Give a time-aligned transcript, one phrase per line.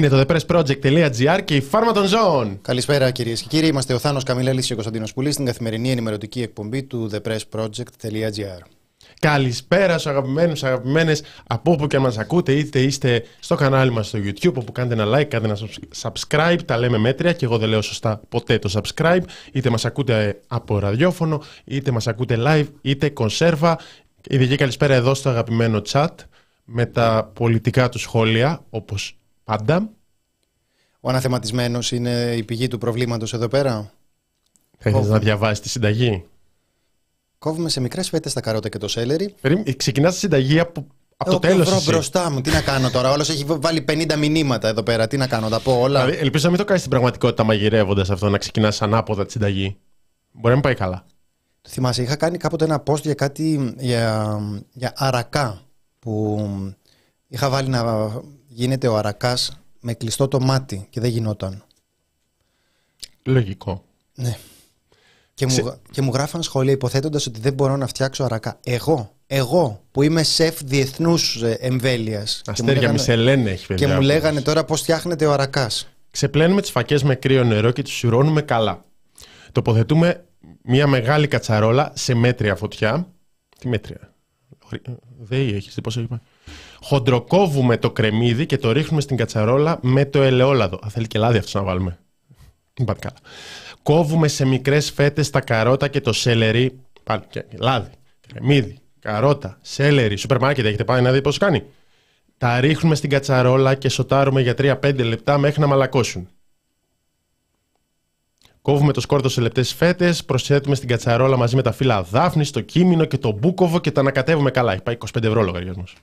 [0.00, 2.58] Είναι το thepressproject.gr και η φάρμα των ζώων.
[2.62, 3.66] Καλησπέρα κυρίες και κύριοι.
[3.66, 8.62] Είμαστε ο Θάνος Καμιλέλης και ο Κωνσταντίνος Πουλής στην καθημερινή ενημερωτική εκπομπή του thepressproject.gr.
[9.18, 14.06] Καλησπέρα στους αγαπημένους, αγαπημένες από όπου και αν μας ακούτε, είτε είστε στο κανάλι μας
[14.06, 15.58] στο YouTube, όπου κάνετε ένα like, κάντε ένα
[16.02, 16.58] subscribe.
[16.64, 19.22] Τα λέμε μέτρια και εγώ δεν λέω σωστά ποτέ το subscribe.
[19.52, 23.78] Είτε μας ακούτε από ραδιόφωνο, είτε μας ακούτε live, είτε κονσέρβα.
[24.28, 26.14] Ειδική καλησπέρα εδώ στο αγαπημένο chat
[26.64, 29.14] με τα πολιτικά του σχόλια, όπως
[29.50, 29.90] πάντα.
[31.00, 33.92] Ο αναθεματισμένος είναι η πηγή του προβλήματος εδώ πέρα;
[34.78, 36.24] Θέλεις να διαβάσει τη συνταγή;
[37.38, 39.34] Κόβουμε σε μικρές φέτες τα καρότα και το σέλερι.
[39.76, 42.40] Ξεκινάς τη συνταγή από, από το τέλος βρω μπροστά μου.
[42.40, 45.06] Τι να κάνω τώρα; Όλος έχει βάλει 50 μηνύματα εδώ πέρα.
[45.06, 46.04] Τι να κάνω, τα πω όλα.
[46.04, 49.76] Δηλαδή, ελπίζω να μην το κάνεις στην πραγματικότητα μαγειρεύοντας αυτό, να ξεκινάς ανάποδα τη συνταγή.
[50.32, 51.04] Μπορεί να μην πάει καλά.
[51.68, 54.38] Θυμάσαι, είχα κάνει κάποτε ένα post για κάτι για,
[54.72, 55.60] για αρακά
[55.98, 56.48] που
[57.28, 58.10] είχα βάλει να
[58.52, 61.64] γίνεται ο αρακάς με κλειστό το μάτι και δεν γινόταν.
[63.22, 63.84] Λογικό.
[64.14, 64.36] Ναι.
[65.34, 68.58] Και, μου, και μου γράφαν σχόλια υποθέτοντας ότι δεν μπορώ να φτιάξω αρακά.
[68.64, 72.42] Εγώ, εγώ που είμαι σεφ διεθνούς ε, εμβέλειας.
[72.46, 73.86] Αστέρια μισελένε έχει παιδιά.
[73.86, 75.88] Και μου λέγανε τώρα πώς φτιάχνεται ο αρακάς.
[76.10, 78.84] Ξεπλένουμε τις φακές με κρύο νερό και τις σουρώνουμε καλά.
[79.52, 80.24] Τοποθετούμε
[80.62, 83.08] μια μεγάλη κατσαρόλα σε μέτρια φωτιά.
[83.58, 84.14] Τι μέτρια;
[85.18, 86.20] Δεν έχεις, τι πόσο είπα;
[86.82, 90.78] Χοντροκόβουμε το κρεμμύδι και το ρίχνουμε στην κατσαρόλα με το ελαιόλαδο.
[90.86, 91.98] Α, θέλει και λάδι αυτός να βάλουμε.
[92.74, 93.16] Δεν πάτε καλά.
[93.82, 96.80] Κόβουμε σε μικρές φέτες τα καρότα και το σέλερι.
[97.02, 97.90] Πάλι και λάδι,
[98.28, 100.16] κρεμμύδι, καρότα, σέλερι.
[100.16, 101.62] Σούπερ μάρκετ έχετε πάει να δει πώς κάνει.
[102.38, 106.28] Τα ρίχνουμε στην κατσαρόλα και σοτάρουμε για 3-5 λεπτά μέχρι να μαλακώσουν.
[108.62, 112.60] Κόβουμε το σκόρδο σε λεπτές φέτες, προσθέτουμε στην κατσαρόλα μαζί με τα φύλλα δάφνης, το
[112.60, 114.72] κίμινο και το μπούκοβο και τα ανακατεύουμε καλά.
[114.72, 115.96] Έχει πάει 25 ευρώ λογαριασμός.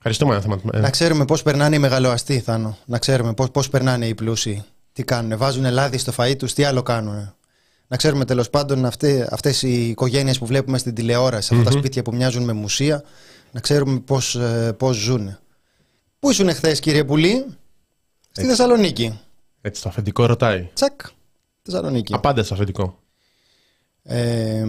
[0.00, 2.78] Ευχαριστούμε, να Να ξέρουμε πώς περνάνε οι μεγαλοαστοί, Θάνο.
[2.84, 4.64] Να ξέρουμε πώς περνάνε οι πλούσιοι.
[4.92, 7.34] Τι κάνουν, βάζουν λάδι στο φαΐ τους, τι άλλο κάνουν.
[7.88, 8.84] Να ξέρουμε τέλος πάντων
[9.30, 13.04] αυτέ οι οικογένειες που βλέπουμε στην τηλεόραση, αυτά τα σπίτια που μοιάζουν με μουσεία,
[13.52, 14.38] να ξέρουμε πώς
[14.76, 15.38] πώς ε, ζουν.
[16.18, 17.46] Πού ήσουν εχθέ, κύριε Πουλή,
[18.30, 19.20] στη Θεσσαλονίκη.
[19.60, 20.70] Έτσι, το αφεντικό ρωτάει.
[20.74, 21.00] Τσακ.
[21.62, 22.14] Θεσσαλονίκη.
[22.14, 22.98] Απάντα στο αφεντικό.
[24.02, 24.66] Ε,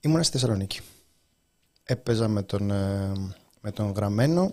[0.00, 0.80] ήμουνα στη Θεσσαλονίκη.
[1.84, 3.12] Έπαιζα με τον, ε,
[3.64, 4.52] με τον Γραμμένο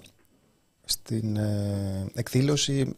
[0.86, 2.96] στην ε, εκδήλωση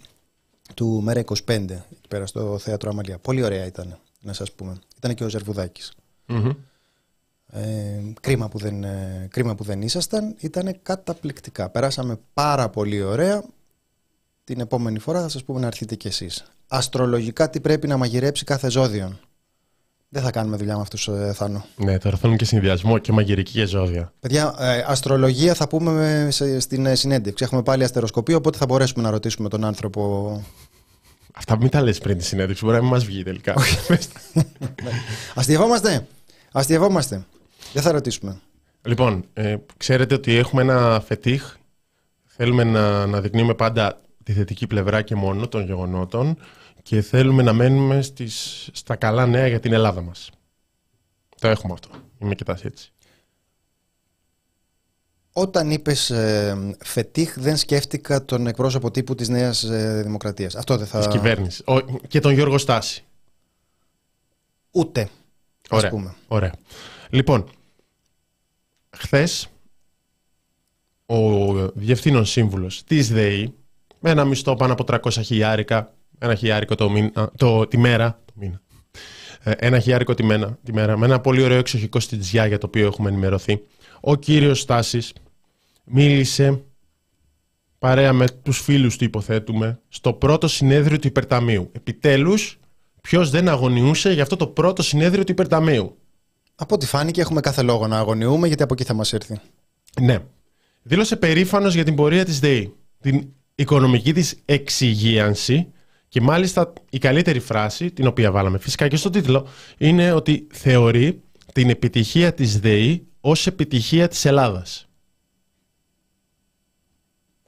[0.75, 3.18] του Μέρα 25 εκεί πέρα στο Θέατρο Αμαλία.
[3.18, 4.78] Πολύ ωραία ήταν, να σας πούμε.
[4.97, 5.94] Ήταν και ο ζερβουδακης
[7.47, 10.35] Ε, κρίμα, που δεν, ε, κρίμα που δεν ήσασταν.
[10.40, 11.69] Ήταν καταπληκτικά.
[11.69, 13.44] Περάσαμε πάρα πολύ ωραία.
[14.44, 18.44] Την επόμενη φορά θα σας πούμε να έρθετε κι εσείς αστρολογικά τι πρέπει να μαγειρέψει
[18.44, 19.19] κάθε ζώδιο.
[20.16, 21.66] Δεν θα κάνουμε δουλειά με αυτούς, ε, Θάνο.
[21.75, 24.13] Ναι, τώρα θέλουν και συνδυασμό και μαγειρική και ζώδια.
[24.19, 26.28] Παιδιά, ε, αστρολογία θα πούμε
[26.59, 27.44] στην ε, συνέντευξη.
[27.44, 30.41] Έχουμε πάλι αστεροσκοπείο, οπότε θα μπορέσουμε να ρωτήσουμε τον άνθρωπο.
[31.34, 33.53] Αυτά μην τα λες πριν τη συνέντευξη, μπορεί να μην μας βγει τελικά.
[35.35, 36.08] Αστειευόμαστε.
[36.52, 37.26] Αστειευόμαστε.
[37.73, 38.40] Δεν θα ρωτήσουμε.
[38.82, 41.55] Λοιπόν, ε, ξέρετε ότι έχουμε ένα φετίχ.
[42.26, 46.38] Θέλουμε να, να δεικνύουμε πάντα τη θετική πλευρά και μόνο των γεγονότων
[46.84, 50.30] και θέλουμε να μένουμε στις, στα καλά νέα για την Ελλάδα μας.
[51.40, 51.90] Το έχουμε αυτό.
[52.20, 52.91] Είμαι και έτσι.
[55.34, 60.56] Όταν είπες ε, φετίχ δεν σκέφτηκα τον εκπρόσωπο τύπου της Νέας ε, Δημοκρατίας.
[60.56, 60.97] Αυτό δεν θα...
[60.97, 61.64] Της κυβέρνησης.
[62.08, 63.03] και τον Γιώργο Στάση.
[64.72, 65.09] Ούτε.
[65.70, 65.86] Ωραία.
[65.86, 66.16] Ας πούμε.
[66.28, 66.53] Ωραία.
[67.09, 67.50] Λοιπόν,
[68.97, 69.47] χθες
[71.06, 73.53] ο διευθύνων σύμβουλος της ΔΕΗ
[74.00, 78.34] με ένα μισθό πάνω από 300 χιλιάρικα, ένα χιλιάρικο το, μήνα, το, τη μέρα, το
[78.35, 78.61] μήνα.
[79.43, 82.58] Ε, ένα χιλιάρικο τη, μέρα, τη μέρα, με ένα πολύ ωραίο εξοχικό στη Τζιά για
[82.58, 83.61] το οποίο έχουμε ενημερωθεί.
[83.99, 85.14] Ο κύριος Στάσης
[85.84, 86.64] μίλησε
[87.79, 91.70] παρέα με τους φίλους του υποθέτουμε στο πρώτο συνέδριο του Υπερταμείου.
[91.72, 92.59] Επιτέλους,
[93.02, 95.97] ποιος δεν αγωνιούσε για αυτό το πρώτο συνέδριο του Υπερταμείου.
[96.55, 99.40] Από ό,τι φάνηκε έχουμε κάθε λόγο να αγωνιούμε γιατί από εκεί θα μας έρθει.
[100.02, 100.19] Ναι.
[100.81, 102.73] Δήλωσε περήφανος για την πορεία της ΔΕΗ.
[103.02, 105.67] Την οικονομική της εξυγίανση
[106.14, 111.22] και μάλιστα η καλύτερη φράση, την οποία βάλαμε φυσικά και στο τίτλο, είναι ότι θεωρεί
[111.54, 114.88] την επιτυχία της ΔΕΗ ως επιτυχία της Ελλάδας.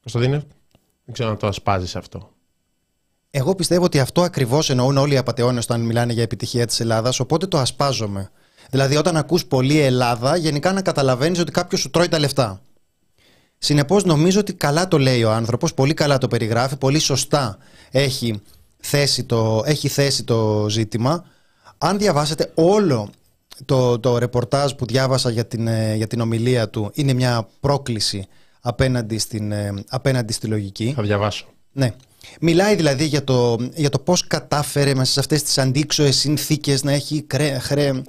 [0.02, 0.44] Κωνσταντίνε,
[1.06, 2.32] δεν ξέρω να το ασπάζεις αυτό.
[3.30, 7.20] Εγώ πιστεύω ότι αυτό ακριβώς εννοούν όλοι οι απαταιώνες όταν μιλάνε για επιτυχία της Ελλάδας,
[7.20, 8.32] οπότε το ασπάζομαι.
[8.70, 12.62] Δηλαδή όταν ακούς πολύ Ελλάδα, γενικά να καταλαβαίνεις ότι κάποιος σου τρώει τα λεφτά.
[13.58, 17.58] Συνεπώς νομίζω ότι καλά το λέει ο άνθρωπος, πολύ καλά το περιγράφει, πολύ σωστά
[17.92, 18.42] έχει
[18.78, 21.26] θέσει το, έχει θέσει το ζήτημα.
[21.78, 23.10] Αν διαβάσετε όλο
[23.66, 28.28] το, το ρεπορτάζ που διάβασα για την, ε, για την ομιλία του, είναι μια πρόκληση
[28.62, 30.94] απέναντι, στην, ε, απέναντι στη λογική.
[30.96, 31.46] Θα διαβάσω.
[31.72, 31.94] Ναι.
[32.42, 36.92] Μιλάει δηλαδή για το, για το πώς κατάφερε μέσα σε αυτές τις αντίξωες συνθήκες να
[36.92, 38.02] έχει κρέ, χρέ,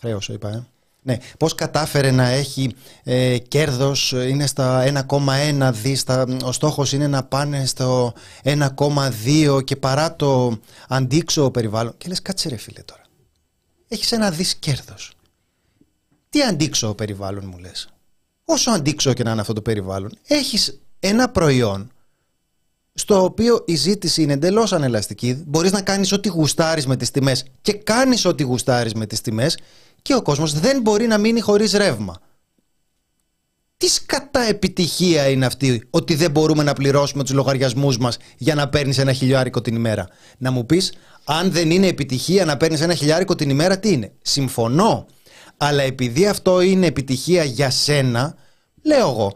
[0.00, 0.66] χρέος, είπα, ε.
[1.06, 6.04] Ναι, πώς κατάφερε να έχει ε, κέρδος, είναι στα 1,1 δις,
[6.44, 8.12] ο στόχος είναι να πάνε στο
[8.42, 10.58] 1,2 και παρά το
[10.88, 11.94] αντίξωο περιβάλλον.
[11.98, 13.02] Και λες κάτσε ρε φίλε τώρα,
[13.88, 15.12] έχεις ένα δις κέρδος.
[16.30, 17.88] Τι αντίξωο περιβάλλον μου λες;
[18.44, 21.90] Όσο αντίξωο και να είναι αυτό το περιβάλλον, έχεις ένα προϊόν
[22.94, 25.42] στο οποίο η ζήτηση είναι εντελώς ανελαστική.
[25.46, 29.58] Μπορείς να κάνεις ό,τι γουστάρεις με τις τιμές και κάνεις ό,τι γουστάρεις με τις τιμές
[30.04, 32.16] και ο κόσμος δεν μπορεί να μείνει χωρίς ρεύμα.
[33.76, 38.68] Τι σκατά επιτυχία είναι αυτή ότι δεν μπορούμε να πληρώσουμε τους λογαριασμούς μας για να
[38.68, 40.08] παίρνεις ένα χιλιάρικο την ημέρα.
[40.38, 40.92] Να μου πεις,
[41.24, 45.06] αν δεν είναι επιτυχία να παίρνεις ένα χιλιάρικο την ημέρα, τι είναι; Συμφωνώ.
[45.56, 48.34] Αλλά επειδή αυτό είναι επιτυχία για σένα,
[48.82, 49.32] λέω εγώ,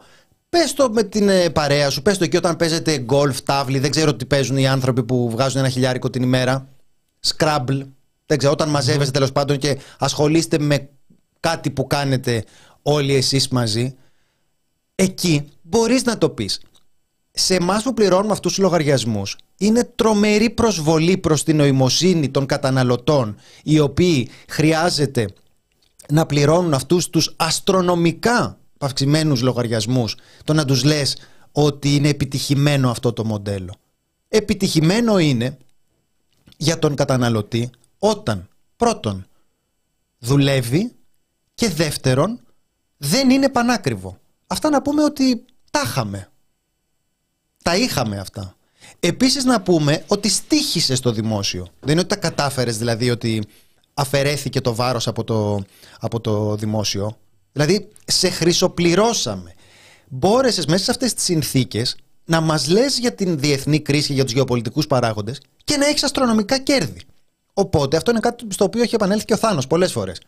[0.49, 3.91] Πες το με την ε, παρέα σου, πες το εκεί όταν παίζετε γκολφ, τάβλη, δεν
[3.91, 6.69] ξέρω τι παίζουν οι άνθρωποι που βγάζουν ένα χιλιάρικο την ημέρα.
[7.27, 7.81] Scrabble.
[8.29, 10.89] Δεν ξέρω, όταν μαζεύεστε τέλος πάντων και ασχολείστε με
[11.39, 12.43] κάτι που κάνετε
[12.81, 13.95] όλοι εσείς μαζί,
[14.95, 16.61] εκεί μπορείς να το πεις.
[17.31, 23.35] Σε εμάς που πληρώνουμε αυτούς τους λογαριασμούς, είναι τρομερή προσβολή προς την νοημοσύνη των καταναλωτών,
[23.63, 25.29] οι οποίοι χρειάζεται
[26.09, 31.17] να πληρώνουν αυτούς τους αστρονομικά αυξημένου λογαριασμούς, το να τους λες
[31.51, 33.73] ότι είναι επιτυχημένο αυτό το μοντέλο.
[34.27, 35.57] Επιτυχημένο είναι
[36.57, 39.27] για τον καταναλωτή όταν πρώτον
[40.17, 40.95] δουλεύει
[41.53, 42.39] και δεύτερον
[42.97, 44.17] δεν είναι πανάκριβο.
[44.47, 46.31] Αυτά να πούμε ότι τα είχαμε.
[47.63, 48.55] Τα είχαμε αυτά.
[48.99, 51.67] Επίσης να πούμε ότι στήχησε στο δημόσιο.
[51.79, 53.43] Δεν είναι ότι τα κατάφερες δηλαδή ότι
[53.93, 55.63] αφαιρέθηκε το βάρος από το,
[55.99, 57.17] από το δημόσιο.
[57.51, 59.53] Δηλαδή, σε χρυσοπληρώσαμε.
[60.07, 61.95] Μπόρεσες μέσα σε αυτές τις συνθήκες
[62.25, 66.59] να μας λες για την διεθνή κρίση, για τους γεωπολιτικούς παράγοντες και να έχεις αστρονομικά
[66.59, 67.01] κέρδη.
[67.53, 70.21] Οπότε αυτό είναι κάτι στο οποίο έχει επανέλθει και ο Θάνος πολλές φορές.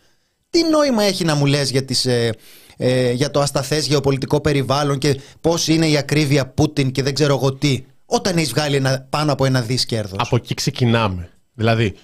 [0.50, 2.30] Τι νόημα έχει να μου λες για, ε,
[2.78, 7.34] ε, για το ασταθές γεωπολιτικό περιβάλλον και πώς είναι η ακρίβεια Πούτιν και δεν ξέρω
[7.34, 11.30] εγώ τι, όταν έχεις βγάλει ένα, πάνω από ένα δις κέρδος; Από εκεί ξεκινάμε.
[11.54, 11.96] Δηλαδή,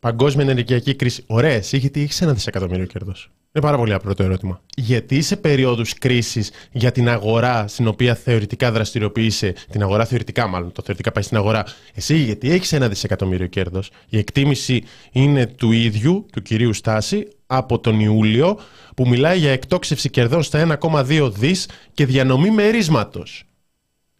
[0.00, 1.24] παγκόσμια ενεργειακή κρίση.
[1.26, 3.30] Ωραία, εσύ γιατί έχεις ένα δισεκατομμύριο κέρδος.
[3.52, 4.60] Είναι πάρα πολύ απλό το ερώτημα.
[4.76, 10.72] Γιατί σε περίοδους κρίσης για την αγορά στην οποία θεωρητικά δραστηριοποιείσαι, την αγορά θεωρητικά μάλλον,
[10.72, 11.64] το θεωρητικά πάει στην αγορά,
[11.94, 17.78] εσύ γιατί έχεις ένα δισεκατομμύριο κέρδος, η εκτίμηση είναι του ίδιου, του κυρίου Στάση, από
[17.78, 18.58] τον Ιούλιο,
[18.96, 23.44] που μιλάει για εκτόξευση κερδών στα 1,2 δις και διανομή μερίσματος.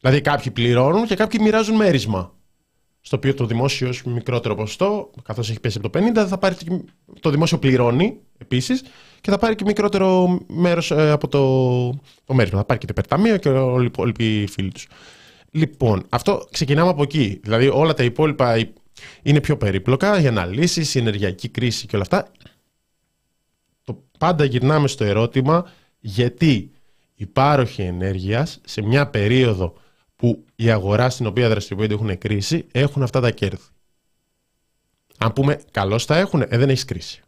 [0.00, 2.37] Δηλαδή κάποιοι πληρώνουν και κάποιοι μοιράζουν μέρισμα
[3.08, 6.56] στο οποίο το δημόσιο έχει μικρότερο ποσοστό, καθώς έχει πέσει από το 50, θα πάρει,
[7.20, 8.82] το δημόσιο πληρώνει επίσης
[9.20, 11.40] και θα πάρει και μικρότερο μέρος ε, από το,
[12.24, 12.58] το μέρισμα.
[12.58, 14.88] Θα πάρει και το υπερταμείο και όλοι οι φίλοι τους.
[15.50, 17.40] Λοιπόν, αυτό ξεκινάμε από εκεί.
[17.42, 18.68] Δηλαδή, όλα τα υπόλοιπα
[19.22, 22.32] είναι πιο περίπλοκα για αναλύσεις, η ενεργειακή κρίση και όλα αυτά.
[23.84, 26.70] Το πάντα γυρνάμε στο ερώτημα γιατί
[27.14, 29.74] οι πάροχοι ενέργειας σε μια περίοδο
[30.18, 33.62] που η αγορά στην οποία δραστηριοποιούνται έχουν κρίση, έχουν αυτά τα κέρδη.
[35.18, 37.22] Αν πούμε καλώς τα έχουν, ε, δεν έχεις κρίση.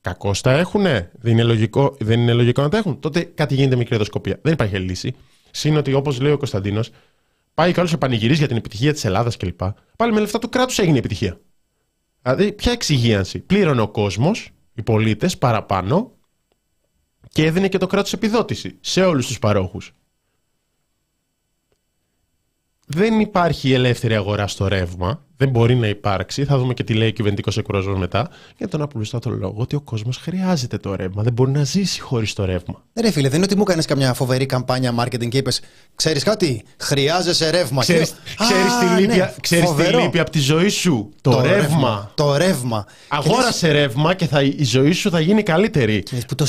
[0.00, 3.00] Κακώς τα έχουν, δεν είναι, λογικό, δεν είναι λογικό να τα έχουν.
[3.00, 4.38] Τότε κάτι γίνεται με κερδοσκοπία.
[4.42, 5.14] Δεν υπάρχει λύση.
[5.50, 6.90] Συν ότι όπως λέει ο Κωνσταντίνος,
[7.54, 9.60] πάει καλώ σε πανηγυρίζει για την επιτυχία της Ελλάδας κλπ.
[9.96, 11.40] Πάλι με λεφτά του κράτους έγινε η επιτυχία.
[12.22, 13.38] Δηλαδή, ποια εξυγίανση.
[13.38, 16.12] Πλήρωνε ο κόσμος, οι πολίτες παραπάνω
[17.28, 19.92] και έδινε και το κράτος επιδότηση σε όλους τους παρόχους
[22.94, 25.20] δεν υπάρχει ελεύθερη αγορά στο ρεύμα.
[25.36, 26.44] Δεν μπορεί να υπάρξει.
[26.44, 28.28] Θα δούμε και τι λέει ο κυβερνητικός εκπρόσωπος μετά.
[28.56, 31.22] Για τον απλούστατο λόγο ότι ο κόσμος χρειάζεται το ρεύμα.
[31.22, 32.82] Δεν μπορεί να ζήσει χωρίς το ρεύμα.
[33.00, 35.60] Ρε φίλε, δεν είναι ότι μου έκανες καμιά φοβερή καμπάνια marketing και είπες
[35.94, 37.80] Ξέρεις κάτι, χρειάζεσαι ρεύμα.
[37.80, 41.56] Ξέρει τη λύπη, ναι, ξέρεις τη λύπη από τη ζωή σου; Το, το ρεύμα.
[41.56, 42.10] ρεύμα.
[42.14, 42.86] Το ρεύμα.
[43.08, 43.76] Αγόρασε λες...
[43.76, 46.02] ρεύμα και θα, η ζωή σου θα γίνει καλύτερη.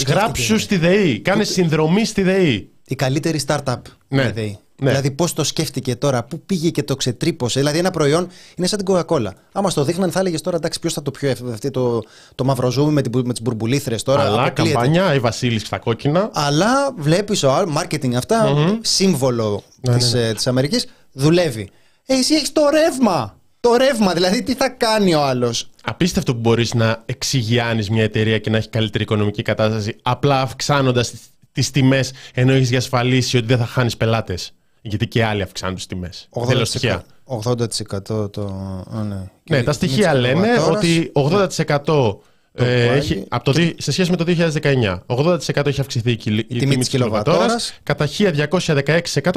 [0.07, 1.19] Γράψου στη ΔΕΗ.
[1.19, 2.69] Κάνε συνδρομή στη ΔΕΗ.
[2.85, 3.81] Η καλύτερη startup.
[4.07, 4.31] Ναι.
[4.31, 4.57] ΔΕΗ.
[4.83, 4.89] Ναι.
[4.89, 7.59] Δηλαδή, πώς το σκέφτηκε τώρα, πού πήγε και το ξετρύπωσε.
[7.59, 9.29] Δηλαδή, ένα προϊόν είναι σαν την Coca-Cola.
[9.51, 12.03] Άμα στο δείχναν, θα έλεγες τώρα, εντάξει, ποιος θα το πιο αυτή το,
[12.35, 14.23] το μαυροζούμι με, με τις μπουρμπουλήθρες τώρα.
[14.23, 16.29] Αλλά καμπάνια, η Βασίλης στα κόκκινα.
[16.33, 18.77] Αλλά βλέπεις ο marketing αυτά, mm-hmm.
[18.81, 20.27] σύμβολο ναι, της ναι, ναι.
[20.27, 21.69] Ε, Αμερικής, δουλεύει.
[22.05, 23.37] Ε, εσύ έχεις το ρεύμα.
[23.59, 28.39] Το ρεύμα, δηλαδή τι θα κάνει ο άλλος; Απίστευτο που μπορείς να εξηγιάνεις μια εταιρεία
[28.39, 31.13] και να έχει καλύτερη οικονομική κατάσταση απλά αυξάνοντας
[31.51, 34.53] τις τιμές ενώ έχεις διασφαλίσει ότι δεν θα χάνεις πελάτες.
[34.85, 36.27] Γιατί και άλλοι αυξάνουν τις τιμές.
[36.81, 38.53] 80%, 80% το.
[39.09, 41.77] ναι, ναι τα στοιχεία λένε ότι 80%
[42.55, 42.97] Το Ε, πάλι.
[42.97, 46.43] έχει, από το, δι- σε σχέση με το 2019, 80% έχει αυξηθεί η, κυλ- η
[46.43, 47.79] τιμή τιμή της της κιλοβατόρας, κιλοβατόρας.
[47.83, 48.07] κατά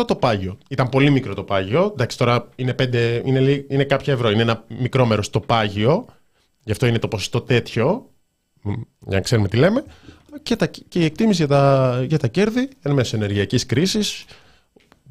[0.01, 0.59] 1216% το πάγιο.
[0.69, 1.91] Ήταν πολύ μικρό το πάγιο.
[1.93, 4.31] Εντάξει, τώρα είναι, πέντε, είναι, λι- είναι κάποια ευρώ.
[4.31, 6.07] Είναι ένα μικρό μέρος το πάγιο.
[6.63, 8.11] Γι' αυτό είναι το ποσοστό τέτοιο.
[8.63, 8.71] μ,
[9.07, 9.85] Για να ξέρουμε τι λέμε.
[10.43, 14.25] Και, τα, και η εκτίμηση για τα, για τα κέρδη εν μέσω ενεργειακής κρίσης.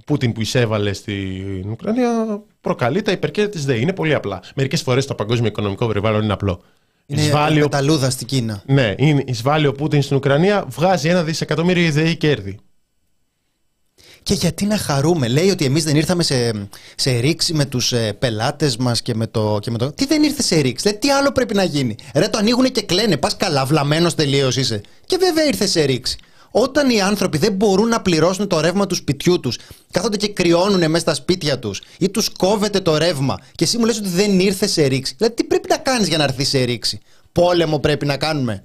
[0.05, 3.81] Πούτιν που εισέβαλε στην Ουκρανία προκαλεί τα υπερκέρδη της ΔΕΗ.
[3.81, 4.39] Είναι πολύ απλά.
[4.55, 6.61] Μερικές φορές το παγκόσμιο οικονομικό περιβάλλον είναι απλό.
[7.05, 8.63] Είναι Εισβάλλει ο πεταλούδα στην Κίνα.
[8.65, 12.59] ναι, είναι εισβάλλει ο Πούτιν στην Ουκρανία, βγάζει ένα δισεκατομμύριο ιδεή κέρδη.
[14.23, 16.51] Και γιατί να χαρούμε; Λέει ότι εμείς δεν ήρθαμε σε,
[16.95, 19.91] σε ρήξη με τους ε, πελάτες μας και, με το, και με το.
[19.91, 22.81] Τι δεν ήρθε σε ρήξη; Λέει, τι άλλο πρέπει να γίνει; Ρε, το ανοίγουν και
[22.81, 23.17] κλαίνε.
[23.17, 24.81] Πας καλά, βλαμμένος τελείως είσαι.
[25.05, 26.17] Και βέβαια ήρθε σε ρήξη.
[26.57, 29.57] Όταν οι άνθρωποι δεν μπορούν να πληρώσουν το ρεύμα του σπιτιού τους,
[29.91, 33.85] κάθονται και κρυώνουν μέσα στα σπίτια τους ή τους κόβεται το ρεύμα και εσύ μου
[33.85, 35.13] λες ότι δεν ήρθε σε ρήξη.
[35.17, 36.99] Δηλαδή, τι πρέπει να κάνεις για να έρθει σε ρήξη;
[37.31, 38.63] Πόλεμο πρέπει να κάνουμε.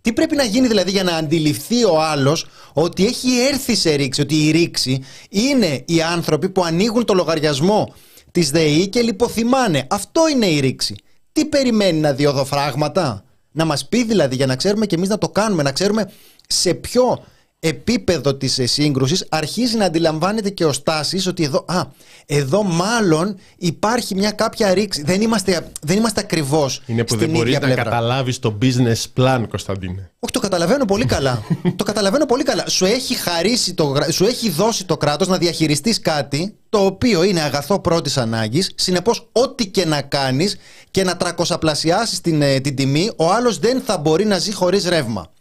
[0.00, 4.20] Τι πρέπει να γίνει δηλαδή για να αντιληφθεί ο άλλος ότι έχει έρθει σε ρήξη,
[4.20, 7.94] ότι η ρήξη είναι οι άνθρωποι που ανοίγουν το λογαριασμό
[8.32, 9.86] της ΔΕΗ και λιποθυμάνε.
[9.90, 10.94] Αυτό είναι η ρήξη.
[11.32, 15.18] Τι περιμένει να δει οδοφράγματα, να μας πει δηλαδή για να ξέρουμε και εμείς να
[15.18, 16.10] το κάνουμε, να ξέρουμε
[16.48, 17.24] σε ποιο
[17.60, 21.82] επίπεδο της ε, σύγκρουσης αρχίζει να αντιλαμβάνεται και ο Στάσης ότι εδώ, α,
[22.26, 25.02] εδώ μάλλον υπάρχει μια κάποια ρήξη.
[25.02, 27.82] Δεν είμαστε, δεν είμαστε ακριβώς Είναι που στην δεν μπορεί ίδια να πλευρά.
[27.84, 30.10] καταλάβεις το business plan, Κωνσταντίνε.
[30.18, 31.42] Όχι, το καταλαβαίνω πολύ καλά.
[31.76, 32.68] το καταλαβαίνω πολύ καλά.
[32.68, 37.22] Σου έχει χαρίσει το, γρα- σου έχει δώσει το κράτος να διαχειριστείς κάτι το οποίο
[37.22, 38.70] είναι αγαθό πρώτης ανάγκης.
[38.74, 40.56] Συνεπώς, ό,τι και να κάνεις
[40.90, 44.84] και να τρακοσαπλασιάσεις την, ε, την τιμή, ο άλλος δεν θα μπορεί να ζει χωρίς
[44.88, 45.32] ρεύμα.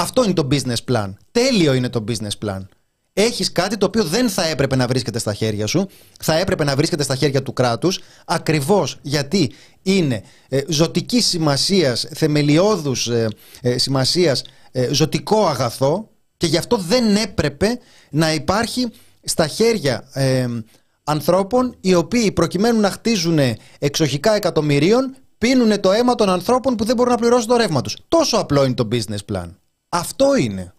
[0.00, 1.12] Αυτό είναι το business plan.
[1.30, 2.60] Τέλειο είναι το business plan.
[3.12, 5.88] Έχεις κάτι το οποίο δεν θα έπρεπε να βρίσκεται στα χέρια σου,
[6.20, 9.52] θα έπρεπε να βρίσκεται στα χέρια του κράτους, ακριβώς γιατί
[9.82, 13.28] είναι ε, ζωτική σημασίας, θεμελιώδους ε,
[13.60, 14.42] ε, σημασίας,
[14.90, 17.78] ζωτικό αγαθό και γι' αυτό δεν έπρεπε
[18.10, 18.88] να υπάρχει
[19.22, 20.46] στα χέρια ε,
[21.04, 23.38] ανθρώπων οι οποίοι προκειμένου να χτίζουν
[23.78, 27.96] εξοχικά εκατομμυρίων πίνουν το αίμα των ανθρώπων που δεν μπορούν να πληρώσουν το ρεύμα τους.
[28.08, 29.48] Τόσο απλό είναι το business plan.
[29.92, 30.74] Αυτό είναι.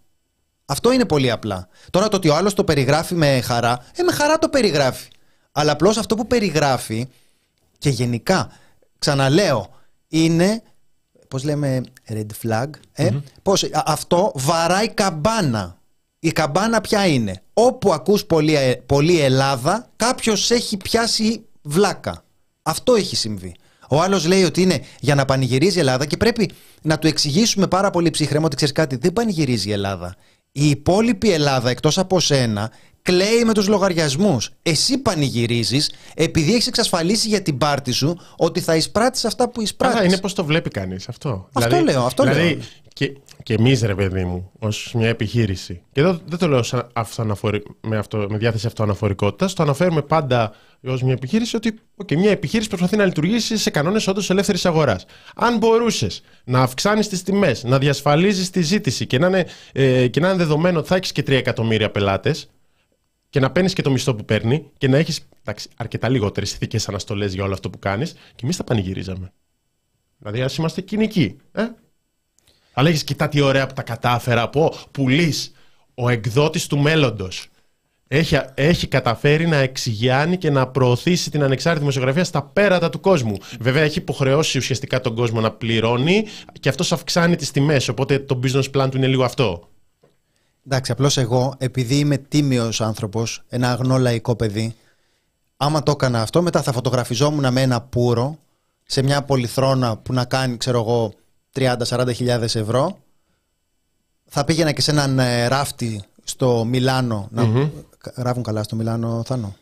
[0.64, 1.68] Αυτό είναι πολύ απλά.
[1.90, 5.08] Τώρα το ότι ο άλλος το περιγράφει με χαρά, ε, με χαρά το περιγράφει.
[5.52, 7.08] Αλλά απλώς αυτό που περιγράφει
[7.78, 8.50] και γενικά,
[8.98, 9.70] ξαναλέω,
[10.08, 10.62] είναι,
[11.28, 13.10] πώς λέμε, red flag, ε,
[13.42, 15.76] πώς, α- αυτό βαράει καμπάνα.
[16.18, 22.24] Η καμπάνα ποια είναι; Όπου ακούς πολύ, ε, πολύ Ελλάδα, κάποιος έχει πιάσει βλάκα.
[22.62, 23.54] Αυτό έχει συμβεί.
[23.92, 26.50] Ο άλλος λέει ότι είναι για να πανηγυρίζει η Ελλάδα και πρέπει
[26.82, 30.16] να του εξηγήσουμε πάρα πολύ ψυχρέμα ότι ξέρεις κάτι, δεν πανηγυρίζει η Ελλάδα.
[30.52, 34.50] Η υπόλοιπη Ελλάδα εκτός από σένα κλαίει με τους λογαριασμούς.
[34.62, 39.98] Εσύ πανηγυρίζεις επειδή έχεις εξασφαλίσει για την πάρτη σου ότι θα εισπράττεις αυτά που εισπράττεις.
[39.98, 41.48] Άρα είναι πώς το βλέπει κανείς αυτό.
[41.52, 42.58] Αυτό λέω, αυτό δηλαδή, λέω.
[42.94, 45.82] Και, και εμείς, ρε παιδί μου, ως μια επιχείρηση.
[45.92, 47.62] Και εδώ δεν το λέω σαν αυτοαναφορι...
[47.80, 48.26] με, αυτό...
[48.30, 49.54] με διάθεση αυτοαναφορικότητας.
[49.54, 50.54] Το αναφέρουμε πάντα
[50.86, 55.04] ως μια επιχείρηση ότι okay, μια επιχείρηση προσπαθεί να λειτουργήσει σε κανόνες όντως ελεύθερης αγοράς.
[55.34, 60.20] Αν μπορούσες να αυξάνεις τις τιμές, να διασφαλίζεις τη ζήτηση και να είναι, ε, και
[60.20, 62.50] να είναι δεδομένο ότι θα έχεις και 3 εκατομμύρια πελάτες,
[63.32, 65.20] και να παίρνεις και το μισθό που παίρνει και να έχεις
[65.76, 69.32] αρκετά λιγότερες ηθικές αναστολές για όλο αυτό που κάνεις, και εμείς τα πανηγυρίζαμε.
[70.18, 71.36] Δηλαδή, ας είμαστε κοινικοί.
[71.52, 71.64] Ε;
[72.72, 74.48] Αλλά έχεις κοιτά τι ωραία που τα κατάφερα.
[74.48, 75.34] Πω, πουλή,
[75.94, 77.46] ο εκδότης του μέλλοντος.
[78.08, 83.36] Έχει, έχει καταφέρει να εξηγιάνει και να προωθήσει την ανεξάρτητη δημοσιογραφία στα πέρατα του κόσμου.
[83.60, 86.26] Βέβαια, έχει υποχρεώσει ουσιαστικά τον κόσμο να πληρώνει
[86.60, 87.88] και αυτό αυξάνει τις τιμές.
[87.88, 89.71] Οπότε το business plan του είναι λίγο αυτό.
[90.66, 94.76] Εντάξει, απλώς εγώ, επειδή είμαι τίμιος άνθρωπος, ένα αγνό λαϊκό παιδί,
[95.56, 98.38] άμα το έκανα αυτό, μετά θα φωτογραφιζόμουν με ένα πουρο
[98.86, 101.12] σε μια πολυθρόνα που να κάνει, ξέρω εγώ,
[101.54, 102.98] 30-40 χιλιάδες ευρώ.
[104.28, 107.28] Θα πήγαινα και σε έναν ε, ράφτη στο Μιλάνο.
[107.30, 107.70] Να...
[108.14, 109.56] Ράβουν καλά στο Μιλάνο, Θάνο;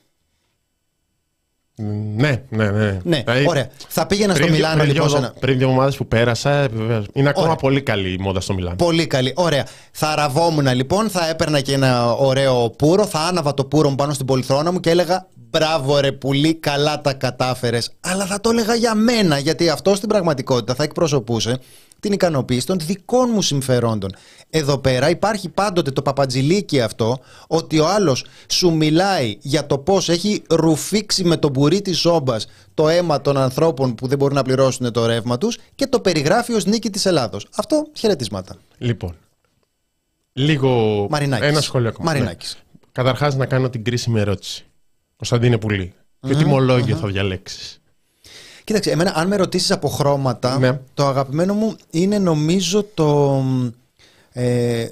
[2.17, 2.99] Ναι, ναι, ναι.
[3.03, 3.69] Ναι, Δηλαδή, ωραία.
[3.89, 5.09] Θα πήγαινα στο πριν, Μιλάνο πριν, λοιπόν.
[5.09, 7.57] δύο, σε ένα- πριν δύο εβδομάδε που πέρασα, βεβαίως, είναι ακόμα Ωραία.
[7.57, 8.77] πολύ καλή η μόδα στο Μιλάνο.
[8.77, 9.33] Πολύ καλή.
[9.37, 9.67] Ωραία.
[9.93, 14.13] Θα ραβόμουν λοιπόν, θα έπαιρνα και ένα ωραίο πουρο, θα άναβα το πουρο μου πάνω
[14.13, 17.91] στην πολυθρόνα μου και έλεγα Μπράβο ρε πουλί, καλά τα κατάφερες.
[18.01, 21.59] Αλλά θα το έλεγα για μένα, γιατί αυτό στην πραγματικότητα θα εκπροσωπούσε
[22.01, 24.11] την ικανοποίηση των δικών μου συμφερόντων.
[24.51, 30.09] Εδώ πέρα υπάρχει πάντοτε το παπατζηλίκι αυτό, ότι ο άλλος σου μιλάει για το πώς
[30.09, 34.43] έχει ρουφήξει με το μπουρί της σόμπας το αίμα των ανθρώπων που δεν μπορούν να
[34.43, 37.47] πληρώσουν το ρεύμα τους και το περιγράφει ως νίκη της Ελλάδος.
[37.57, 38.57] Αυτό χαιρετίσματα.
[38.79, 39.17] Λοιπόν,
[40.33, 41.07] λίγο.
[41.11, 41.49] Μαρινάκης.
[41.49, 42.13] Ένα σχόλιο ακόμα.
[42.13, 42.55] Μαρινάκης.
[42.55, 42.81] Ναι.
[42.93, 44.65] Καταρχάς, να κάνω την κρίσιμη ερώτηση.
[45.17, 47.80] Κωνσταντίνε Πουλή, ποιο τιμολόγιο θα διαλέξεις.
[48.71, 50.81] Κοίταξε, εμένα, αν με ρωτήσεις από χρώματα, Ναι.
[50.95, 53.43] το αγαπημένο μου είναι νομίζω το.
[54.33, 54.87] Ε,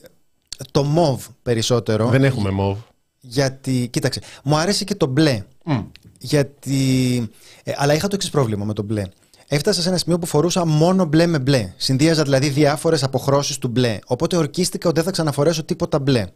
[0.70, 2.08] το μοβ περισσότερο.
[2.08, 2.78] Δεν έχουμε μοβ.
[3.20, 5.42] Γιατί, κοίταξε, μου άρεσε και το μπλε.
[5.64, 5.78] Μμ.
[6.18, 7.28] Γιατί.
[7.64, 9.02] ε, αλλά είχα το εξής πρόβλημα με το μπλε.
[9.48, 11.72] Έφτασα σε ένα σημείο που φορούσα μόνο μπλε με μπλε.
[11.76, 13.98] Συνδύαζα δηλαδή διάφορες αποχρώσεις του μπλε.
[14.06, 16.26] Οπότε ορκίστηκα ότι δεν θα ξαναφορέσω τίποτα μπλε.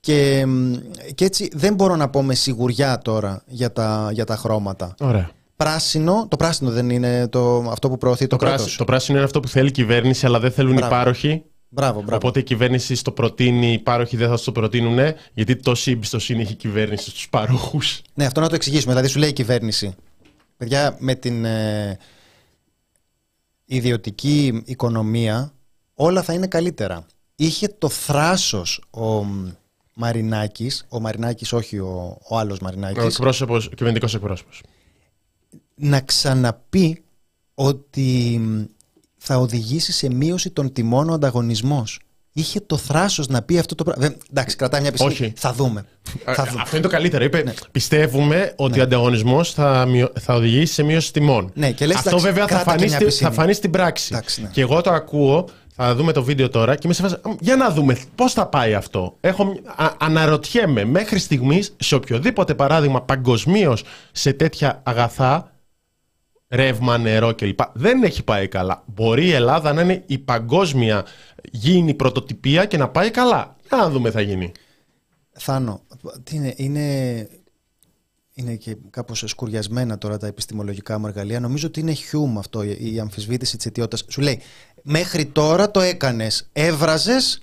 [0.00, 0.74] Και, μ,
[1.14, 4.94] και έτσι δεν μπορώ να πω με σιγουριά τώρα για τα, για τα χρώματα.
[5.00, 5.30] Ωραία.
[5.56, 8.60] Πράσινο, το πράσινο δεν είναι το, αυτό που προωθεί το, Το, κράτος.
[8.60, 10.86] πράσι- το πράσινο είναι αυτό που θέλει η κυβέρνηση, αλλά δεν θέλουν Μπράβο.
[10.94, 11.42] οι πάροχοι.
[11.68, 12.16] Μπράβο, μπράβο.
[12.16, 14.98] Οπότε η κυβέρνηση στο προτείνει, οι πάροχοι δεν θα στο προτείνουν,
[15.32, 18.02] γιατί τόση εμπιστοσύνη έχει η κυβέρνηση στους πάροχους.
[18.14, 18.92] Ναι, αυτό να το εξηγήσουμε.
[18.92, 19.94] Δηλαδή σου λέει η κυβέρνηση.
[20.56, 21.98] Παιδιά, με την ε,
[23.64, 25.52] ιδιωτική οικονομία
[25.94, 27.06] όλα θα είναι καλύτερα.
[27.36, 29.48] Είχε το θράσος ο μ,
[29.94, 34.62] Μαρινάκης, ο Μαρινάκης όχι ο, ο άλλος Ο Μαρινάκης, εκπρόσωπος, κυβερνητικός εκπρόσωπος.
[35.76, 37.02] Να να ξαναπεί
[37.54, 38.62] ότι μ,
[39.18, 42.00] θα οδηγήσει σε μείωση των τιμών ο ανταγωνισμός.
[42.32, 44.02] Είχε το θράσος να πει αυτό το πράγμα.
[44.06, 45.06] Δεν- Εντάξει, κρατάει μια πιστή.
[45.06, 45.32] Όχι.
[45.36, 45.84] Θα δούμε.
[46.24, 46.60] Θα δούμε.
[46.62, 47.24] Αυτό είναι το καλύτερο.
[47.24, 51.50] Είπε, πιστεύουμε ότι ο ανταγωνισμός θα, μειω- θα οδηγήσει σε μείωση τιμών.
[51.54, 53.28] Ναι, και λες, Αυτό εντάξει, βέβαια θα κράτα και φανεί, μια στη- πισίνη.
[53.30, 54.08] θα φανεί στην πράξη.
[54.12, 54.48] Εντάξει, ναι.
[54.52, 57.56] Και εγώ το ακούω, θα δούμε το βίντεο τώρα και είμαι σε φάση, «Μ, Για
[57.56, 59.16] να δούμε πώς θα πάει αυτό.
[59.20, 65.50] Έχω, μ- α- αναρωτιέμαι μέχρι στιγμής σε οποιοδήποτε παράδειγμα παγκοσμίως σε τέτοια αγαθά,
[66.48, 67.60] ρεύμα, νερό κλπ.
[67.72, 68.82] Δεν έχει πάει καλά.
[68.86, 71.04] Μπορεί η Ελλάδα να είναι η παγκόσμια
[71.50, 73.56] γίνει πρωτοτυπία και να πάει καλά.
[73.68, 74.52] Για να δούμε τι θα γίνει.
[75.32, 75.82] Θάνο,
[76.22, 77.28] τι είναι, είναι,
[78.34, 81.40] είναι και κάπως σκουριασμένα τώρα τα επιστημολογικά μου εργαλεία.
[81.40, 84.04] Νομίζω ότι είναι χιούμ αυτό η η αμφισβήτηση της αιτιότητας.
[84.08, 84.40] Σου λέει,
[84.82, 87.40] μέχρι τώρα το έκανες, έβραζες,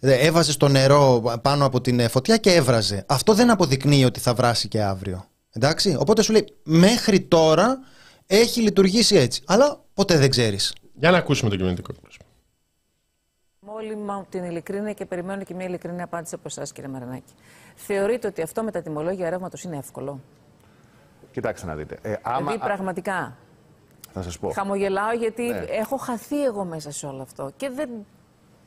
[0.00, 3.04] ε, έβαζες το νερό πάνω από την ε, φωτιά και έβραζε.
[3.08, 5.24] Αυτό δεν αποδεικνύει ότι θα βράσει και αύριο.
[5.52, 7.78] Εντάξει, οπότε σου λέει, μέχρι τώρα
[8.26, 9.42] έχει λειτουργήσει έτσι.
[9.46, 10.74] Αλλά ποτέ δεν ξέρεις.
[10.94, 12.24] Για να ακούσουμε το κυβερνητικό εκπρόσωπο.
[13.60, 13.96] Μόλι
[14.28, 17.32] την ειλικρίνεια και περιμένω και μια ειλικρινή απάντηση από εσάς, κύριε Μαρινάκη.
[17.74, 20.20] Θεωρείτε ότι αυτό με τα τιμολόγια ρεύματος είναι εύκολο;
[21.30, 21.98] Κοιτάξτε να δείτε.
[22.02, 23.36] Ε, άμα, δηλαδή, α, πραγματικά.
[24.12, 24.50] θα σας πω.
[24.50, 25.58] Χαμογελάω γιατί Ναι.
[25.58, 27.50] έχω χαθεί εγώ μέσα σε όλο αυτό.
[27.56, 27.88] Και δεν.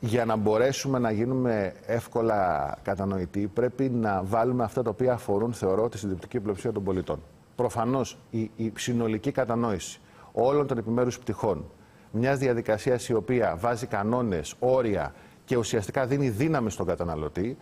[0.00, 5.88] Για να μπορέσουμε να γίνουμε εύκολα κατανοητοί, πρέπει να βάλουμε αυτά τα οποία αφορούν, θεωρώ,
[5.88, 7.22] τη συντριπτική πλειοψηφία των πολιτών.
[7.56, 10.00] Προφανώς η, η συνολική κατανόηση
[10.32, 11.64] όλων των επιμέρους πτυχών
[12.10, 15.14] μιας διαδικασίας η οποία βάζει κανόνες, όρια
[15.44, 17.56] και ουσιαστικά δίνει δύναμη στον καταναλωτή,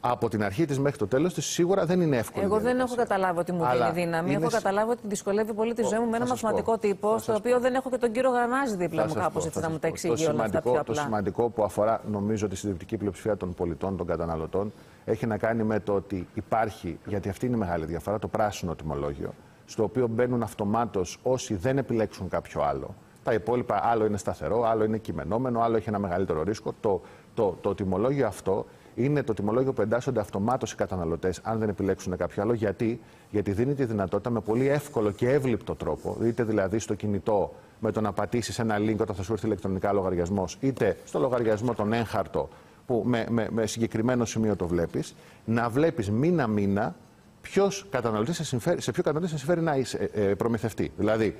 [0.00, 2.44] από την αρχή της μέχρι το τέλος της, σίγουρα δεν είναι εύκολη.
[2.44, 3.04] Εγώ δεν έχω διαδικασία.
[3.04, 4.30] καταλάβει ότι μου Αλλά δίνει δύναμη.
[4.32, 6.72] είναι Έχω σ- καταλάβει ότι δυσκολεύει πολύ τη ζωή μου με ένα θα σας μαθηματικό
[6.72, 6.78] πω.
[6.78, 9.22] τύπο, Θα στο σας οποίο δεν έχω και τον κύριο Γρανάζη δίπλα Θα μου, σας
[9.22, 9.92] κάπως πω, έτσι θα να μου σας τα πω.
[9.94, 11.02] εξηγεί το όλα αυτά σημαντικό, πιο Το απλά.
[11.02, 14.72] σημαντικό που αφορά, νομίζω, τη συντριπτική πλειοψηφία των πολιτών, των καταναλωτών,
[15.04, 18.74] έχει να κάνει με το ότι υπάρχει, γιατί αυτή είναι η μεγάλη διαφορά, το πράσινο
[18.74, 19.34] τιμολόγιο,
[19.64, 22.94] στο οποίο μπαίνουν αυτομάτως όσοι δεν επιλέξουν κάποιο άλλο.
[23.24, 26.74] Τα υπόλοιπα, άλλο είναι σταθερό, άλλο είναι κειμενόμενο, άλλο έχει ένα μεγαλύτερο ρίσκο.
[26.80, 27.00] Το,
[27.34, 28.66] το, το τιμολόγιο αυτό
[29.04, 32.52] είναι το τιμολόγιο που εντάσσονται αυτομάτως οι καταναλωτές, αν δεν επιλέξουν κάποιο άλλο.
[32.52, 37.52] Γιατί; Γιατί δίνει τη δυνατότητα με πολύ εύκολο και εύληπτο τρόπο, είτε δηλαδή στο κινητό
[37.80, 41.74] με το να πατήσεις ένα link όταν θα σου έρθει ηλεκτρονικά λογαριασμός, είτε στο λογαριασμό
[41.74, 42.48] τον έγχαρτο
[42.86, 46.94] που με, με, με συγκεκριμένο σημείο το βλέπεις, να βλέπεις μήνα-μήνα
[47.40, 50.92] ποιος καταναλωτής σε, συμφέρει- σε ποιο καταναλωτή σε συμφέρει να είσαι ε, ε, προμηθευτή.
[50.96, 51.36] Δηλαδή,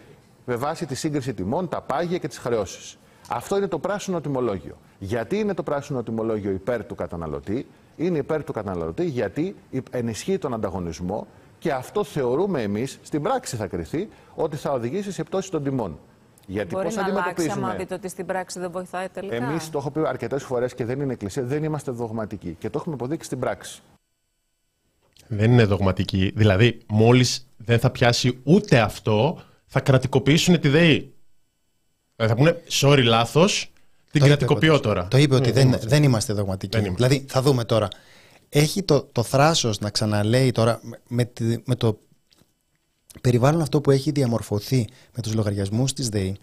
[0.46, 2.98] με βάση τη σύγκριση τιμών, τα πάγια και τις χρεώσεις.
[3.32, 4.76] Αυτό είναι το πράσινο τιμολόγιο.
[4.98, 7.66] Γιατί είναι το πράσινο τιμολόγιο υπέρ του καταναλωτή,
[7.96, 9.56] είναι υπέρ του καταναλωτή γιατί
[9.90, 11.26] ενισχύει τον ανταγωνισμό
[11.58, 15.98] και αυτό θεωρούμε εμείς, στην πράξη θα κριθεί, ότι θα οδηγήσει σε πτώση των τιμών.
[16.46, 19.34] Γιατί Μπορεί πώς να αλλάξει αντιμετωπίζουμε; άμα δείτε ότι στην πράξη δεν βοηθάει τελικά.
[19.34, 22.56] Εμείς το έχω πει αρκετές φορές και δεν είναι εκκλησία, δεν είμαστε δογματικοί.
[22.58, 23.82] Και το έχουμε αποδείξει στην πράξη.
[25.26, 26.32] Δεν είναι δογματική.
[26.34, 31.14] Δηλαδή, μόλις δεν θα πιάσει ούτε αυτό, θα κρατικοποιήσουν τη ΔΕΗ.
[32.20, 33.70] Δηλαδή θα πούνε, sorry, λάθος,
[34.10, 34.86] την Το είπε κρατικοποιώ πάντως.
[34.86, 35.08] τώρα.
[35.08, 35.86] Το είπε ότι Ε, δεν, είμαστε.
[35.86, 36.76] δεν είμαστε δογματικοί.
[36.76, 37.06] Δεν είμαστε.
[37.06, 37.88] Δηλαδή, θα δούμε τώρα.
[38.48, 41.98] Έχει το, το θράσος να ξαναλέει τώρα με- με, τη- με το
[43.20, 46.36] περιβάλλον αυτό που έχει διαμορφωθεί με τους λογαριασμούς της ΔΕΗ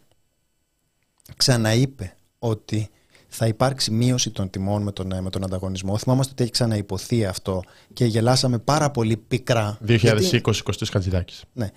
[1.38, 2.90] ξαναείπε ότι
[3.28, 5.98] θα υπάρξει μείωση των τιμών με τον, με τον ανταγωνισμό.
[5.98, 7.64] Θυμάμαστε ότι έχει ξαναϋποθεί αυτό
[7.94, 9.78] και γελάσαμε πάρα πολύ πικρά.
[9.88, 11.44] 2020, γιατί- 23 Χατζηδάκης.
[11.54, 11.70] ναι.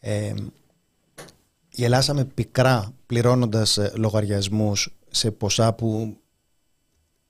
[0.00, 0.32] Ε,
[1.78, 6.16] γελάσαμε πικρά πληρώνοντας ε, λογαριασμούς σε ποσά που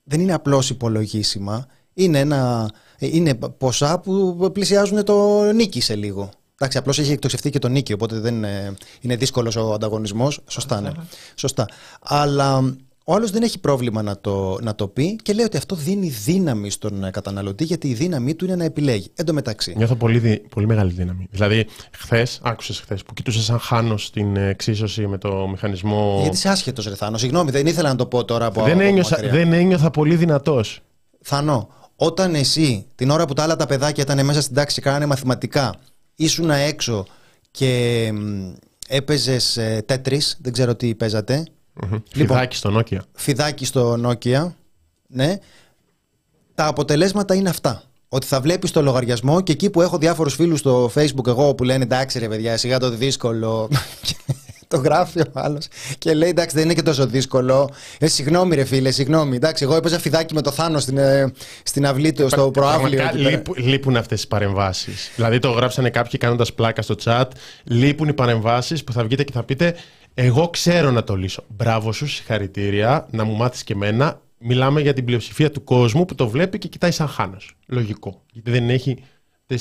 [0.05, 1.67] δεν είναι απλώς υπολογίσιμα.
[1.95, 6.31] Είναι, ένα, ε, είναι ποσά που πλησιάζουν το νίκη σε λίγο.
[6.55, 10.41] Εντάξει, απλώς έχει εκτοξευτεί και το νίκη, οπότε δεν ε, είναι δύσκολος ο ανταγωνισμός.
[10.49, 10.91] Σωστά, ναι.
[11.35, 11.69] Σωστά.
[12.01, 12.77] Αλλά
[13.11, 16.09] Ο άλλος δεν έχει πρόβλημα να το, να το πει και λέει ότι αυτό δίνει
[16.09, 19.11] δύναμη στον ε, καταναλωτή γιατί η δύναμή του είναι να επιλέγει.
[19.15, 19.75] Εν τω μεταξύ.
[19.77, 21.27] Νιώθω πολύ, δι- πολύ μεγάλη δύναμη.
[21.31, 26.19] Δηλαδή, χθες, άκουσες χθες που κοιτούσες σαν χάνος την εξίσωση με το μηχανισμό.
[26.21, 27.19] Γιατί είσαι άσχετος, Ρε Θάνο.
[27.19, 29.31] Συγγνώμη, δεν ήθελα να το πω τώρα από δεν, από ένιωσα, μακριά.
[29.33, 30.81] δεν ένιωθα πολύ δυνατός.
[31.23, 34.81] Θανό, όταν εσύ την ώρα που τα άλλα τα παιδάκια ήταν μέσα στην τάξη και
[34.81, 35.75] κάνανε μαθηματικά,
[36.15, 37.07] ήσουν έξω
[37.51, 38.13] και
[38.89, 41.45] έπαιζες τέτρι, δεν ξέρω τι παίζατε.
[41.83, 42.99] Λοιπόν, Φιδάκι στο Nokia.
[43.13, 44.53] φιδάκι στο Nokia,
[45.09, 45.39] ναι.
[46.55, 47.83] Τα αποτελέσματα είναι αυτά.
[48.09, 51.65] Ότι θα βλέπεις το λογαριασμό και εκεί που έχω διάφορους φίλους στο Facebook, εγώ που
[51.65, 53.69] λένε εντάξει ρε παιδιά, σιγά το δύσκολο.
[54.69, 55.67] το γράφει ο άλλος
[55.99, 57.71] και λέει εντάξει δεν είναι και τόσο δύσκολο.
[57.99, 59.37] Ε, συγγνώμη ρε φίλε, συγγνώμη.
[59.37, 62.81] Εντάξει, εγώ έπαιζα φιδάκι με το Θάνο στην, ε, στην αυλή του, στο προάβλιο.
[62.89, 63.31] Πραγματικά εκεί πέρα.
[63.31, 65.11] λείπου- λείπουν αυτές τι παρεμβάσεις.
[65.17, 67.25] Δηλαδή το γράψανε κάποιοι κάνοντας πλάκα στο chat.
[67.65, 69.75] Λείπουν οι παρεμβάσεις που θα βγείτε και θα πείτε
[70.21, 71.45] Εγώ ξέρω να το λύσω.
[71.49, 74.21] Μπράβο σου, συγχαρητήρια, να μου μάθεις και εμένα.
[74.39, 77.57] Μιλάμε για την πλειοψηφία του κόσμου που το βλέπει και κοιτάει σαν χάνος.
[77.67, 78.23] Λογικό.
[78.33, 79.05] Γιατί δεν έχει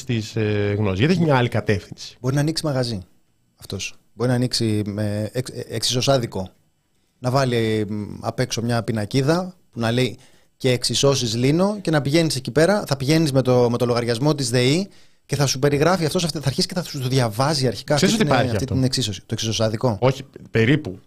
[0.06, 1.00] τις ε, γνώσεις.
[1.00, 2.18] Γιατί έχει μια άλλη κατεύθυνση.
[2.20, 3.00] Μπορεί να ανοίξει μαγαζί
[3.56, 3.94] αυτός.
[4.14, 6.50] Μπορεί να ανοίξει με εξ, εξισοσάδικο.
[7.20, 10.18] Να βάλει μ, απ' έξω μια πινακίδα που να λέει
[10.58, 12.84] και εξισώσεις Λίνο και να πηγαίνεις εκεί πέρα.
[12.88, 14.90] Θα πηγαίνεις με το, με το λογαριασμό της ΔΕΗ
[15.28, 16.26] και θα σου περιγράφει αυτός.
[16.26, 18.74] Θα αρχίσει και θα σου το διαβάζει αρχικά Ξέρεις αυτή, ότι την, υπάρχει αυτή αυτό;
[18.74, 19.20] την εξίσωση.
[19.20, 19.98] Το εξισοσάδικο.
[20.02, 21.00] Όχι, περίπου.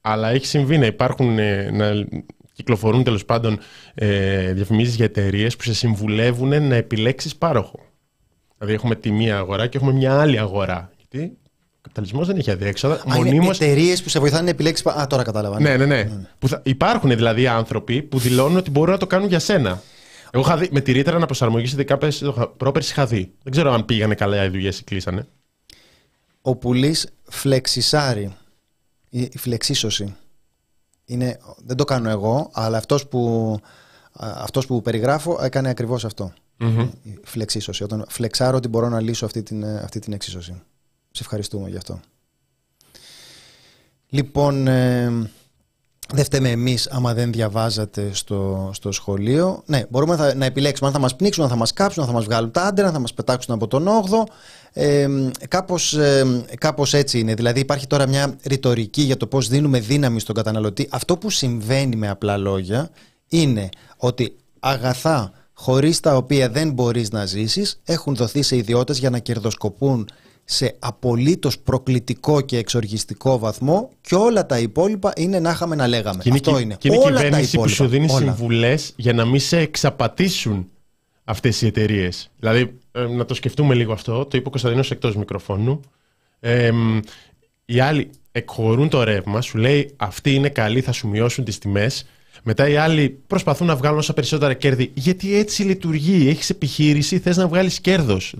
[0.00, 2.06] Αλλά έχει συμβεί να υπάρχουν, ε, να
[2.52, 3.58] κυκλοφορούν τέλος πάντων
[3.94, 7.78] ε, διαφημίσεις για εταιρείες που σε συμβουλεύουν να επιλέξεις πάροχο.
[8.58, 10.90] Δηλαδή έχουμε τη μία αγορά και έχουμε μια άλλη αγορά.
[10.96, 11.32] Γιατί
[11.76, 12.94] ο καπιταλισμός δεν έχει αδιέξοδα.
[12.94, 13.60] Α, είναι Μονίμως...
[13.60, 14.86] εταιρείες που σε βοηθάνε να επιλέξεις.
[14.86, 15.60] Α, τώρα κατάλαβα.
[15.60, 16.08] Ναι, ναι, ναι.
[16.38, 16.60] Που θα...
[16.64, 19.82] Υπάρχουν δηλαδή άνθρωποι που δηλώνουν ότι μπορούν να το κάνουν για σένα.
[20.36, 23.32] Εγώ είχα δει με τη ρήτρα να προσαρμογήσει ειδικά πέρσι- το- πρόπερσι είχα δει.
[23.42, 25.26] Δεν ξέρω αν πήγανε καλά οι δουλειές ή κλείσανε.
[26.42, 28.36] Ο πουλής φλεξισάρι.
[29.10, 30.14] Η, η φλεξίσωση.
[31.04, 33.52] Είναι, δεν το κάνω εγώ, αλλά αυτός που,
[34.12, 36.32] α, αυτός που περιγράφω έκανε ακριβώς αυτό.
[37.02, 37.82] Η φλεξίσωση.
[37.82, 40.52] Όταν φλεξάρω ότι μπορώ να λύσω αυτή την, ε, αυτή την εξίσωση.
[41.10, 42.00] Σε ευχαριστούμε γι' αυτό.
[44.08, 45.30] Λοιπόν, ε,
[46.14, 49.62] δεν φταίμε εμείς άμα δεν διαβάζατε στο, στο σχολείο.
[49.66, 52.14] Ναι, μπορούμε να, να επιλέξουμε αν θα μας πνίξουν, αν θα μας κάψουν, αν θα
[52.14, 54.24] μας βγάλουν τα άντερα, αν θα μας πετάξουν από τον 8ο.
[54.72, 55.08] Ε,
[55.48, 57.34] κάπως, ε, κάπως έτσι είναι.
[57.34, 60.88] Δηλαδή υπάρχει τώρα μια ρητορική για το πώς δίνουμε δύναμη στον καταναλωτή.
[60.90, 62.90] Αυτό που συμβαίνει με απλά λόγια
[63.28, 69.10] είναι ότι αγαθά χωρίς τα οποία δεν μπορείς να ζήσεις έχουν δοθεί σε ιδιώτες για
[69.10, 70.08] να κερδοσκοπούν
[70.48, 76.22] σε απολύτως προκλητικό και εξοργιστικό βαθμό και όλα τα υπόλοιπα είναι να είχαμε να λέγαμε.
[76.22, 76.76] Και είναι, Αυτό κυ- είναι.
[76.78, 77.76] και είναι όλα τα κυβέρνηση που υπόλοιπα.
[77.84, 78.18] σου δίνει Όλα.
[78.34, 80.68] συμβουλές για να μην σε εξαπατήσουν
[81.24, 82.30] αυτές οι εταιρείες.
[82.38, 84.24] Δηλαδή, ε, να το σκεφτούμε λίγο αυτό.
[84.24, 85.80] Το είπε ο Κωνσταντίνος εκτός μικροφώνου.
[86.40, 87.00] Ε, μ,
[87.64, 92.06] οι άλλοι εκχωρούν το ρεύμα, σου λέει αυτοί είναι καλοί, θα σου μειώσουν τις τιμές.
[92.48, 94.90] Μετά οι άλλοι προσπαθούν να βγάλουν όσα περισσότερα κέρδη.
[94.94, 96.28] Γιατί έτσι λειτουργεί.
[96.28, 98.34] Έχεις επιχείρηση, θες να βγάλεις κέρδος.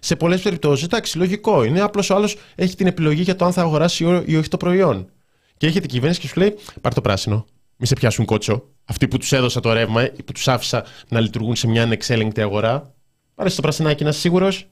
[0.00, 1.80] Σε πολλές περιπτώσεις, εντάξει, λογικό είναι.
[1.80, 5.10] Απλώς ο άλλος έχει την επιλογή για το αν θα αγοράσει ή όχι το προϊόν.
[5.56, 7.46] Και έχει την κυβέρνηση και σου λέει: Πάρ το πράσινο.
[7.76, 8.64] Μη σε πιάσουν κότσο.
[8.84, 12.40] Αυτοί που τους έδωσα το ρεύμα ή που τους άφησα να λειτουργούν σε μια ανεξέλεγκτη
[12.40, 12.94] αγορά.
[13.34, 14.66] Πάρε το πρασινάκι να είσαι σίγουρος.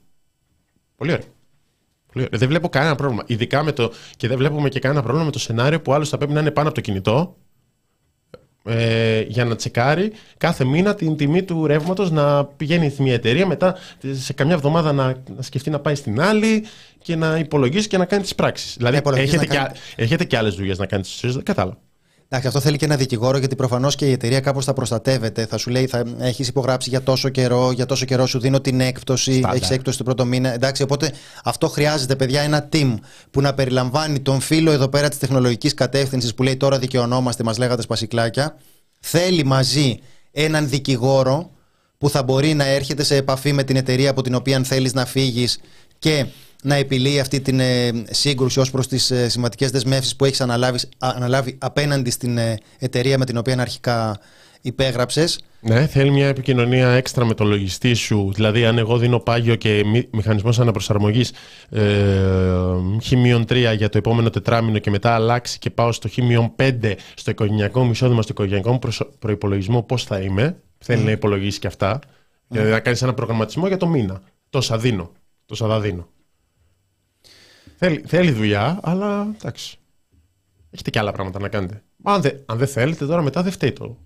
[0.95, 1.25] Πολύ ωραία.
[2.13, 2.39] Πολύ ωραία.
[2.39, 3.23] Δεν βλέπω κανένα πρόβλημα.
[3.25, 3.91] Ειδικά με το.
[4.17, 6.51] και δεν βλέπουμε και κανένα πρόβλημα με το σενάριο που άλλος θα πρέπει να είναι
[6.51, 7.35] πάνω από το κινητό
[8.67, 13.47] ε, για να τσεκάρει κάθε μήνα την τιμή του ρεύματος να πηγαίνει στη μια εταιρεία,
[13.47, 13.75] μετά
[14.11, 16.65] σε καμιά εβδομάδα να, να σκεφτεί να πάει στην άλλη
[17.01, 18.75] και να υπολογίσει και να κάνει τις πράξεις.
[18.77, 21.43] Δηλαδή, υπολογίσει έχετε, να και, κάνει- έχετε και άλλες δουλειές να κάνετε στι τρει.
[21.43, 21.77] Κατάλαβα.
[22.29, 25.45] Εντάξει, αυτό θέλει και ένα δικηγόρο γιατί προφανώς και η εταιρεία κάπως θα προστατεύεται.
[25.45, 28.79] Θα σου λέει, θα έχεις υπογράψει για τόσο καιρό, για τόσο καιρό σου δίνω την
[28.79, 29.55] έκπτωση, Στάνταρ.
[29.55, 30.53] έχεις έκπτωση το πρώτο μήνα.
[30.53, 31.11] Εντάξει, οπότε
[31.43, 32.95] αυτό χρειάζεται, παιδιά, ένα team
[33.31, 37.57] που να περιλαμβάνει τον φίλο εδώ πέρα της τεχνολογικής κατεύθυνσης που λέει τώρα δικαιωνόμαστε, μας
[37.57, 38.57] λέγατε σπασικλάκια.
[38.99, 39.99] Θέλει μαζί
[40.31, 41.51] έναν δικηγόρο
[41.97, 45.05] που θα μπορεί να έρχεται σε επαφή με την εταιρεία από την οποία θέλεις να
[45.05, 45.59] φύγεις
[45.99, 46.25] και
[46.63, 50.83] να επιλύει αυτή την ε, σύγκρουση ως προς τις ε, σημαντικές δεσμεύσεις που έχεις αναλάβεις,
[50.97, 54.19] α- αναλάβει απέναντι στην ε, εταιρεία με την οποία αρχικά
[54.61, 55.39] υπέγραψες.
[55.59, 58.31] Ναι, θέλει μια επικοινωνία έξτρα με το λογιστή σου.
[58.35, 61.31] Δηλαδή, αν εγώ δίνω πάγιο και μηχανισμός αναπροσαρμογής
[61.69, 61.83] ε,
[63.03, 67.91] χ-3 για το επόμενο τετράμινο και μετά αλλάξει και πάω στο χ-5 στο οικογενειακό μου
[67.91, 68.79] εισόδημα, στο οικογενειακό μου
[69.19, 70.57] προπολογισμό, πώς θα είμαι.
[70.77, 71.99] Θέλει να υπολογίσει και αυτά.
[72.47, 74.21] Δηλαδή, να κάνεις ένα προγραμματισμό για το μήνα.
[74.49, 75.11] Τόσα δίνω.
[75.45, 76.07] Τόσα θα δίνω.
[77.77, 79.77] Θέλει, θέλει δουλειά, αλλά εντάξει.
[80.69, 81.83] Έχετε και άλλα πράγματα να κάνετε.
[82.03, 83.97] Αν, δε, αν δεν θέλετε, τώρα μετά δεν φταίει το.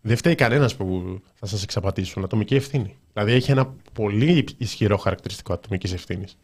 [0.00, 2.24] Δεν φταίει κανένας που θα σας εξαπατήσουν.
[2.24, 2.96] Ατομική ευθύνη.
[3.12, 6.36] Δηλαδή έχει ένα πολύ ισχυρό χαρακτηριστικό ατομικής ευθύνης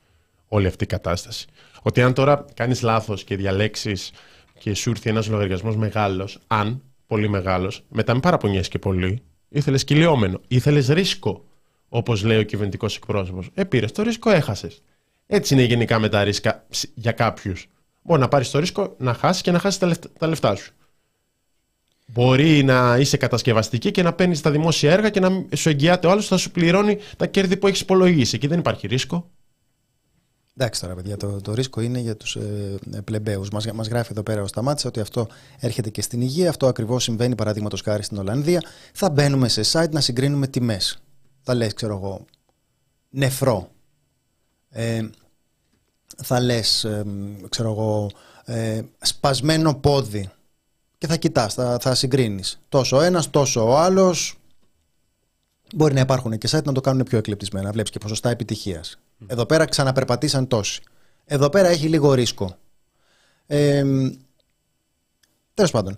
[0.49, 1.47] όλη αυτή η κατάσταση.
[1.83, 4.12] Ότι αν τώρα κάνεις λάθος και διαλέξεις
[4.59, 9.23] και σου έρθει ένας λογαριασμός μεγάλος, αν πολύ μεγάλος, μετά μην παραπονιέσαι και πολύ.
[9.49, 10.41] Ήθελες κυλιόμενο.
[10.49, 11.45] Ήθελες ρίσκο,
[11.89, 13.51] όπως λέει ο κυβερνητικός εκπρόσωπος.
[13.55, 14.83] Ε, πήρες το ρίσκο, έχασες.
[15.27, 17.67] Έτσι είναι γενικά με τα ρίσκα για κάποιους.
[18.03, 20.73] Μπορεί να πάρεις το ρίσκο, να χάσεις και να χάσεις τα λεφτά σου.
[22.07, 26.11] Μπορεί να είσαι κατασκευαστική και να παίρνεις τα δημόσια έργα και να σου εγγυάται ο
[26.11, 28.37] άλλος θα σου πληρώνει τα κέρδη που έχεις υπολογίσει.
[28.37, 29.31] Εκεί δεν υπάρχει ρίσκο.
[30.61, 33.51] Εντάξει τώρα, παιδιά, το, το ρίσκο είναι για τους ε, πλεμπαίους.
[33.51, 35.27] Μας μας γράφει εδώ πέρα ο Σταμάτησα ότι αυτό
[35.59, 36.49] έρχεται και στην υγεία.
[36.49, 38.62] Αυτό ακριβώς συμβαίνει, παραδείγματος χάρη στην Ολλανδία.
[38.92, 40.99] Θα μπαίνουμε σε site να συγκρίνουμε τιμές.
[41.42, 42.25] Θα λες, ξέρω εγώ,
[43.11, 43.71] νεφρό.
[44.68, 45.09] Ε,
[46.16, 47.05] θα λες, ε,
[47.49, 48.11] ξέρω εγώ,
[48.44, 50.31] ε, σπασμένο πόδι
[50.99, 52.61] και θα κοιτάς, θα, θα συγκρίνεις.
[52.68, 54.38] Τόσο ο ένας, τόσο ο άλλος.
[55.75, 57.73] Μπορεί να υπάρχουν και site να το κάνουν πιο εκλεπτισμένα.
[57.73, 58.99] Βλέπεις και ποσοστά επιτυχίας.
[59.26, 60.83] Εδώ πέρα ξαναπερπατήσαν τόσοι.
[61.24, 62.57] Εδώ πέρα έχει λίγο ρίσκο.
[63.46, 63.85] Ε,
[65.54, 65.96] τέλος πάντων,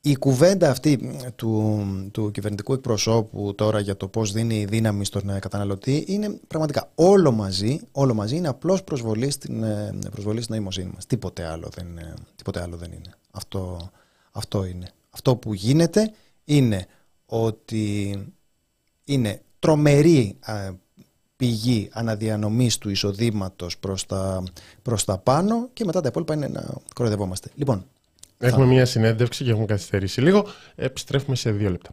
[0.00, 6.04] η κουβέντα αυτή του, του κυβερνητικού εκπροσώπου τώρα για το πώς δίνει δύναμη στον καταναλωτή
[6.06, 11.06] είναι πραγματικά όλο μαζί, όλο μαζί είναι απλώς προσβολή στην, ε, προσβολή στην νοημοσύνη μας.
[11.06, 11.86] Τίποτε άλλο δεν,
[12.36, 13.14] τίποτε άλλο δεν είναι.
[13.30, 13.90] Αυτό,
[14.30, 14.90] αυτό είναι.
[15.10, 16.12] Αυτό που γίνεται
[16.44, 16.86] είναι
[17.26, 18.16] ότι
[19.04, 20.38] είναι τρομερή
[21.36, 24.42] πηγή αναδιανομής του εισοδήματος προς τα,
[24.82, 27.50] προς τα πάνω και μετά τα υπόλοιπα είναι να κοροϊδευόμαστε.
[27.54, 27.84] Λοιπόν,
[28.38, 30.46] Έχουμε μια συνέντευξη και έχουμε καθυστερήσει λίγο.
[30.74, 31.90] Επιστρέφουμε σε δύο λεπτά.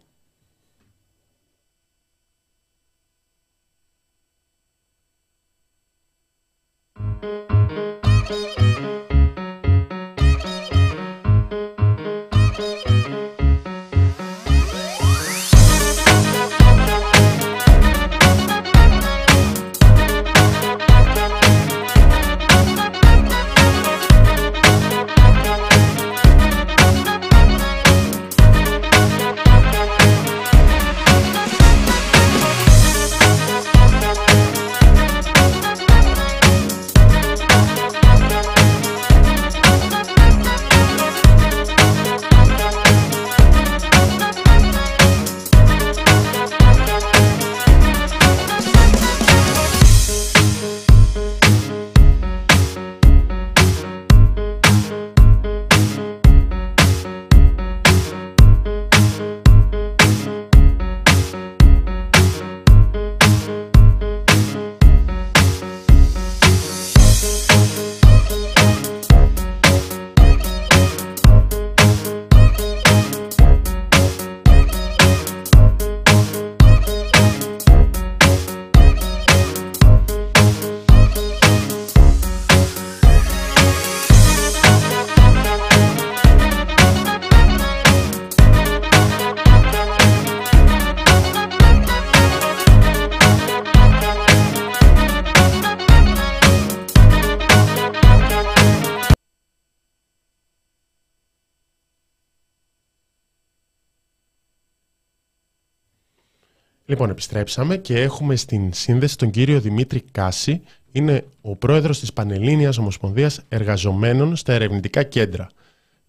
[106.94, 110.62] Λοιπόν, επιστρέψαμε και έχουμε στην σύνδεση τον κύριο Δημήτρη Κάση.
[110.92, 115.50] Είναι ο πρόεδρος της Πανελλήνιας Ομοσπονδίας Εργαζομένων στα ερευνητικά κέντρα.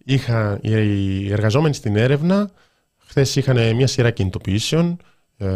[0.03, 2.49] Είχα, οι εργαζόμενοι στην έρευνα
[2.97, 4.97] χθες είχαν μια σειρά κινητοποιήσεων
[5.37, 5.47] ε,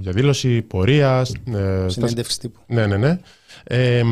[0.00, 1.26] διαδήλωση, πορεία.
[1.54, 2.60] Ε, Συνέντευξη τύπου.
[2.66, 3.18] Ναι, ναι, ναι.
[3.64, 4.02] Ε,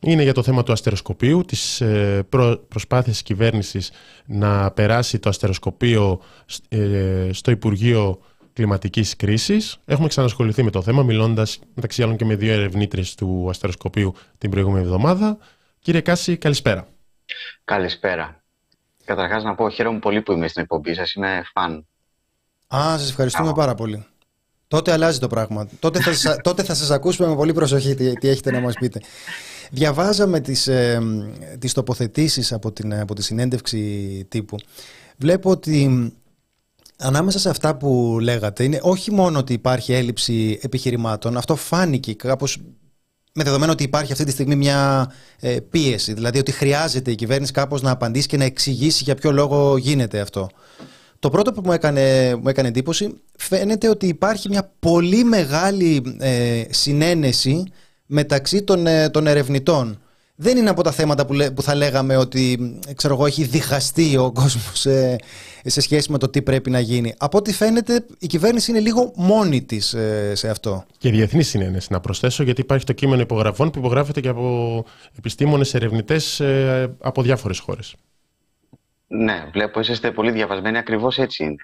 [0.00, 3.90] είναι για το θέμα του αστεροσκοπείου, της ε, προ, προσπάθειας της κυβέρνησης
[4.26, 6.20] να περάσει το αστεροσκοπείο
[6.68, 8.20] ε, στο Υπουργείο
[8.58, 9.76] κλιματικής κρίσης.
[9.84, 14.50] Έχουμε ξανασχοληθεί με το θέμα, μιλώντας μεταξύ άλλων και με δύο ερευνήτριες του αστεροσκοπείου την
[14.50, 15.38] προηγούμενη εβδομάδα.
[15.78, 16.88] Κύριε Κάση, καλησπέρα.
[17.64, 18.42] Καλησπέρα.
[19.04, 21.12] Καταρχάς να πω χαίρομαι πολύ που είμαι στην εκπομπή σας.
[21.12, 21.86] Είμαι φαν.
[22.74, 24.06] Α, σας ευχαριστούμε πάρα πολύ.
[24.68, 25.68] Τότε αλλάζει το πράγμα.
[25.78, 29.00] Τότε θα, τότε θα σας ακούσουμε με πολύ προσοχή τι, τι έχετε να μας πείτε.
[29.70, 31.00] Διαβάζαμε τις, ε,
[31.58, 34.56] τις τοποθετήσεις από, την, από τη συνέντευξη τύπου.
[35.16, 36.12] Βλέπω ότι
[37.00, 42.58] Ανάμεσα σε αυτά που λέγατε είναι όχι μόνο ότι υπάρχει έλλειψη επιχειρημάτων, αυτό φάνηκε κάπως
[43.32, 47.52] με δεδομένο ότι υπάρχει αυτή τη στιγμή μια ε, πίεση, δηλαδή ότι χρειάζεται η κυβέρνηση
[47.52, 50.48] κάπως να απαντήσει και να εξηγήσει για ποιο λόγο γίνεται αυτό.
[51.18, 56.62] Το πρώτο που μου έκανε, μου έκανε εντύπωση φαίνεται ότι υπάρχει μια πολύ μεγάλη ε,
[56.70, 57.64] συνένεση
[58.06, 59.98] μεταξύ των, ε, των ερευνητών
[60.40, 62.58] δεν είναι από τα θέματα που, που θα λέγαμε ότι
[62.94, 65.16] ξέρω εγώ, έχει διχαστεί ο κόσμος σε,
[65.64, 67.14] σε σχέση με το τι πρέπει να γίνει.
[67.18, 70.84] Από ό,τι φαίνεται, η κυβέρνηση είναι λίγο μόνη της ε, σε αυτό.
[70.98, 74.84] Και διεθνή συνένεση, να προσθέσω, γιατί υπάρχει το κείμενο υπογραφών που υπογράφεται και από
[75.18, 77.94] επιστήμονες ερευνητές ε, από διάφορες χώρες.
[79.10, 81.56] Ναι, βλέπω είσαστε πολύ διαβασμένοι, ακριβώς έτσι είναι.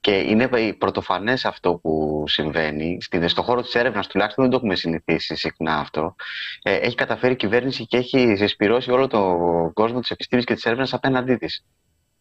[0.00, 0.48] Και είναι
[0.78, 2.98] πρωτοφανές αυτό που συμβαίνει.
[3.26, 6.14] Στον χώρο της έρευνας, τουλάχιστον δεν το έχουμε συνηθίσει συχνά αυτό.
[6.62, 10.64] Ε, έχει καταφέρει η κυβέρνηση και έχει συσπηρώσει όλο τον κόσμο της επιστήμης και της
[10.64, 11.64] έρευνας απέναντί της.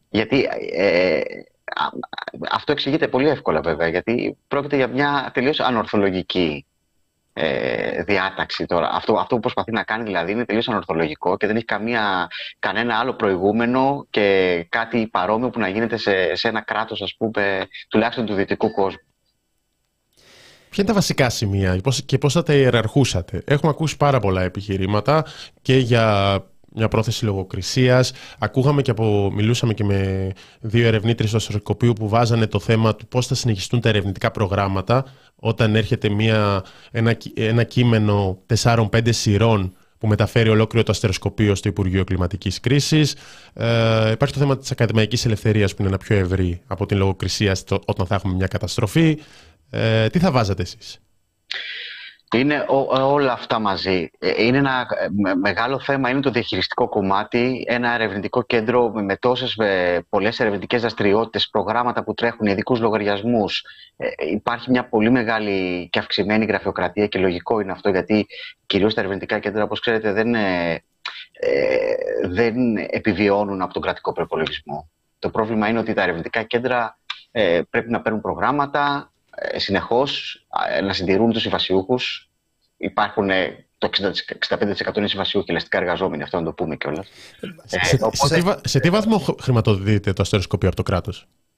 [0.09, 1.21] Γιατί ε,
[2.51, 6.65] αυτό εξηγείται πολύ εύκολα βέβαια, γιατί πρόκειται για μια τελείως ανορθολογική
[7.33, 8.89] ε, διάταξη τώρα.
[8.93, 12.27] Αυτό, αυτό που προσπαθεί να κάνει δηλαδή είναι τελείως ανορθολογικό και δεν έχει καμία,
[12.59, 17.67] κανένα άλλο προηγούμενο και κάτι παρόμοιο που να γίνεται σε, σε ένα κράτος ας πούμε
[17.89, 19.01] τουλάχιστον του δυτικού κόσμου.
[20.69, 25.25] Ποια είναι τα βασικά σημεία και πώς θα τα ιεραρχούσατε; Έχουμε ακούσει πάρα πολλά επιχειρήματα
[25.61, 26.43] και για
[26.75, 28.11] μια πρόθεση λογοκρισίας.
[28.39, 33.07] Ακούγαμε και από, μιλούσαμε και με δύο ερευνήτρε του αστροσκοπείου που βάζανε το θέμα του
[33.07, 35.05] πώς θα συνεχιστούν τα ερευνητικά προγράμματα
[35.35, 42.03] όταν έρχεται μια, ένα, ένα κείμενο 4-5 σειρών που μεταφέρει ολόκληρο το αστεροσκοπείο στο Υπουργείο
[42.03, 43.15] Κλιματικής Κρίσης.
[43.53, 47.55] Ε, υπάρχει το θέμα της ακαδημαϊκής ελευθερίας που είναι ένα πιο ευρύ από την λογοκρισία
[47.55, 49.19] στο, όταν θα έχουμε μια καταστροφή.
[49.69, 50.99] Ε, τι θα βάζατε εσείς;
[52.35, 54.09] Είναι όλα αυτά μαζί.
[54.19, 59.57] Ε, είναι ένα ε, μεγάλο θέμα, είναι το διαχειριστικό κομμάτι, ένα ερευνητικό κέντρο με τόσες
[60.09, 63.63] πολλές ερευνητικές δραστηριότητες, προγράμματα που τρέχουν, ειδικούς λογαριασμούς.
[63.97, 68.27] Ε, υπάρχει μια πολύ μεγάλη και αυξημένη γραφειοκρατία και λογικό είναι αυτό γιατί
[68.65, 70.35] κυρίως τα ερευνητικά κέντρα, όπως ξέρετε, δεν,
[72.29, 74.89] δεν επιβιώνουν από τον κρατικό προπολογισμό.
[75.19, 76.97] Το πρόβλημα είναι ότι τα ερευνητικά κέντρα
[77.69, 79.08] πρέπει να παίρνουν προγράμματα, ε,
[79.55, 80.45] συνεχώς
[80.83, 82.29] να συντηρούν τους συμβασιούχους.
[82.77, 83.89] Υπάρχουν ε, το
[84.47, 87.05] 65% είναι συμβασιούχοι ελαστικά εργαζόμενοι, αυτό να το πούμε κιόλα.
[87.65, 87.99] Σε,
[88.35, 91.11] ε, σε, τι βαθμό χρηματοδοτείται το αστεροσκοπείο από το κράτο,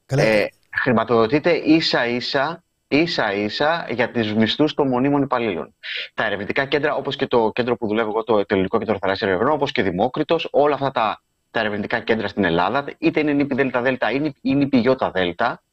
[0.06, 5.74] ε, Χρηματοδοτείται ίσα ίσα ίσα ίσα για του μισθού των μονίμων υπαλλήλων.
[6.14, 9.52] Τα ερευνητικά κέντρα, όπω και το κέντρο που δουλεύω εγώ, το Ελληνικό Κέντρο Θαλάσσιων Ερευνών,
[9.52, 13.82] όπω και Δημόκριτο, όλα αυτά τα, τα ερευνητικά κέντρα στην Ελλάδα, είτε είναι νύπη ΔΕΛΤΑ
[13.82, 15.64] ΔΕΛΤΑ ή νύπη ΙΟΤΑ ΔΕΛΤΑ,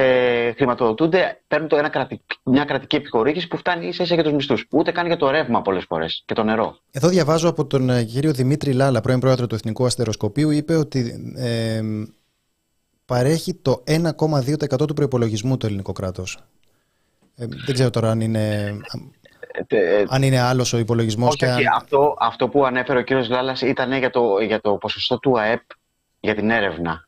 [0.00, 4.32] ε, χρηματοδοτούνται, παίρνουν το ένα κρατη, μια κρατική επιχορήγηση που φτάνει ίσα ίσα για τους
[4.32, 4.66] μισθούς.
[4.70, 6.78] Ούτε καν για το ρεύμα πολλές φορές και το νερό.
[6.90, 11.32] Εδώ διαβάζω από τον ε, κύριο Δημήτρη Λάλα, πρώην πρόεδρο του Εθνικού Αστεροσκοπείου, είπε ότι
[11.36, 11.80] ε,
[13.04, 16.38] παρέχει το 1,2% του προπολογισμού το ελληνικό κράτος.
[17.36, 18.76] Ε, δεν ξέρω τώρα αν είναι.
[19.66, 21.36] Ε, αν είναι άλλος ο υπολογισμός.
[21.36, 21.58] και αν...
[21.76, 25.62] αυτό, αυτό που ανέφερε ο κύριος Λάλας ήταν για το, για το ποσοστό του ΑΕΠ
[26.20, 27.07] για την έρευνα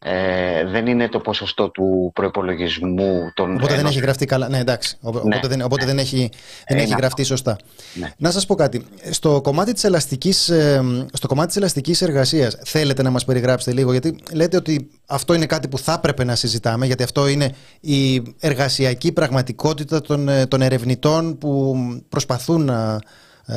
[0.00, 3.54] ε, δεν είναι το ποσοστό του προπολογισμού των.
[3.54, 4.48] Οπότε δεν έχει γραφτεί καλά.
[4.48, 4.98] Ναι, εντάξει.
[5.00, 5.90] Ναι, οπότε δεν, οπότε ναι.
[5.90, 6.30] δεν έχει,
[6.68, 7.56] δεν έχει γραφτεί σωστά.
[7.94, 8.12] Ναι.
[8.16, 8.86] Να σας πω κάτι.
[9.10, 10.82] Στο κομμάτι της ελαστικής ε,
[11.12, 15.46] στο κομμάτι της ελαστικής εργασίας, θέλετε να μας περιγράψετε λίγο, γιατί λέτε ότι αυτό είναι
[15.46, 20.62] κάτι που θα έπρεπε να συζητάμε, γιατί αυτό είναι η εργασιακή πραγματικότητα των, ε, των
[20.62, 21.76] ερευνητών που
[22.08, 22.98] προσπαθούν να
[23.46, 23.56] ε,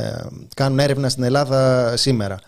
[0.56, 2.40] κάνουν έρευνα στην Ελλάδα σήμερα.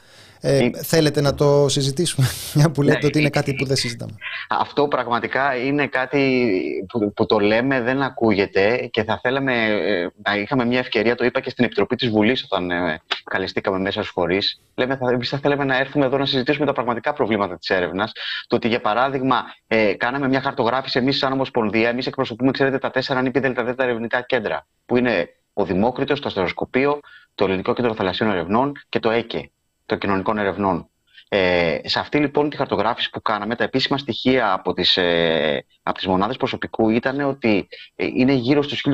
[0.45, 4.15] Ε, θέλετε να το συζητήσουμε, μια που λέτε ναι, ότι είναι κάτι που δεν συζητάμε.
[4.49, 6.51] Αυτό πραγματικά είναι κάτι
[6.87, 11.25] που, που το λέμε, δεν ακούγεται και θα θέλαμε ε, να είχαμε μια ευκαιρία, το
[11.25, 14.61] είπα και στην Επιτροπή της Βουλής όταν ε, καλεστήκαμε μέσα στους φορείς.
[14.75, 18.11] Λέμε, θα, εμείς θα θέλαμε να έρθουμε εδώ να συζητήσουμε τα πραγματικά προβλήματα της έρευνας.
[18.47, 22.91] Το ότι για παράδειγμα ε, κάναμε μια χαρτογράφηση εμείς σαν Ομοσπονδία, εμείς εκπροσωπούμε, ξέρετε, τα
[22.91, 26.99] τέσσερα νύπη δελτα ερευνητικά κέντρα, που είναι ο Δημόκριτος, το Αστεροσκοπείο,
[27.35, 29.51] το Ελληνικό Κέντρο Θαλασσίων Ερευνών και το ΕΚΕ
[29.85, 30.87] των κοινωνικών ερευνών.
[31.29, 35.97] Ε, σε αυτή λοιπόν τη χαρτογράφηση που κάναμε, τα επίσημα στοιχεία από τις, ε, από
[35.97, 38.85] τις μονάδες προσωπικού ήταν ότι ε, είναι γύρω στους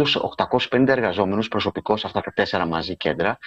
[0.70, 3.38] 1.850 εργαζόμενους προσωπικώς αυτά τα τέσσερα μαζί κέντρα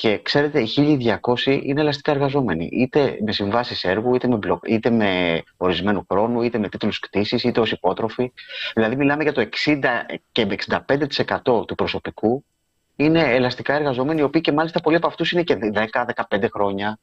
[0.00, 4.90] και ξέρετε, οι 1.200 είναι ελαστικά εργαζόμενοι, είτε με συμβάσεις έργου, είτε με, μπλοκ, είτε
[4.90, 8.32] με ορισμένου χρόνου, είτε με τίτλους κτήσης, είτε ως υπότροφοι.
[8.74, 10.46] Δηλαδή, μιλάμε για το 60 και
[11.46, 12.44] 65% του προσωπικού
[12.96, 15.58] είναι ελαστικά εργαζόμενοι, οι οποίοι και μάλιστα πολλοί από αυτούς είναι και
[16.32, 16.98] 10-15 χρόνια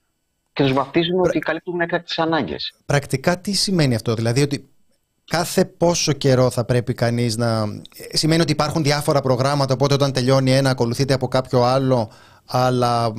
[0.54, 2.74] και τους βαφτίζουν ότι καλύπτουν έκτακτε ανάγκες.
[2.86, 4.70] Πρακτικά τι σημαίνει αυτό, δηλαδή ότι
[5.26, 7.66] κάθε πόσο καιρό θα πρέπει κανείς να.
[8.14, 12.12] Σημαίνει ότι υπάρχουν διάφορα προγράμματα, οπότε όταν τελειώνει ένα, ακολουθείται από κάποιο άλλο,
[12.46, 13.14] αλλά.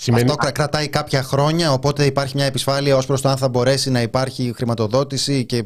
[0.00, 0.30] Σημαίνει...
[0.30, 4.02] Αυτό κρατάει κάποια χρόνια, οπότε υπάρχει μια επισφάλεια ως προς το αν θα μπορέσει να
[4.02, 5.64] υπάρχει χρηματοδότηση και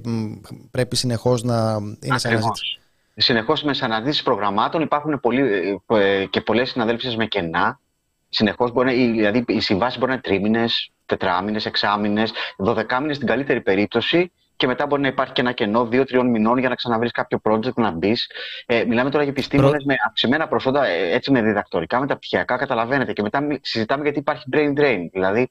[0.71, 2.81] πρέπει συνεχώς να είναι σε αναζήτηση.
[3.17, 7.81] Συνεχώς με αναδύσει προγραμμάτων υπάρχουν πολλοί, ε, και πολλές συναδέλφοι με κενά.
[8.29, 14.33] Συνεχώς μπορεί, δηλαδή οι συμβάσεις μπορεί να είναι τρίμηνες, τετράμινε, εξάμηνες, δωδεκάμινε στην καλύτερη περίπτωση
[14.57, 17.75] και μετά μπορεί να υπάρχει και ένα κενό δύο-τριών μηνών για να ξαναβρεις κάποιο project
[17.75, 18.31] να μπεις.
[18.67, 23.13] Ε, μιλάμε τώρα για επιστήμονες με αυξημένα προσόντα, ε, έτσι με διδακτορικά, μεταπτυχιακά, καταλαβαίνετε.
[23.13, 25.09] Και μετά συζητάμε γιατί υπάρχει brain drain.
[25.13, 25.51] Δηλαδή,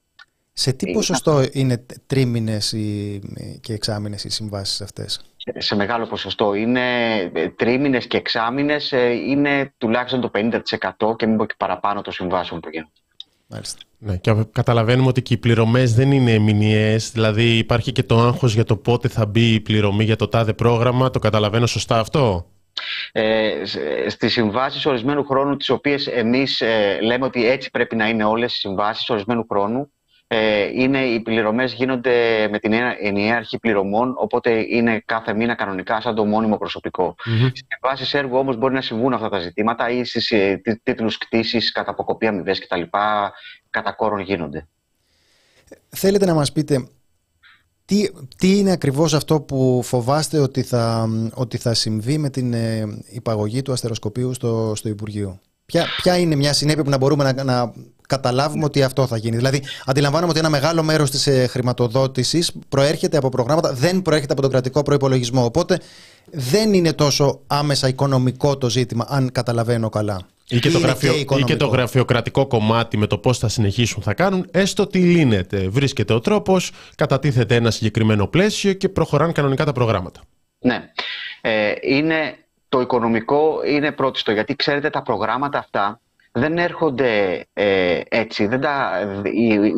[0.53, 2.75] σε τι ποσοστό είναι τρίμηνες
[3.61, 5.21] και εξάμηνες οι συμβάσεις αυτές,
[5.57, 6.53] Σε μεγάλο ποσοστό.
[6.53, 12.01] Είναι ε, τρίμηνες και εξάμηνες, ε, είναι τουλάχιστον το 50% και μην πω και παραπάνω
[12.01, 12.91] των συμβάσεων που γίνονται.
[13.47, 13.79] Μάλιστα.
[13.97, 17.11] Ναι, και καταλαβαίνουμε ότι και οι πληρωμές δεν είναι μηνιαίες.
[17.11, 20.53] Δηλαδή υπάρχει και το άγχος για το πότε θα μπει η πληρωμή για το τάδε
[20.53, 21.09] πρόγραμμα.
[21.09, 22.45] Το καταλαβαίνω σωστά αυτό;
[23.11, 23.51] Ε,
[24.07, 28.55] Στις συμβάσεις ορισμένου χρόνου, τις οποίες εμείς ε, λέμε ότι έτσι πρέπει να είναι όλες
[28.55, 30.00] οι συμβάσεις ορισμένου χρόνου, ε,
[30.73, 36.15] είναι, οι πληρωμές γίνονται με την ενιαία αρχή πληρωμών, οπότε είναι κάθε μήνα κανονικά σαν
[36.15, 37.15] το μόνιμο προσωπικό.
[37.17, 37.49] Mm-hmm.
[37.53, 41.71] Στι συμβάσει έργου όμως μπορεί να συμβούν αυτά τα ζητήματα ή στις ε, τίτλους κτήση,
[41.71, 42.81] κατά αποκοπή αμοιβές κτλ.
[43.69, 44.67] κατά κόρον γίνονται.
[45.89, 46.87] Θέλετε να μας πείτε
[47.85, 53.03] τι, τι είναι ακριβώς αυτό που φοβάστε ότι θα, ότι θα συμβεί με την ε,
[53.09, 57.43] υπαγωγή του αστεροσκοπίου στο, στο Υπουργείο; Ποια, ποια είναι μια συνέπεια που να μπορούμε να,
[57.43, 57.73] να
[58.11, 59.35] καταλάβουμε ότι αυτό θα γίνει.
[59.35, 64.41] Δηλαδή, αντιλαμβάνομαι ότι ένα μεγάλο μέρος της ε, χρηματοδότησης προέρχεται από προγράμματα, δεν προέρχεται από
[64.41, 65.45] τον κρατικό προπολογισμό.
[65.45, 65.79] Οπότε
[66.31, 70.21] δεν είναι τόσο άμεσα οικονομικό το ζήτημα, αν καταλαβαίνω καλά.
[70.47, 71.13] Ή και, το γραφειο...
[71.15, 75.67] ή και το γραφειοκρατικό κομμάτι με το πώς θα συνεχίσουν θα κάνουν, έστω τι λύνεται.
[75.69, 80.21] Βρίσκεται ο τρόπος, κατατίθεται ένα συγκεκριμένο πλαίσιο και προχωράνε κανονικά τα προγράμματα.
[80.59, 80.91] Ναι.
[81.41, 82.37] Ε, είναι,
[82.69, 85.99] το οικονομικό είναι πρώτιστο, γιατί ξέρετε τα προγράμματα αυτά
[86.31, 88.47] δεν έρχονται ε, έτσι.
[88.47, 89.01] Δεν τα,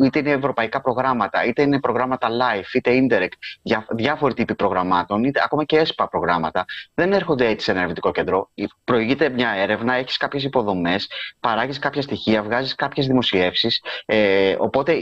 [0.04, 5.40] είτε είναι ευρωπαϊκά προγράμματα, είτε είναι προγράμματα live, είτε indirect, διά, διάφοροι τύποι προγραμμάτων, είτε
[5.44, 8.50] ακόμα και ΕΣΠΑ προγράμματα, δεν έρχονται έτσι σε ένα ερευνητικό κέντρο.
[8.84, 13.82] Προηγείται μια έρευνα, έχεις κάποιες υποδομές, παράγεις κάποια στοιχεία, βγάζεις κάποιες δημοσιεύσεις.
[14.06, 14.96] Ε, οπότε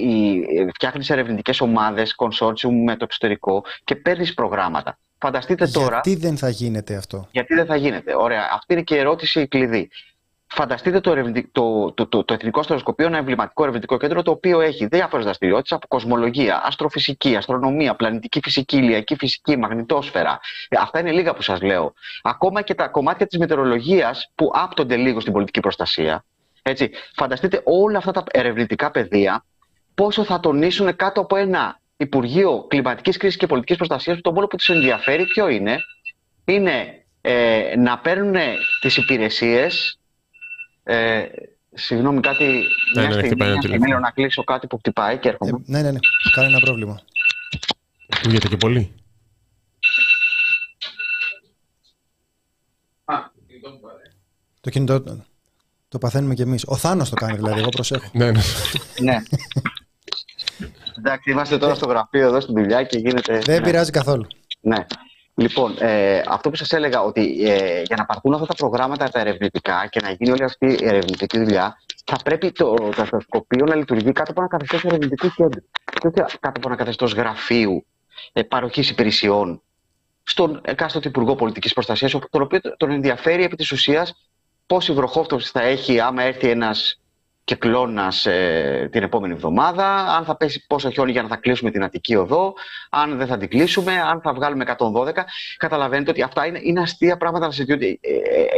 [0.74, 4.98] φτιάχνεις ερευνητικές ομάδες, consortium με το εξωτερικό και παίρνεις προγράμματα.
[5.18, 6.00] Φανταστείτε τώρα.
[6.04, 8.48] Γιατί δεν θα γίνεται αυτό; Γιατί δεν θα γίνεται; Ωραία.
[8.52, 9.88] Αυτή είναι και η ερώτηση κλειδί.
[10.54, 11.14] Φανταστείτε το,
[11.52, 15.72] το, το, το, το Εθνικό Στεροσκοπείο, ένα εμβληματικό ερευνητικό κέντρο, το οποίο έχει διάφορες δραστηριότητες
[15.72, 20.40] από κοσμολογία, αστροφυσική, αστρονομία, πλανητική φυσική, ηλιακή φυσική, μαγνητόσφαιρα.
[20.68, 21.94] Ε, αυτά είναι λίγα που σας λέω.
[22.22, 26.24] Ακόμα και τα κομμάτια της μετεωρολογίας που άπτονται λίγο στην πολιτική προστασία.
[26.62, 29.44] Έτσι, φανταστείτε όλα αυτά τα ερευνητικά πεδία
[29.94, 34.46] πόσο θα τονίσουν κάτω από ένα Υπουργείο Κλιματικής Κρίσης και Πολιτικής Προστασίας που το μόνο
[34.46, 35.78] που τους ενδιαφέρει ποιο είναι,
[36.44, 38.36] είναι ε, να παίρνουν
[38.80, 39.96] τις υπηρεσίες
[40.82, 41.24] ε,
[41.72, 42.44] συγγνώμη, κάτι.
[42.94, 43.26] Ναι, μια ναι,
[43.58, 45.50] στιγμή, να κλείσω κάτι που χτυπάει και έρχομαι.
[45.50, 45.98] Ε, ναι, ναι, ναι.
[46.34, 47.00] Κάνει ένα πρόβλημα.
[48.08, 48.94] Ακούγεται και πολύ.
[54.60, 55.24] Το κινητό
[55.88, 56.64] το παθαίνουμε κι εμείς.
[56.66, 58.10] Ο Θάνος το κάνει δηλαδή, εγώ προσέχω.
[58.12, 58.40] ναι, ναι.
[59.00, 59.16] ναι.
[60.98, 63.38] Εντάξει, είμαστε τώρα στο γραφείο εδώ στην δουλειά και γίνεται...
[63.38, 63.66] Δεν ναι.
[63.66, 64.26] πειράζει καθόλου.
[64.60, 64.86] Ναι.
[65.34, 69.20] Λοιπόν, ε, αυτό που σας έλεγα, ότι ε, για να πάρθουν αυτά τα προγράμματα τα
[69.20, 73.74] ερευνητικά και να γίνει όλη αυτή η ερευνητική δουλειά, θα πρέπει το, το αστροσκοπείο να
[73.74, 75.60] λειτουργεί κάτω από ένα καθεστώς ερευνητικού κέντρου.
[75.84, 77.86] Και όχι κάτω από ένα καθεστώς γραφείου
[78.32, 79.62] ε, παροχής υπηρεσιών
[80.22, 84.14] στον εκάστοτε Υπουργό Πολιτικής Προστασίας, τον οποίο τον ενδιαφέρει επί της ουσίας
[84.66, 87.01] πόση βροχόπτωση θα έχει άμα έρθει ένας
[87.44, 91.70] και κλώνα ε, την επόμενη εβδομάδα, αν θα πέσει πόσο χιόνι για να θα κλείσουμε
[91.70, 92.54] την Αττική Οδό,
[92.90, 95.12] αν δεν θα την κλείσουμε, αν θα βγάλουμε 112.
[95.56, 97.86] Καταλαβαίνετε ότι αυτά είναι, είναι αστεία πράγματα να συζητιούνται.
[97.86, 97.96] Ε,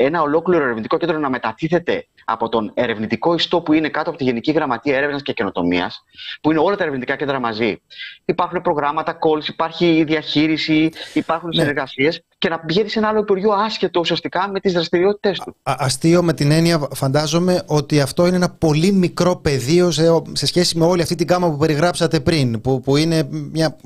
[0.00, 4.18] ε, ένα ολόκληρο ερευνητικό κέντρο να μετατίθεται από τον ερευνητικό ιστό που είναι κάτω από
[4.18, 6.04] τη Γενική Γραμματεία Έρευνας και Καινοτομίας,
[6.40, 7.80] που είναι όλα τα ερευνητικά κέντρα μαζί.
[8.24, 11.60] Υπάρχουν προγράμματα, calls, υπάρχει διαχείριση, υπάρχουν ναι.
[11.60, 15.56] συνεργασίες και να πηγαίνει σε ένα άλλο Υπουργείο άσχετο ουσιαστικά με τις δραστηριότητές του.
[15.62, 20.46] Α, αστείο με την έννοια, φαντάζομαι, ότι αυτό είναι ένα πολύ μικρό πεδίο σε, σε
[20.46, 23.76] σχέση με όλη αυτή την κάμα που περιγράψατε πριν, που, που είναι μια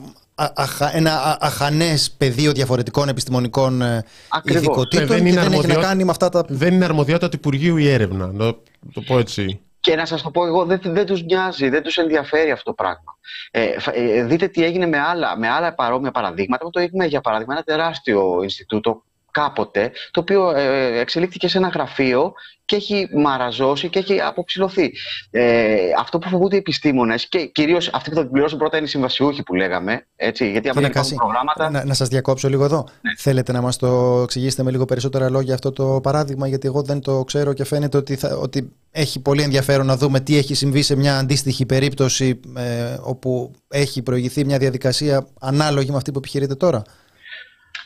[0.92, 4.62] ένα αχανές πεδίο διαφορετικών επιστημονικών ε, Ακριβώς.
[4.62, 6.44] ειδικοτήτων ε, δεν και δεν έχει να κάνει με αυτά τα...
[6.48, 9.60] Δεν είναι αρμοδιότητα του Υπουργείου η έρευνα, το, το πω έτσι.
[9.80, 12.74] Και να σας το πω εγώ, δεν, δεν τους νοιάζει, δεν τους ενδιαφέρει αυτό το
[12.74, 13.18] πράγμα.
[13.50, 16.70] Ε, ε, δείτε τι έγινε με άλλα, με άλλα παρόμοια παραδείγματα.
[16.70, 22.32] Το έχουμε για παράδειγμα ένα τεράστιο Ινστιτούτο κάποτε, το οποίο ε, εξελίχθηκε σε ένα γραφείο
[22.68, 24.92] και έχει μαραζώσει και έχει αποψηλωθεί.
[25.30, 28.86] Ε, αυτό που φοβούνται οι επιστήμονες και κυρίως αυτοί που θα την πληρώσουν πρώτα είναι
[28.86, 30.06] οι συμβασιούχοι που λέγαμε.
[30.16, 31.70] Έτσι, γιατί αν δεν υπάρχουν προγράμματα.
[31.70, 32.88] Να, να σας διακόψω λίγο εδώ.
[33.00, 33.12] Ναι.
[33.16, 37.00] Θέλετε να μας το εξηγήσετε με λίγο περισσότερα λόγια αυτό το παράδειγμα, γιατί εγώ δεν
[37.00, 40.82] το ξέρω και φαίνεται ότι, θα, ότι έχει πολύ ενδιαφέρον να δούμε τι έχει συμβεί
[40.82, 46.54] σε μια αντίστοιχη περίπτωση ε, όπου έχει προηγηθεί μια διαδικασία ανάλογη με αυτή που επιχειρείτε
[46.54, 46.82] τώρα.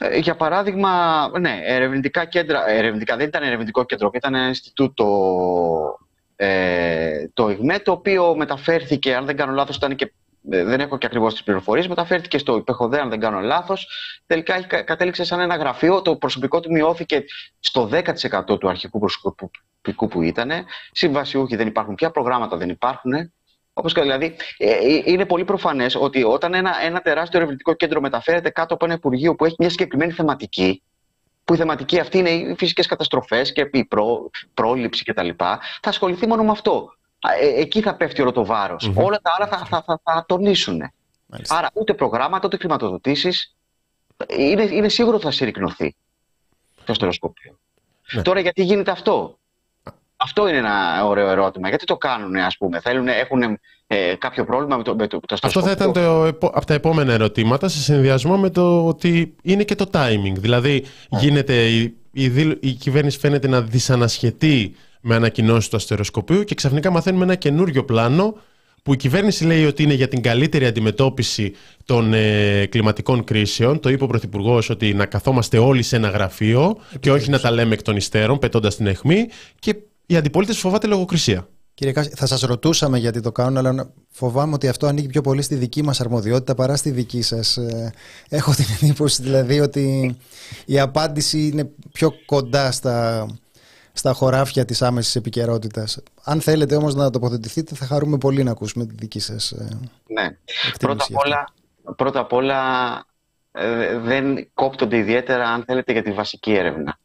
[0.02, 5.06] Ε, για παράδειγμα, ναι, ερευνητικά κέντρα, ερευνητικά δεν ήταν ερευνητικό κέντρο, ήταν ένα Ινστιτούτο
[6.36, 10.12] ε, το ΙΓΜΕ, το οποίο μεταφέρθηκε, αν δεν κάνω λάθος, ήταν και
[10.50, 11.88] ε, δεν έχω και ακριβώς τις πληροφορίες.
[11.88, 13.88] Μεταφέρθηκε στο Υπεχοδέ, αν δεν κάνω λάθος.
[14.26, 16.02] Τελικά κατέληξε σαν ένα γραφείο.
[16.02, 17.24] Το προσωπικό του μειώθηκε
[17.60, 20.50] στο 10% του αρχικού προσωπικού που ήταν.
[20.92, 23.32] Συμβασιούχοι δεν υπάρχουν πια, προγράμματα δεν υπάρχουν.
[23.74, 28.00] Όπως και δηλαδή, ε, ε, είναι πολύ προφανές ότι όταν ένα, ένα τεράστιο ερευνητικό κέντρο
[28.00, 30.82] μεταφέρεται κάτω από ένα Υπουργείο που έχει μια συγκεκριμένη θεματική,
[31.44, 33.88] που η θεματική αυτή είναι οι φυσικές καταστροφές και η
[34.54, 36.94] πρόληψη κτλ., θα ασχοληθεί μόνο με αυτό.
[37.40, 40.92] ε, εκεί θα πέφτει όλο το βαρο Όλα τα άλλα θα, θα, θα, θα τονίσουν.
[41.48, 43.56] Άρα ούτε προγράμματα, ούτε χρηματοδοτήσεις.
[44.28, 45.96] Είναι, είναι σίγουρο ότι θα συρρυκνωθεί
[46.84, 47.58] το στεροσκόπιο.
[48.12, 48.22] Ναι.
[48.22, 49.38] Τώρα γιατί γίνεται αυτό;
[50.22, 51.68] Αυτό είναι ένα ωραίο ερώτημα.
[51.68, 52.80] Γιατί το κάνουν, ας πούμε.
[52.80, 53.42] Θέλουν, έχουν
[53.86, 57.12] ε, κάποιο πρόβλημα με το, με το, το Αυτό θα ήταν το, από τα επόμενα
[57.12, 60.32] ερωτήματα σε συνδυασμό με το ότι είναι και το timing.
[60.36, 61.18] Δηλαδή, ναι.
[61.18, 67.24] γίνεται η, η, η, κυβέρνηση φαίνεται να δυσανασχετεί με ανακοινώσεις του αστεροσκοπείου και ξαφνικά μαθαίνουμε
[67.24, 68.34] ένα καινούριο πλάνο
[68.82, 71.54] που η κυβέρνηση λέει ότι είναι για την καλύτερη αντιμετώπιση
[71.84, 73.80] των ε, κλιματικών κρίσεων.
[73.80, 77.50] Το είπε ο Πρωθυπουργός ότι να καθόμαστε όλοι σε ένα γραφείο και όχι να τα
[77.50, 79.28] λέμε εκ των υστέρων, πετώντας την αιχμή.
[79.58, 79.76] Και
[80.12, 81.48] η αντιπολίτευση φοβάται λογοκρισία.
[81.74, 85.42] Κύριε Κάση, θα σας ρωτούσαμε γιατί το κάνουν, αλλά φοβάμαι ότι αυτό ανήκει πιο πολύ
[85.42, 87.56] στη δική μας αρμοδιότητα παρά στη δική σας.
[87.56, 87.92] Ε,
[88.28, 90.16] έχω την εντύπωση δηλαδή ότι
[90.66, 93.26] η απάντηση είναι πιο κοντά στα,
[93.92, 96.02] στα χωράφια της άμεσης επικαιρότητας.
[96.24, 99.68] Αν θέλετε όμως να τοποθετηθείτε θα χαρούμε πολύ να ακούσουμε τη δική σας ε,
[100.06, 100.36] Ναι.
[100.78, 101.48] Πρώτα απ, όλα,
[101.96, 102.60] πρώτα απ' όλα
[103.52, 106.98] ε, δεν κόπτονται ιδιαίτερα αν θέλετε για τη βασική έρευνα.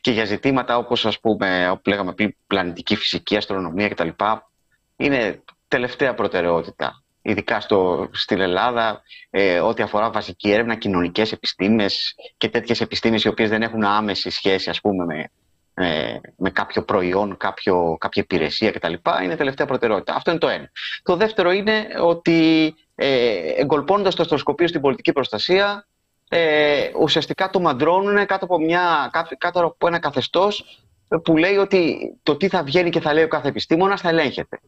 [0.00, 4.08] Και για ζητήματα όπως ας πούμε, όπου λέγαμε πριν, πλανητική φυσική, αστρονομία κτλ.
[4.96, 7.02] είναι τελευταία προτεραιότητα.
[7.22, 13.28] Ειδικά στο, στην Ελλάδα, ε, ό,τι αφορά βασική έρευνα, κοινωνικές επιστήμες και τέτοιες επιστήμες οι
[13.28, 15.30] οποίες δεν έχουν άμεση σχέση ας πούμε, με
[15.74, 18.92] ε, με κάποιο προϊόν, κάποιο, κάποια υπηρεσία κτλ.
[19.22, 20.14] είναι τελευταία προτεραιότητα.
[20.14, 20.70] Αυτό είναι το ένα.
[21.02, 25.86] Το δεύτερο είναι ότι ε, εγκολπώνοντας το αστροσκοπείο στην πολιτική προστασία
[26.34, 30.82] ε, ουσιαστικά το μαντρώνουν κάτω από, μια, κάτω από ένα καθεστώς
[31.22, 34.60] που λέει ότι το τι θα βγαίνει και θα λέει ο κάθε επιστήμονας θα ελέγχεται.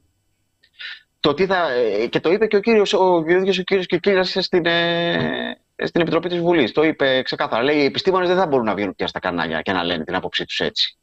[1.21, 4.37] Το τι θα, ε, και το είπε και ο κύριος, ο, ίδιος ο κύριος Κικίλιας
[4.41, 6.73] στην, ε, στην Επιτροπή της Βουλής.
[6.73, 7.63] Το είπε ξεκάθαρα.
[7.63, 10.15] Λέει οι επιστήμονες δεν θα μπορούν να βγαίνουν πια στα κανάλια και να λένε την
[10.15, 10.99] άποψή τους έτσι.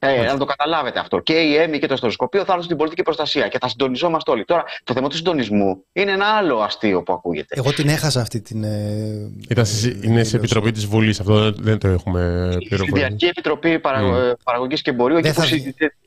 [0.00, 1.20] Ε, να το καταλάβετε αυτό.
[1.20, 4.44] Και η ΕΜΗ και το αστροσκοπείο θα έρθουν στην πολιτική προστασία και θα συντονιζόμαστε όλοι.
[4.44, 7.54] Τώρα, το θέμα του συντονισμού είναι ένα άλλο αστείο που ακούγεται.
[7.58, 8.64] Εγώ την έχασα αυτή την.
[8.64, 9.30] Ε...
[9.48, 9.64] Ήταν,
[10.02, 12.82] είναι σε επιτροπή της Βουλής, αυτό δεν το έχουμε πληροφορήσει.
[12.82, 14.30] Στην Διαρκή Επιτροπή Παραγω...
[14.30, 14.34] mm.
[14.44, 15.42] Παραγωγής και Εμπορίου, εκεί θα...
[15.42, 15.48] που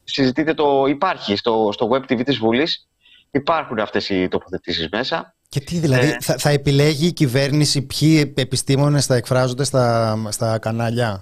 [0.04, 0.86] συζητείτε, το.
[0.88, 2.88] Υπάρχει στο, στο web TV της Βουλής.
[3.32, 5.36] Υπάρχουν αυτές οι τοποθετήσεις μέσα.
[5.50, 6.18] Και τι δηλαδή, ε...
[6.20, 11.22] θα, θα επιλέγει η κυβέρνηση ποιοι επιστήμονες θα εκφράζονται στα, στα κανάλια;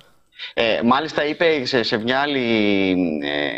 [0.53, 2.39] Ε, μάλιστα είπε σε, σε, μια άλλη,
[3.23, 3.49] ε,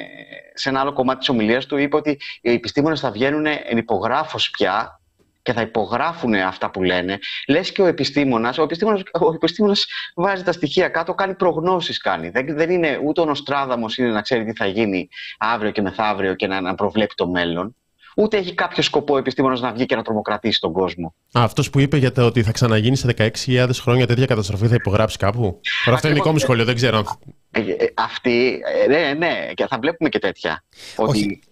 [0.53, 4.49] σε ένα άλλο κομμάτι της ομιλίας του είπε ότι οι επιστήμονες θα βγαίνουν εν υπογράφος
[4.49, 5.01] πια
[5.41, 7.19] και θα υπογράφουν αυτά που λένε.
[7.47, 12.29] Λες και ο επιστήμονας, ο επιστήμονας, ο επιστήμονας βάζει τα στοιχεία κάτω, κάνει προγνώσεις κάνει.
[12.29, 16.35] Δεν, δεν είναι ούτε ο Νοστράδαμος είναι να ξέρει τι θα γίνει αύριο και μεθαύριο
[16.35, 17.75] και να, να προβλέπει το μέλλον
[18.15, 21.13] ούτε έχει κάποιο σκοπό ο επιστήμονας να βγει και να τρομοκρατήσει τον κόσμο.
[21.33, 25.17] Αυτός που είπε για το ότι θα ξαναγίνει σε 16.000 χρόνια τέτοια καταστροφή θα υπογράψει
[25.17, 27.03] κάπου; Τώρα αυτό είναι δικό μου σχόλιο, δεν ξέρω.
[27.51, 30.63] Ε, ε, αυτή, ε, ναι, ναι, και θα βλέπουμε και τέτοια.
[30.95, 31.43] Ότι,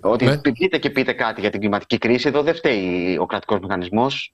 [0.00, 0.38] ότι ναι.
[0.38, 4.32] πείτε και πείτε κάτι για την κλιματική κρίση, εδώ δεν φταίει ο κρατικός μηχανισμός.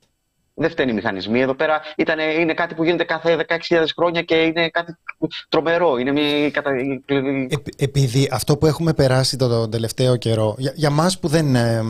[0.60, 1.40] Δεν φταίνει οι μηχανισμοί.
[1.40, 4.96] Εδώ πέρα ήταν, είναι κάτι που γίνεται κάθε 16.000 χρόνια και είναι κάτι
[5.48, 5.96] τρομερό.
[5.96, 6.70] Είναι μια κατα...
[7.76, 11.82] επειδή αυτό που έχουμε περάσει τον τελευταίο καιρό, για, για μας που δεν ε,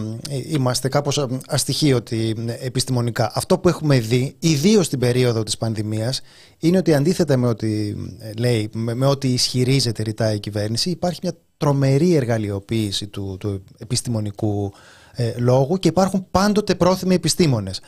[0.50, 6.20] είμαστε κάπως αστοιχείωτοι ε, επιστημονικά, αυτό που έχουμε δει, ιδίως στην περίοδο της πανδημίας,
[6.58, 11.20] είναι ότι αντίθετα με ό,τι ε, λέει, με, με ό,τι ισχυρίζεται ρητά η κυβέρνηση, υπάρχει
[11.22, 14.72] μια τρομερή εργαλειοποίηση του, του επιστημονικού
[15.14, 17.80] ε, λόγου και υπάρχουν πάντοτε πρόθυμοι επιστήμονες.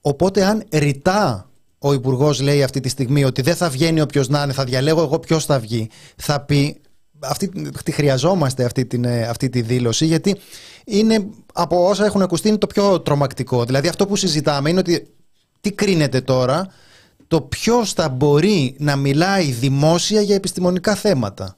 [0.00, 4.42] Οπότε, αν ρητά ο Υπουργός λέει αυτή τη στιγμή ότι δεν θα βγαίνει όποιος να
[4.42, 6.80] είναι, θα διαλέγω εγώ ποιος θα βγει, θα πει.
[7.20, 7.48] Αυτή,
[7.84, 10.36] τη χρειαζόμαστε αυτή, την, ε, αυτή τη δήλωση γιατί
[10.84, 13.64] είναι από όσα έχουν ακουστεί είναι το πιο τρομακτικό.
[13.64, 15.14] Δηλαδή αυτό που συζητάμε είναι ότι
[15.60, 16.66] τι κρίνεται τώρα
[17.28, 21.56] το ποιος θα μπορεί να μιλάει δημόσια για επιστημονικά θέματα.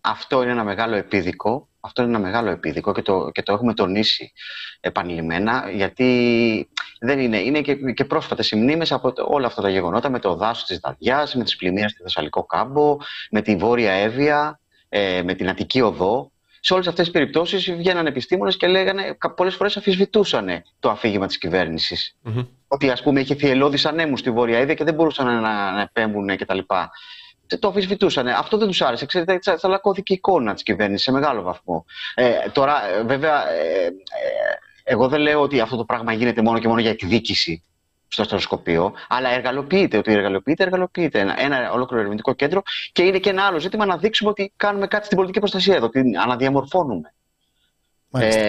[0.00, 1.68] Αυτό είναι ένα μεγάλο επίδικο.
[1.86, 4.32] Αυτό είναι ένα μεγάλο επίδικο και το, και το έχουμε τονίσει
[4.80, 6.68] επανειλημμένα, γιατί
[7.00, 10.34] δεν είναι, είναι και, και πρόσφατες οι μνήμες από όλα αυτά τα γεγονότα με το
[10.34, 12.96] δάσος της Δαδιάς, με τις πλημμύρες στη Θεσσαλικό κάμπο,
[13.30, 16.30] με τη Βόρεια Εύβοια, ε, με την Αττική Οδό.
[16.60, 21.38] Σε όλες αυτές τις περιπτώσεις βγαίναν επιστήμονες και λέγανε, πολλές φορές αφισβητούσαν το αφήγημα της
[21.38, 22.16] κυβέρνησης.
[22.24, 22.46] Mm-hmm.
[22.68, 26.36] Ότι ας πούμε είχε θυελώδεις ανέμους στη Βόρεια Εύβοια και δεν μπορούσαν να, να επέμβουν
[26.36, 26.58] κτλ
[27.58, 28.28] το αμφισβητούσαν.
[28.28, 29.06] Αυτό δεν τους άρεσε.
[29.06, 31.84] Ξέρετε, τσαλακώθηκε η εικόνα της κυβέρνησης σε μεγάλο βαθμό.
[32.14, 33.90] Ε, τώρα, ε, βέβαια, ε, ε,
[34.84, 37.62] εγώ δεν λέω ότι αυτό το πράγμα γίνεται μόνο και μόνο για εκδίκηση
[38.08, 39.98] στο αστροσκοπείο, αλλά εργαλοποιείται.
[39.98, 41.18] Ότι εργαλοποιείται, εργαλοποιείται.
[41.18, 44.86] Ένα, ένα ολόκληρο ερευνητικό κέντρο και είναι και ένα άλλο ζήτημα να δείξουμε ότι κάνουμε
[44.86, 47.10] κάτι στην πολιτική προστασία εδώ, ότι αναδιαμορφώνουμε.
[48.18, 48.48] Ε,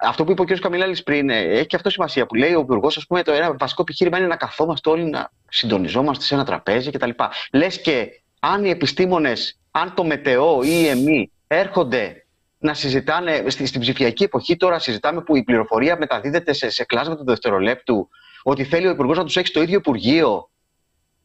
[0.00, 0.58] αυτό που είπε ο κ.
[0.58, 2.96] Καμιλάλης πριν ε, έχει και αυτό σημασία που λέει ο Υπουργός.
[2.96, 6.90] Α πούμε, το ένα βασικό επιχείρημα είναι να καθόμαστε όλοι να συντονιζόμαστε σε ένα τραπέζι
[6.90, 7.10] κτλ.
[7.52, 8.08] Λες και
[8.52, 12.26] αν οι επιστήμονες, αν το ΜΕΤΕΟ ή η ΕΜΗ έρχονται
[12.58, 14.56] να συζητάνε στη, στην ψηφιακή εποχή.
[14.56, 18.08] Τώρα συζητάμε που η πληροφορία μεταδίδεται σε, σε κλάσματα του δευτερολέπτου,
[18.42, 20.50] ότι θέλει ο Υπουργός να τους έχει στο ίδιο Υπουργείο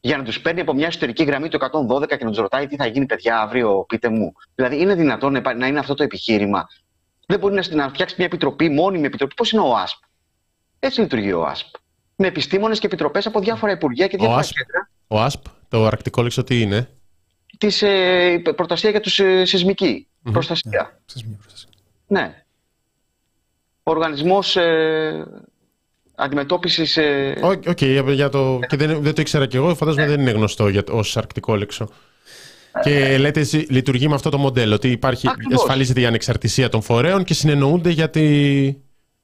[0.00, 2.76] για να τους παίρνει από μια εσωτερική γραμμή το 112 και να τους ρωτάει τι
[2.76, 4.32] θα γίνει, παιδιά, αύριο, πείτε μου.
[4.54, 6.66] Δηλαδή, είναι δυνατόν να είναι αυτό το επιχείρημα;
[7.26, 9.34] Δεν μπορεί να, φτιάξει μια επιτροπή, μόνιμη επιτροπή.
[9.34, 10.02] Πώς είναι ο ΑΣΠ;
[10.78, 11.74] Έτσι λειτουργεί ο ΑΣΠ.
[12.16, 14.90] Με επιστήμονες και επιτροπές από διάφορα υπουργεία και διάφορα κέντρα.
[15.06, 16.88] Ο ΟΑΣΠ, το αρκτικόλεξο τι είναι.
[17.60, 20.32] Της ε, προστασία για τους ε, σεισμική mm-hmm.
[20.32, 21.00] προστασία.
[21.06, 21.20] Yeah.
[22.06, 22.44] Ναι.
[23.82, 25.24] Ο οργανισμός ε,
[26.14, 26.96] αντιμετώπισης.
[26.96, 27.38] Ε...
[27.42, 28.58] OK, okay, για το...
[28.68, 29.74] και δεν, δεν το ήξερα κι εγώ.
[29.74, 30.10] Φαντάζομαι ναι.
[30.10, 30.84] δεν είναι γνωστό για...
[30.90, 31.88] ως αρκτικόλεξο.
[32.82, 35.60] Και λέτε, λειτουργεί με αυτό το μοντέλο, ότι υπάρχει, Ακριβώς.
[35.60, 38.74] ασφαλίζεται η ανεξαρτησία των φορέων και συνεννοούνται για τη...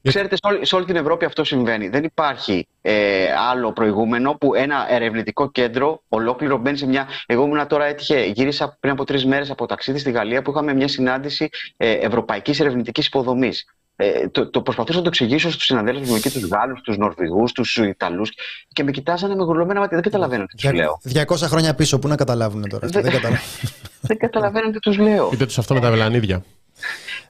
[0.08, 1.88] Ξέρετε, σε όλη, σε όλη την Ευρώπη αυτό συμβαίνει.
[1.88, 7.08] Δεν υπάρχει ε, άλλο προηγούμενο που ένα ερευνητικό κέντρο ολόκληρο μπαίνει σε μια.
[7.26, 10.74] Εγώ ήμουν τώρα έτυχε, γύρισα πριν από τρεις μέρες από ταξίδι στη Γαλλία που είχαμε
[10.74, 13.64] μια συνάντηση ε, ευρωπαϊκής ερευνητικής υποδομής.
[13.98, 17.52] Ε, το, το προσπαθούσα να το εξηγήσω στους συναδέλφους μου εκεί, τους Γάλλους, τους Νορβηγούς,
[17.52, 18.32] τους Ιταλούς
[18.68, 19.96] και με κοιτάζανε με γουρλωμένα μάτια.
[19.96, 21.00] Δεν καταλαβαίνω τι τους λέω.
[21.14, 22.88] 200 χρόνια πίσω, πού να καταλάβουν τώρα.
[22.88, 23.02] δεν,
[24.00, 25.28] δεν καταλαβαίνω τι τους λέω.
[25.28, 26.44] Πείτε τους αυτό με τα βελανίδια.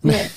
[0.00, 0.30] ναι.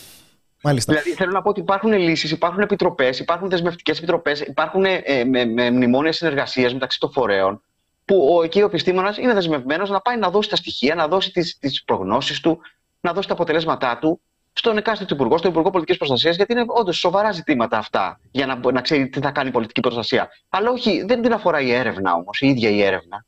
[0.63, 0.93] Μάλιστα.
[0.93, 5.45] Δηλαδή θέλω να πω ότι υπάρχουν λύσεις, υπάρχουν επιτροπές, υπάρχουν δεσμευτικές επιτροπές, υπάρχουν ε, με,
[5.45, 7.61] με μνημόνια συνεργασίας μεταξύ των φορέων
[8.05, 11.31] που ο, εκεί ο επιστήμονας είναι δεσμευμένος να πάει να δώσει τα στοιχεία, να δώσει
[11.59, 12.59] τις προγνώσεις του,
[13.01, 14.21] να δώσει τα αποτελέσματά του
[14.53, 18.71] στον εκάστοτε υπουργό, στον Υπουργό Πολιτικής Προστασίας, γιατί είναι όντως σοβαρά ζητήματα αυτά για να,
[18.71, 20.29] να ξέρει τι θα κάνει η πολιτική προστασία.
[20.49, 23.25] Αλλά όχι, δεν την αφορά η έρευνα όμως, η ίδια η έρευνα.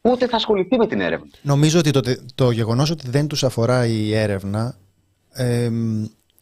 [0.00, 1.30] Ούτε θα ασχοληθεί με την έρευνα.
[1.42, 2.00] Νομίζω ότι το,
[2.34, 4.76] το γεγονός ότι δεν τους αφορά η έρευνα
[5.34, 5.70] ε,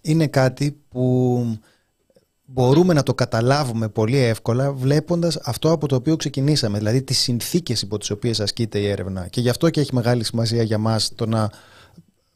[0.02, 1.58] είναι κάτι που
[2.44, 7.82] μπορούμε να το καταλάβουμε πολύ εύκολα βλέποντας αυτό από το οποίο ξεκινήσαμε, δηλαδή τις συνθήκες
[7.82, 9.26] υπό τις οποίες ασκείται η έρευνα.
[9.28, 11.50] Και γι' αυτό και έχει μεγάλη σημασία για μας το να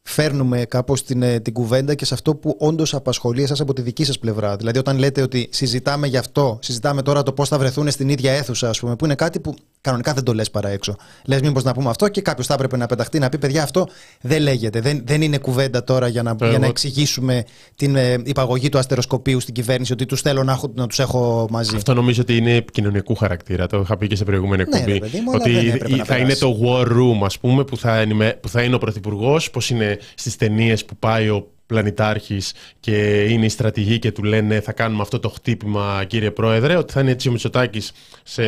[0.09, 3.83] φέρνουμε κάπως την, ε, την κουβέντα και σε αυτό που όντως απασχολεί εσάς από τη
[3.83, 4.57] δική σας πλευρά.
[4.57, 8.33] Δηλαδή, όταν λέτε ότι συζητάμε γι' αυτό, συζητάμε τώρα το πώς θα βρεθούν στην ίδια
[8.33, 10.97] αίθουσα, ας πούμε, που είναι κάτι που κανονικά δεν το λες παρά έξω.
[11.25, 13.89] Λες, μήπως να πούμε αυτό και κάποιος θα έπρεπε να πεταχτεί να πει: Παιδιά, αυτό
[14.21, 14.81] δεν λέγεται.
[14.81, 17.45] Δεν, δεν είναι κουβέντα τώρα για να, για να εξηγήσουμε
[17.77, 21.77] την ε, υπαγωγή του αστεροσκοπίου στην κυβέρνηση, ότι τους θέλω να, να τους έχω μαζί.
[21.77, 23.67] Αυτό νομίζω ότι είναι επικοινωνικού χαρακτήρα.
[23.67, 25.01] Το είχα πει και σε προηγούμενη ναι, εκπομπή.
[25.01, 28.05] Ναι, ότι θα είναι το war room, ας πούμε, που θα,
[28.41, 33.45] που θα είναι ο πρωθυπουργός, πώς είναι στις ταινίες που πάει ο πλανητάρχης και είναι
[33.45, 37.11] η στρατηγή και του λένε θα κάνουμε αυτό το χτύπημα κύριε Πρόεδρε, ότι θα είναι
[37.11, 37.93] έτσι ο Μητσοτάκης
[38.23, 38.43] σε,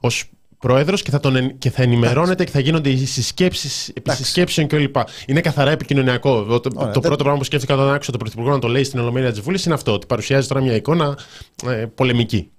[0.00, 4.96] ως πρόεδρος και θα, τον, και θα ενημερώνεται και θα γίνονται οι συσκέψεις επισυσκέψεων κλπ.
[5.26, 6.60] Είναι καθαρά επικοινωνιακό.
[6.60, 9.30] Το, το πρώτο πράγμα που σκέφτηκα όταν άκουσα τον Πρωθυπουργό να το λέει στην Ολομέλεια
[9.30, 11.18] της Βουλής είναι αυτό, ότι παρουσιάζει τώρα μια εικόνα
[11.66, 12.50] ε, πολεμική.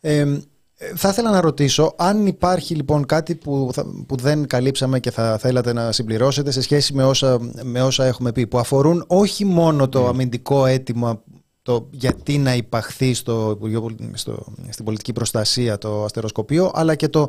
[0.00, 0.24] Ε,
[0.94, 3.70] θα ήθελα να ρωτήσω αν υπάρχει λοιπόν κάτι που,
[4.06, 8.32] που δεν καλύψαμε και θα θέλατε να συμπληρώσετε σε σχέση με όσα, με όσα έχουμε
[8.32, 10.08] πει που αφορούν όχι μόνο το mm.
[10.08, 11.22] αμυντικό αίτημα
[11.62, 13.58] το γιατί να υπαχθεί στο,
[14.12, 17.28] στο, στην πολιτική προστασία το αστεροσκοπείο αλλά και το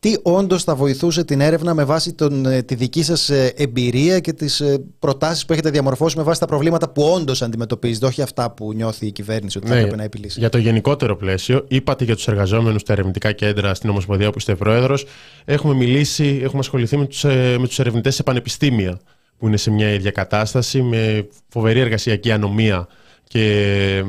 [0.00, 4.20] τι όντως θα βοηθούσε την έρευνα με βάση τον, ε, τη δική σας ε, εμπειρία
[4.20, 8.22] και τις ε, προτάσεις που έχετε διαμορφώσει με βάση τα προβλήματα που όντως αντιμετωπίζετε, όχι
[8.22, 10.40] αυτά που νιώθει η κυβέρνηση ότι θα ναι, έπρεπε να επιλύσει.
[10.40, 14.54] Για το γενικότερο πλαίσιο, είπατε για τους εργαζόμενους στα ερευνητικά κέντρα στην Ομοσπονδία που είστε
[14.54, 15.06] πρόεδρος,
[15.44, 17.24] έχουμε μιλήσει, έχουμε ασχοληθεί με τους
[17.58, 19.00] με τους ερευνητές σε πανεπιστήμια
[19.38, 22.88] που είναι σε μια ίδια κατάσταση με φοβερή εργασιακή ανομία
[23.24, 24.04] και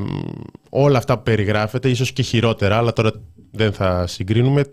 [0.69, 3.11] όλα αυτά που περιγράφεται, ίσως και χειρότερα, αλλά τώρα
[3.51, 4.63] δεν θα συγκρίνουμε,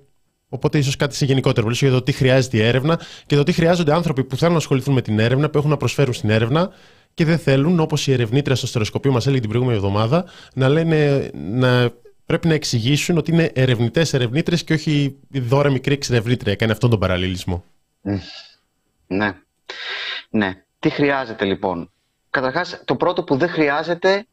[0.48, 3.52] Οπότε, ίσως κάτι σε γενικότερο πλαίσιο για το τι χρειάζεται η έρευνα και το τι
[3.52, 6.70] χρειάζονται άνθρωποι που θέλουν να ασχοληθούν με την έρευνα, που έχουν να προσφέρουν στην έρευνα
[7.14, 10.24] και δεν θέλουν, όπως η ερευνήτρια στο στερεοσκοπείο μας έλεγε την προηγούμενη εβδομάδα,
[10.54, 11.90] να λένε να
[12.26, 16.54] πρέπει να εξηγήσουν ότι είναι ερευνητές ερευνήτρε και όχι δώρα μικρή εξερευνήτρια.
[16.54, 17.64] Κάνει αυτόν τον παραλληλισμό.
[19.06, 19.34] Ναι.
[20.30, 20.62] Ναι.
[20.78, 21.90] Τι χρειάζεται λοιπόν;
[22.30, 24.26] Καταρχάς, το πρώτο που δεν χρειάζεται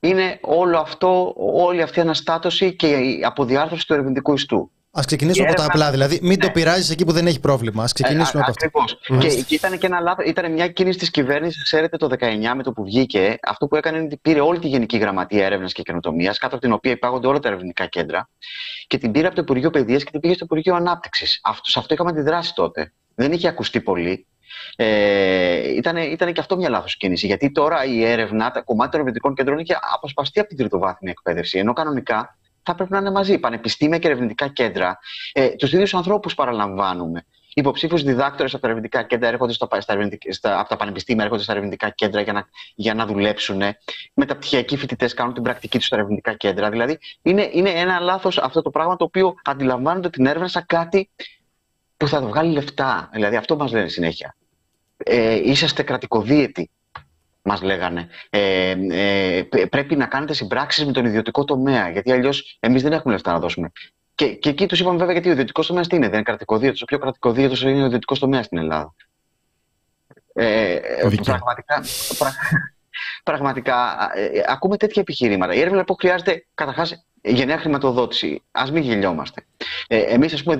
[0.00, 4.70] είναι όλο αυτό, όλη αυτή η αναστάτωση και η αποδιάρθρωση του ερευνητικού ιστού.
[4.98, 5.90] Α ξεκινήσουμε από τα απλά.
[5.90, 6.52] Δηλαδή, μην το ναι.
[6.52, 7.82] πειράζεις εκεί που δεν έχει πρόβλημα.
[7.82, 9.18] Α ξεκινήσουμε ε, από αυτό.
[9.18, 10.26] Και, και ήταν και ένα λάθος.
[10.26, 13.38] Ήταν μια κίνηση της κυβέρνησης, ξέρετε, το 19 με το που βγήκε.
[13.42, 16.64] Αυτό που έκανε είναι ότι πήρε όλη τη Γενική Γραμματεία Έρευνας και Καινοτομίας, κάτω από
[16.64, 18.28] την οποία υπάγονται όλα τα ερευνητικά κέντρα,
[18.86, 21.40] και την πήρε από το Υπουργείο Παιδείας και την πήγε στο Υπουργείο Ανάπτυξης.
[21.62, 22.92] Σε αυτό είχαμε αντιδράσει τότε.
[23.14, 24.26] Δεν είχε ακουστεί πολύ.
[24.76, 27.26] Ε, ήταν, ήταν και αυτό μια λάθος κίνηση.
[27.26, 31.58] Γιατί τώρα η έρευνα, τα κομμάτια των ερευνητικών κέντρων είχε αποσπαστεί από την τριτοβάθμια εκπαίδευση.
[31.58, 33.38] Ενώ κανονικά θα πρέπει να είναι μαζί.
[33.38, 34.98] Πανεπιστήμια και ερευνητικά κέντρα.
[35.32, 37.24] Ε, τους ίδιους ανθρώπους παραλαμβάνουμε.
[37.54, 39.68] Υποψήφιους διδάκτορες από τα ερευνητικά κέντρα έρχονται στα,
[40.30, 43.62] στα, από τα πανεπιστήμια, έρχονται στα ερευνητικά κέντρα για να, για να δουλέψουν.
[44.14, 46.70] Μεταπτυχιακοί φοιτητές κάνουν την πρακτική τους στα ερευνητικά κέντρα.
[46.70, 51.10] Δηλαδή, είναι, είναι ένα λάθος αυτό το πράγμα το οποίο αντιλαμβάνονται την έρευνα σαν κάτι
[51.96, 53.10] που θα βγάλει λεφτά.
[53.12, 54.36] Δηλαδή, αυτό μας λένε συνέχεια.
[54.96, 56.70] Ε, είσαστε κρατικοδίαιτοι.
[57.42, 58.08] Μας λέγανε.
[58.30, 63.12] Ε, ε, πρέπει να κάνετε συμπράξεις με τον ιδιωτικό τομέα, γιατί αλλιώς εμείς δεν έχουμε
[63.12, 63.72] λεφτά να δώσουμε.
[64.14, 66.78] Και, και εκεί τους είπαμε βέβαια γιατί ο ιδιωτικός τομέας τι είναι, δεν είναι κρατικοδίαιτο.
[66.82, 68.94] Ο πιο κρατικοδίαιτο είναι ο ιδιωτικός τομέας στην Ελλάδα.
[70.34, 70.78] Ε,
[71.24, 71.82] πραγματικά,
[72.18, 72.34] πρα,
[73.22, 75.54] πραγματικά ε, ακούμε τέτοια επιχειρήματα.
[75.54, 78.42] Η έρευνα λοιπόν χρειάζεται καταρχάς γενναία χρηματοδότηση.
[78.50, 79.46] Α μην γελιόμαστε.
[79.86, 80.56] Ε, Εμείς, ας πούμε,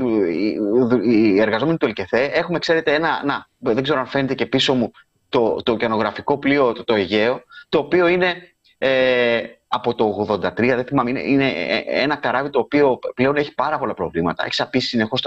[1.05, 3.22] οι εργαζόμενοι του ΕΛΚΕΘΕ έχουμε, ξέρετε, ένα.
[3.24, 4.91] Να, δεν ξέρω αν φαίνεται και πίσω μου
[5.33, 10.85] το, το ωκεανογραφικό πλοίο, το, το Αιγαίο, το οποίο είναι ε, από το 83, δεν
[10.85, 11.53] θυμάμαι, είναι, είναι
[11.87, 14.45] ένα καράβι το οποίο πλέον έχει πάρα πολλά προβλήματα.
[14.45, 15.22] Έχεις απίσει συνεχώς,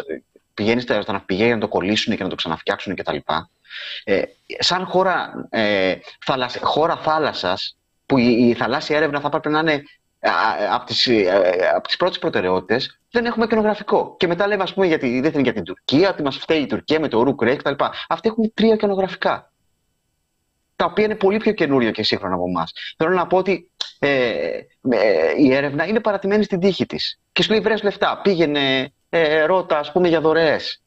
[0.53, 3.18] πηγαίνεις στα, στα ναυπηγεία για να το κολλήσουν και να το ξαναφτιάξουν κτλ.
[4.03, 4.22] Ε,
[4.60, 5.95] σαν χώρα, ε,
[6.26, 9.84] θάλασσα, χώρα θάλασσας, που η, η θαλάσσια έρευνα θα πρέπει να είναι
[10.72, 14.16] από τις, ε, από τις πρώτες προτεραιότητες, δεν έχουμε καινογραφικό.
[14.20, 16.66] Και μετά λέμε, ας πούμε, γιατί δεν είναι για την Τουρκία, ότι μας φταίει η
[16.66, 17.84] Τουρκία με το Ρουκρέκ κτλ.
[18.08, 19.51] Αυτοί έχουν τρία καινογραφικά.
[20.76, 22.72] Τα οποία είναι πολύ πιο καινούριο και σύγχρονα από εμάς.
[22.98, 24.10] Θέλω να πω ότι ε,
[24.90, 27.20] ε, η έρευνα είναι παρατημένη στην τύχη της.
[27.32, 30.82] Και σου λέει: Βρες λεφτά, πήγαινε, ε, ρώτα, ας πούμε, για δωρεές.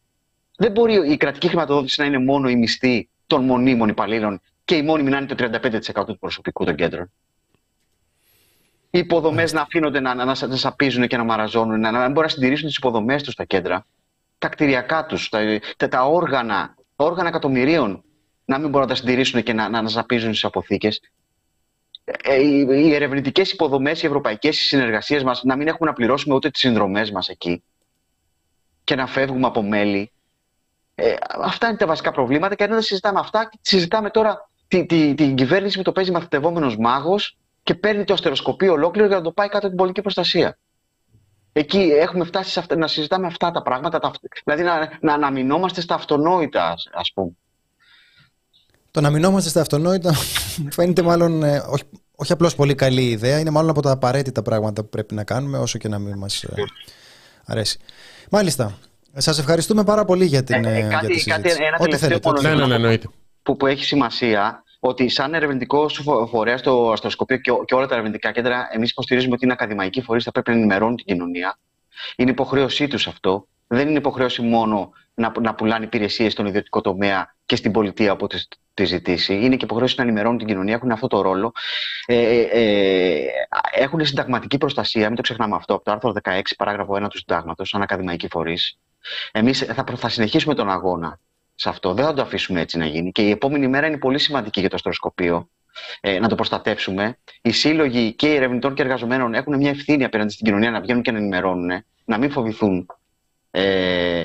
[0.56, 4.82] Δεν μπορεί η κρατική χρηματοδότηση να είναι μόνο η μισθή των μονίμων υπαλλήλων και η
[4.82, 5.34] μόνιμη να είναι το
[6.02, 7.12] 35% του προσωπικού των κέντρων.
[8.90, 12.22] Οι υποδομές να αφήνονται να, να, να, να σαπίζουν και να μαραζώνουν, να, να μπορούν
[12.22, 13.86] να συντηρήσουν τις υποδομές τους στα κέντρα,
[14.38, 18.04] τα κτηριακά τους, τα, τα, τα, όργανα, τα όργανα εκατομμυρίων
[18.48, 21.00] να μην μπορούν να τα συντηρήσουν και να, να, να σαπίζουν στις αποθήκες.
[22.04, 26.50] Ε, οι, οι ερευνητικές υποδομές, οι ευρωπαϊκές συνεργασίες μας να μην έχουμε να πληρώσουμε ούτε
[26.50, 27.62] τις συνδρομές μας εκεί
[28.84, 30.12] και να φεύγουμε από μέλη
[30.94, 35.16] ε, αυτά είναι τα βασικά προβλήματα και αν δεν συζητάμε αυτά, συζητάμε τώρα την, την,
[35.16, 39.32] την κυβέρνηση που το παίζει μαθητευόμενος μάγος και παίρνει το αστεροσκοπείο ολόκληρο για να το
[39.32, 40.58] πάει κάτω από την πολιτική προστασία.
[41.52, 44.10] Εκεί έχουμε φτάσει σε αυτά, να συζητάμε αυτά τα πράγματα, τα,
[44.44, 47.36] δηλαδή να, να αναμεινόμαστε στα αυτονόητα, ας πούμε.
[48.90, 50.14] Το να μεινόμαστε στα αυτονόητα
[50.76, 51.82] φαίνεται μάλλον ε, όχι,
[52.16, 55.58] όχι απλώς πολύ καλή ιδέα, είναι μάλλον από τα απαραίτητα πράγματα που πρέπει να κάνουμε,
[55.58, 56.54] όσο και να μην μας ε,
[57.44, 57.78] αρέσει.
[58.30, 58.78] Μάλιστα.
[59.20, 62.78] Σας ευχαριστούμε πάρα πολύ για την, ε, ε, κάτι, για τη Ένα τελευταίο ναι, ναι,
[62.78, 62.98] ναι,
[63.42, 65.88] που, που έχει σημασία ότι σαν ερευνητικό
[66.30, 70.24] φορέα στο αστροσκοπείο και, και όλα τα ερευνητικά κέντρα, εμείς υποστηρίζουμε ότι είναι ακαδημαϊκοί φορείς,
[70.24, 71.58] θα πρέπει να ενημερώνουν την κοινωνία.
[72.16, 73.46] Είναι υποχρέωσή τους αυτό.
[73.66, 78.26] Δεν είναι υποχρέωση μόνο να, να πουλάνε υπηρεσίες στον ιδιωτικό τομέα και στην πολιτεία από
[78.26, 78.44] τη,
[78.74, 79.34] τη ζητήσει.
[79.34, 81.52] Είναι και υποχρέωση να ενημερώνουν την κοινωνία, έχουν αυτό το ρόλο.
[82.06, 83.26] Ε, ε, ε
[83.72, 87.68] έχουν συνταγματική προστασία, μην το ξεχνάμε αυτό, από το άρθρο 16, παράγραφο 1 του Συντάγματος,
[87.68, 88.78] σαν ακαδημαϊκοί φορείς.
[89.32, 91.20] Εμείς θα, θα συνεχίσουμε τον αγώνα
[91.54, 91.94] σε αυτό.
[91.94, 93.12] Δεν θα το αφήσουμε έτσι να γίνει.
[93.12, 95.48] Και η επόμενη μέρα είναι πολύ σημαντική για το αστροσκοπείο.
[96.00, 97.18] Ε, να το προστατεύσουμε.
[97.42, 101.02] Οι σύλλογοι και οι ερευνητών και εργαζομένων έχουν μια ευθύνη απέναντι στην κοινωνία να βγαίνουν
[101.02, 102.86] και να ενημερώνουν, να μην φοβηθούν.
[103.50, 104.24] Ε,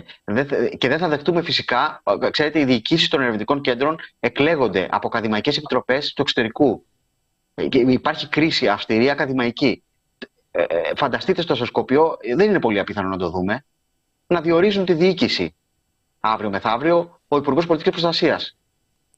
[0.77, 6.13] και δεν θα δεχτούμε φυσικά, ξέρετε, οι διοικήσεις των ερευνητικών κέντρων εκλέγονται από ακαδημαϊκές επιτροπές
[6.13, 6.85] του εξωτερικού.
[7.55, 9.83] Ε, και υπάρχει κρίση αυστηρή ακαδημαϊκή.
[10.51, 13.65] Ε, ε φανταστείτε στο αστροσκοπείο, δεν είναι πολύ απίθανο να το δούμε
[14.27, 15.55] να διορίζουν τη διοίκηση.
[16.19, 18.57] Αύριο μεθαύριο ο Υπουργός Πολιτικής Προστασίας.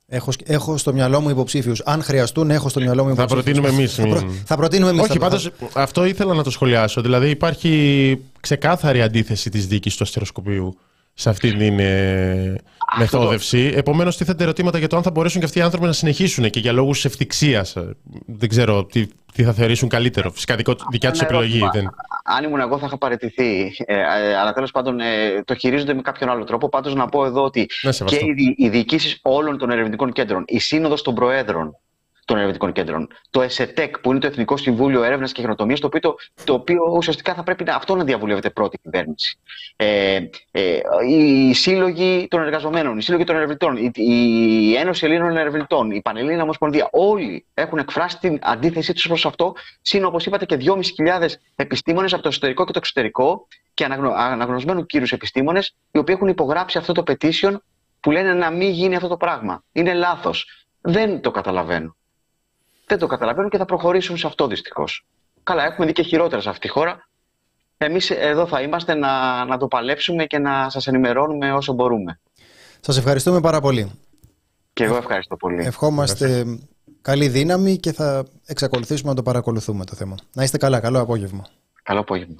[0.07, 1.81] Έχω, έχω στο μυαλό μου υποψήφιους.
[1.85, 3.43] Αν χρειαστούν, έχω στο μυαλό μου υποψήφιους.
[3.43, 3.95] Θα προτείνουμε εμείς.
[3.95, 4.31] Θα, προ...
[4.45, 5.03] θα προτείνουμε εμείς.
[5.03, 7.01] Όχι, πάντως αυτό ήθελα να το σχολιάσω.
[7.01, 10.77] Δηλαδή υπάρχει ξεκάθαρη αντίθεση της διοίκηση του αστεροσκοπίου
[11.17, 12.55] σε αυτή την ε,
[12.97, 13.73] μεθόδευση.
[13.75, 16.59] Επομένως, τίθενται ερωτήματα για το αν θα μπορέσουν και αυτοί οι άνθρωποι να συνεχίσουν και
[16.59, 17.65] για λόγους ευτυχία.
[18.25, 20.31] Δεν ξέρω τι, τι θα θεωρήσουν καλύτερο.
[20.31, 20.55] Φυσικά
[20.91, 21.59] δικιά τους επιλογή.
[21.73, 21.89] Δεν...
[22.23, 23.75] Αν ήμουν εγώ, θα είχα παραιτηθεί.
[23.85, 26.69] Ε, ε, αλλά τέλος πάντων ε, το χειρίζονται με κάποιον άλλο τρόπο.
[26.69, 27.69] Πάντως, να πω εδώ ότι
[28.05, 31.77] και οι, οι διοικήσεις όλων των ερευνητικών κέντρων, η Σύνοδος των Προέδρων,
[32.25, 33.07] των ερευνητικών κέντρων.
[33.29, 37.33] Το ΕΣΕΤΕΚ, που είναι το Εθνικό Συμβούλιο Έρευνας και Χειροτομία, το, οποίο, το οποίο ουσιαστικά
[37.33, 39.37] θα πρέπει να, αυτό να διαβουλεύεται πρώτη κυβέρνηση.
[39.75, 40.19] Ε,
[40.51, 46.01] ε, οι σύλλογοι των εργαζομένων, οι σύλλογοι των ερευνητών, η, η Ένωση Ελλήνων Ερευνητών, η
[46.01, 49.53] Πανελλήνια Ομοσπονδία, όλοι έχουν εκφράσει την αντίθεσή τους προς αυτό.
[49.81, 54.85] Συν, όπως είπατε, και 2.500 επιστήμονες από το εσωτερικό και το εξωτερικό και αναγνω, αναγνωσμένους
[54.85, 57.55] κύριους επιστήμονες, οι οποίοι έχουν υπογράψει αυτό το petition
[57.99, 59.63] που λένε να μην γίνει αυτό το πράγμα.
[59.71, 60.67] Είναι λάθος.
[60.81, 61.95] Δεν το καταλαβαίνω
[62.87, 65.05] δεν το καταλαβαίνουν και θα προχωρήσουν σε αυτό δυστυχώς.
[65.43, 67.07] Καλά, έχουμε δει και χειρότερα σε αυτή τη χώρα.
[67.77, 72.19] Εμείς εδώ θα είμαστε να, να το παλέψουμε και να σας ενημερώνουμε όσο μπορούμε.
[72.79, 73.91] Σας ευχαριστούμε πάρα πολύ.
[74.73, 75.65] Και εγώ ευχαριστώ πολύ.
[75.65, 76.45] Ευχόμαστε
[77.01, 80.15] καλή δύναμη και θα εξακολουθήσουμε να το παρακολουθούμε το θέμα.
[80.33, 80.79] Να είστε καλά.
[80.79, 81.47] Καλό απόγευμα.
[81.83, 82.35] Καλό απόγευμα.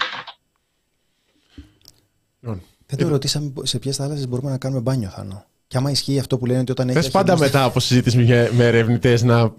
[2.85, 5.45] Δεν το ρωτήσαμε σε ποιες θάλασσες μπορούμε να κάνουμε μπάνιο, Θάνο.
[5.67, 7.05] Και άμα ισχύει αυτό που λένε ότι όταν έχεις.
[7.05, 8.17] Θε πάντα μετά από συζήτηση
[8.51, 9.53] με ερευνητές να.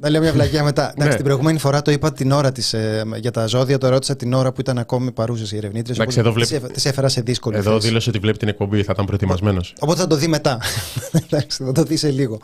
[0.00, 0.82] Να λέω μια βλακία μετά.
[0.90, 1.14] Εντάξει, ναι.
[1.14, 4.32] την προηγούμενη φορά το είπα την ώρα της ε, για τα ζώδια, το ρώτησα την
[4.32, 6.06] ώρα που ήταν ακόμη παρούσες οι ερευνήτρε.
[6.72, 7.86] Τις έφερα σε δύσκολη Εδώ θέση.
[7.86, 9.74] δήλωσε ότι βλέπει την εκπομπή, θα ήταν προετοιμασμένος.
[9.80, 10.60] Οπότε θα το δει μετά.
[11.24, 12.40] Εντάξει, θα το δει σε λίγο.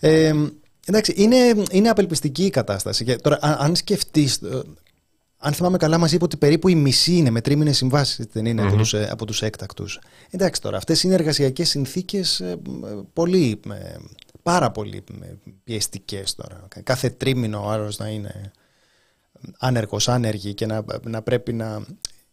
[0.00, 0.32] Ε,
[0.86, 1.36] Εντάξει, είναι,
[1.70, 3.04] είναι απελπιστική η κατάσταση.
[3.04, 4.40] Και τώρα, αν, αν σκεφτείς.
[5.42, 8.62] Αν θυμάμαι καλά, μας είπε ότι περίπου η μισή είναι με τρίμηνες συμβάσεις, δεν είναι
[8.62, 10.00] από τους, ε, από τους έκτακτους.
[10.30, 12.58] Εντάξει τώρα, αυτές είναι εργασιακές συνθήκες ε,
[13.12, 13.60] πολύ.
[13.70, 13.96] ε,
[14.42, 15.26] πάρα πολύ ε,
[15.64, 16.68] πιεστικές τώρα.
[16.82, 18.52] Κάθε τρίμηνο ο άλλος να είναι
[19.58, 21.84] άνεργος, άνεργη και να, να πρέπει να.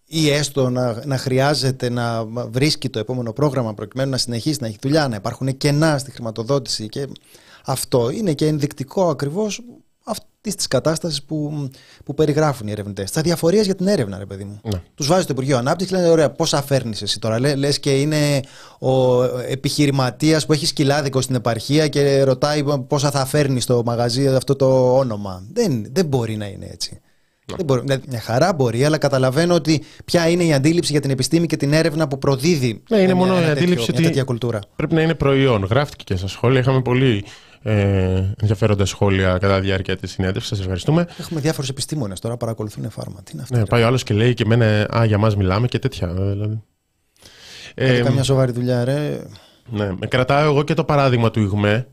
[0.05, 4.77] ή έστω να, να χρειάζεται να βρίσκει το επόμενο πρόγραμμα προκειμένου να συνεχίσει να έχει
[4.81, 7.07] δουλειά, να υπάρχουν κενά στη χρηματοδότηση και
[7.65, 9.61] αυτό είναι και ενδεικτικό ακριβώς
[10.07, 11.69] αυτής της κατάστασης που,
[12.05, 13.11] που περιγράφουν οι ερευνητές.
[13.11, 14.59] Τα διαφορίες για την έρευνα, ρε παιδί μου.
[14.63, 14.81] Ναι.
[14.95, 17.99] Τους βάζει το Υπουργείο Ανάπτυξης και λένε: Ωραία, πόσα φέρνει εσύ τώρα; Λε λες και
[17.99, 18.39] είναι
[18.79, 24.55] ο επιχειρηματίας που έχει σκυλάδικο στην επαρχία και ρωτάει πόσα θα φέρνει στο μαγαζί αυτό
[24.55, 25.43] το όνομα.
[25.53, 26.99] Δεν, δεν μπορεί να είναι έτσι.
[27.55, 31.09] Δεν μπορεί, δηλαδή, μια χαρά μπορεί, αλλά καταλαβαίνω ότι ποια είναι η αντίληψη για την
[31.09, 33.99] επιστήμη και την έρευνα που προδίδει Ναι, είναι μια, μόνο η ένα τέτοιο- αντίληψη μια
[33.99, 34.59] ότι τέτοια κουλτούρα.
[34.75, 35.63] πρέπει να είναι προϊόν.
[35.63, 36.59] Γράφτηκε και στα σχόλια.
[36.59, 37.23] Είχαμε πολύ
[37.61, 40.47] ε, ενδιαφέροντα σχόλια κατά τη διάρκεια της συνέντευξης.
[40.49, 41.07] Σας ευχαριστούμε.
[41.19, 43.23] Έχουμε διάφορους επιστήμονες τώρα παρακολουθούν φάρμα.
[43.23, 43.53] Τι είναι αυτό.
[43.55, 46.07] Ναι, ρε; πάει ο άλλος και λέει και εμένα, Α, για μας μιλάμε και τέτοια.
[46.07, 46.61] ε, Δηλαδή.
[47.75, 49.21] Κάντε Ε, καμιά σοβαρή δουλειά, ρε.
[49.69, 51.87] Ναι, με κρατάω εγώ και το παράδειγμα του ΙΓΜΕ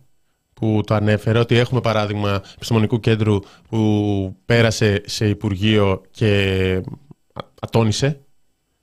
[0.55, 3.39] που το ανέφερε ότι έχουμε παράδειγμα επιστημονικού κέντρου
[3.69, 6.81] που πέρασε σε Υπουργείο και
[7.61, 8.21] ατόνισε,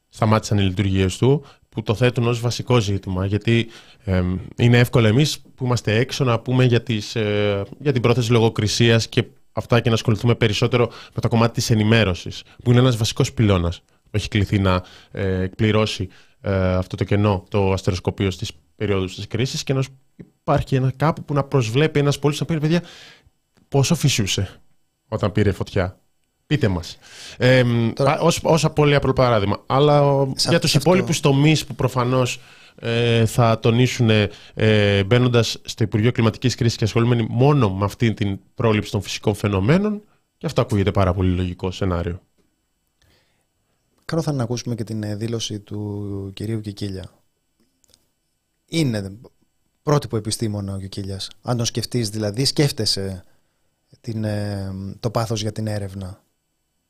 [0.10, 1.44] σταμάτησαν οι λειτουργίες του,
[1.76, 3.68] που το θέτουν ως βασικό ζήτημα, γιατί
[4.04, 4.24] ε,
[4.58, 9.08] είναι εύκολο εμείς που είμαστε έξω να πούμε για, τις, ε, για την πρόθεση λογοκρισίας
[9.08, 13.34] και αυτά και να ασχοληθούμε περισσότερο με το κομμάτι της ενημέρωσης, που είναι ένας βασικός
[13.34, 16.10] πυλώνας που έχει κληθεί να ε, εκπληρώσει
[16.42, 19.84] ε, αυτό το κενό, το αστεροσκοπείο στις περιόδους της κρίσης και να
[20.16, 22.84] υπάρχει ένα κάπου που να προσβλέπει ένας πολίτης να πει «Ρε παιδιά
[23.68, 24.62] πόσο φυσούσε
[25.08, 26.01] όταν πήρε φωτιά.
[26.52, 26.98] Πείτε μας.
[27.38, 29.64] Ε, Τώρα- α, ως, ως πολύ απλό παράδειγμα.
[29.66, 32.40] Αλλά ο, Σε για αυτό- τους σε αυτό- υπόλοιπους τομείς που προφανώς
[32.76, 34.10] ε, θα τονίσουν
[34.54, 39.34] ε, μπαίνοντας στο Υπουργείο Κλιματικής Κρίσης και ασχολούμενοι μόνο με αυτή την πρόληψη των φυσικών
[39.36, 40.02] φαινομένων
[40.38, 42.22] και αυτό ακούγεται πάρα πολύ λογικό σενάριο.
[44.06, 47.06] Καλό θα είναι να ακούσουμε και την ε, δήλωση του κυρίου Κικίλια.
[48.66, 49.12] Είναι
[49.84, 51.30] πρότυπο επιστήμονα ο Κικίλιας.
[51.42, 53.24] Αν τον σκεφτείς δηλαδή, σκέφτεσαι
[54.02, 56.24] την, ε, το πάθος για την έρευνα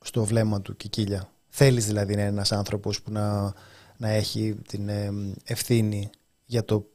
[0.02, 1.32] στο βλέμμα του Κικίλια.
[1.48, 3.52] Θέλεις δηλαδή να είναι ένας άνθρωπος που να,
[3.96, 5.12] να έχει την ε,
[5.44, 6.10] ευθύνη
[6.46, 6.86] για το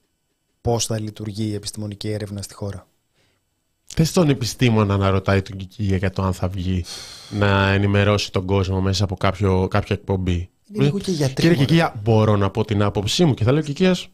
[0.62, 2.88] πώς θα λειτουργεί η επιστημονική έρευνα στη χώρα.
[3.86, 6.86] Θες τον επιστήμονα να ρωτάει τον Κικίλια για το αν θα βγει
[7.30, 10.49] να ενημερώσει τον κόσμο μέσα από κάποιο, κάποια εκπομπή.
[10.74, 11.34] Είναι λίγο και γιατροί.
[11.34, 11.66] Κύριε μωρέ.
[11.66, 14.10] Κικίλια, μπορώ να πω την άποψή μου και θα λέει ο Κικίλιας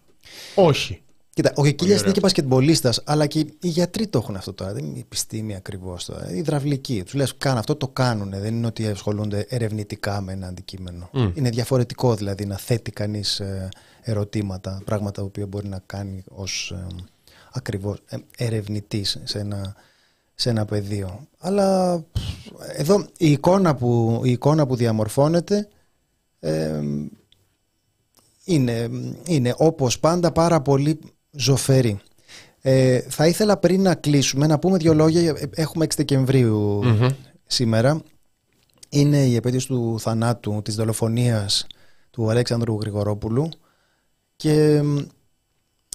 [0.55, 1.02] όχι.
[1.33, 2.05] Κοίτα, ο Κικίλιας ωραία.
[2.05, 4.73] είναι και μπασκετμπολίστας, αλλά και οι γιατροί το έχουν αυτό τώρα.
[4.73, 6.31] Δεν είναι η επιστήμη ακριβώς τώρα.
[6.31, 7.03] Η υδραυλική.
[7.03, 8.29] Τους λες, κάνε αυτό, το κάνουν.
[8.29, 11.09] Δεν είναι ότι ασχολούνται ερευνητικά με ένα αντικείμενο.
[11.13, 11.31] Μμ.
[11.33, 13.41] Είναι διαφορετικό δηλαδή να θέτει κανείς
[14.01, 16.73] ερωτήματα, πράγματα τα οποία μπορεί να κάνει ως
[17.51, 17.97] ακριβώς
[18.37, 19.75] ερευνητής σε ένα,
[20.35, 21.27] σε ένα πεδίο.
[21.39, 22.21] Αλλά πφ,
[22.77, 25.67] εδώ η εικόνα που, η εικόνα που διαμορφώνεται
[26.39, 26.81] ε,
[28.43, 28.89] είναι,
[29.25, 30.99] είναι όπως πάντα πάρα πολύ
[31.35, 31.99] ζωφερή.
[32.61, 35.21] Ε, θα ήθελα πριν να κλείσουμε να πούμε δύο λόγια.
[35.21, 37.07] Ε, Έχουμε 6 δεκεμβριου Μμμ.
[37.47, 38.01] σήμερα.
[38.89, 41.67] Είναι η επέτειος του θανάτου της δολοφονίας
[42.11, 43.49] του Αλέξανδρου Γρηγορόπουλου
[44.35, 44.81] και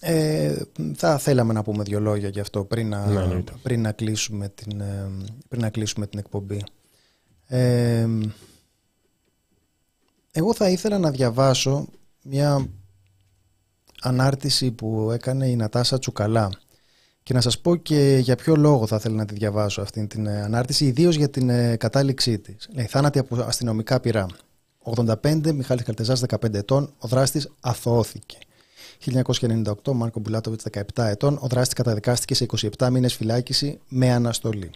[0.01, 0.57] ε,
[0.95, 3.53] θα θέλαμε να πούμε δύο λόγια γι' αυτό πριν να, Ναι, εννοείται.
[3.62, 5.11] πριν να, κλείσουμε, την, ε,
[5.49, 6.62] πριν να κλείσουμε την εκπομπή.
[7.47, 8.07] Ε,
[10.32, 11.86] εγώ θα ήθελα να διαβάσω
[12.24, 12.66] μια
[14.03, 16.51] ανάρτηση που έκανε η Νατάσα Τσουκαλά
[17.28, 20.26] και να σας πω και για ποιο λόγο θα ήθελα να τη διαβάσω αυτή την
[20.26, 22.68] ε, ανάρτηση, ιδίως για την ε, κατάληξή της.
[22.72, 24.26] Λέει, θάνατη από αστυνομικά πυρά.
[24.96, 28.38] 85, Μιχάλης Καρτεζάς 15 ετών, ο δράστης αθωώθηκε.
[29.05, 32.46] 1998, Μάρκο Μπουλάτοβιτς 17 ετών, ο δράστης καταδικάστηκε σε
[32.78, 34.70] 27 μήνες φυλάκιση με αναστολή.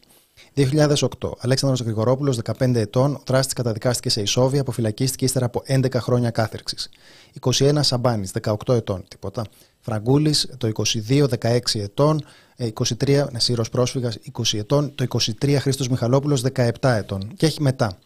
[0.54, 1.32] 2008.
[1.38, 6.88] Αλέξανδρος Γρηγορόπουλος, 15 ετών, ο δράστης καταδικάστηκε σε ισόβια, αποφυλακίστηκε ύστερα από 11 χρόνια κάθερξης.
[7.32, 9.44] 21 Σαμπάνης, 18 ετών, τίποτα.
[9.80, 12.24] Φραγκούλης, το 22, 16 ετών.
[12.56, 14.94] Ε, 23 Νεσύρος Πρόσφυγας, 20 ετών.
[14.94, 17.32] Το 23 Χρήστος Μιχαλόπουλος, 17 ετών.
[17.36, 17.98] Και έχει μετά.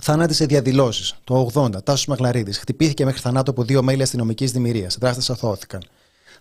[0.00, 1.14] Θάνατη σε διαδηλώσεις.
[1.24, 2.58] Το 80, Τάσος Μαγλαρίδης.
[2.58, 4.96] Χτυπήθηκε μέχρι θανάτου από δύο μέλη αστυνομικής δημιουργίας.
[5.00, 5.82] Δράστες αθώθηκαν.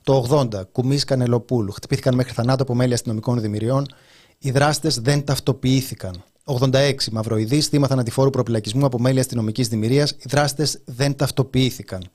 [0.04, 1.72] Το 80, Κουμί Κανελοπούλου.
[1.72, 3.86] Χτυπήθηκαν μέχρι θανάτου από μέλη αστυνομικών δημιουργιών.
[4.40, 6.24] Οι δράστες δεν ταυτοποιήθηκαν.
[6.44, 10.12] 86, Μαυροειδή, θύμα θανατηφόρου προπυλακισμού από μέλη αστυνομικής δημιουργίας.
[10.12, 12.10] Οι δράστες δεν ταυτοποιήθηκαν.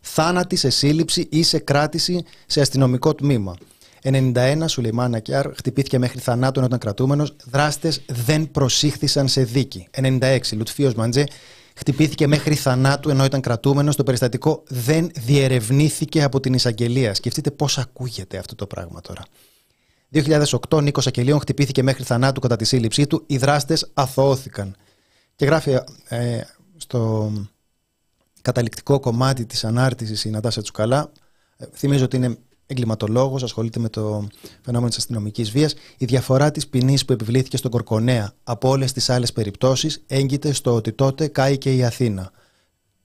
[0.00, 3.56] Θάνατη σε σύλληψη ή σε κράτηση σε αστυνομικό τμήμα.
[4.02, 7.36] 91, Σουλεϊμάν Ακιάρ, χτυπήθηκε μέχρι θανάτου ενώ ήταν κρατούμενος.
[7.50, 9.88] Δράστες δεν προσήχθησαν σε δίκη.
[9.90, 11.26] 96, Λουτφίος Μαντζέ,
[11.74, 13.96] χτυπήθηκε μέχρι θανάτου ενώ ήταν κρατούμενος.
[13.96, 17.14] Το περιστατικό δεν διερευνήθηκε από την εισαγγελία.
[17.14, 19.22] Σκεφτείτε πώς ακούγεται αυτό το πράγμα τώρα.
[20.12, 23.22] 2008 Νίκος Ακελίων χτυπήθηκε μέχρι θανάτου κατά τη σύλληψή του.
[23.26, 24.76] Οι δράστες αθωώθηκαν.
[25.36, 26.40] Και γράφει ε,
[26.76, 27.32] στο
[28.42, 31.12] καταληκτικό κομμάτι της ανάρτησης η Νατάσα Τσουκαλά.
[31.56, 34.26] Ε, θυμίζω ότι είναι εγκληματολόγος, ασχολείται με το
[34.60, 35.74] φαινόμενο της αστυνομικής βίας.
[35.98, 40.74] Η διαφορά της ποινής που επιβλήθηκε στον Κορκονέα από όλες τις άλλες περιπτώσεις έγκυται στο
[40.74, 42.30] ότι τότε κάηκε η Αθήνα.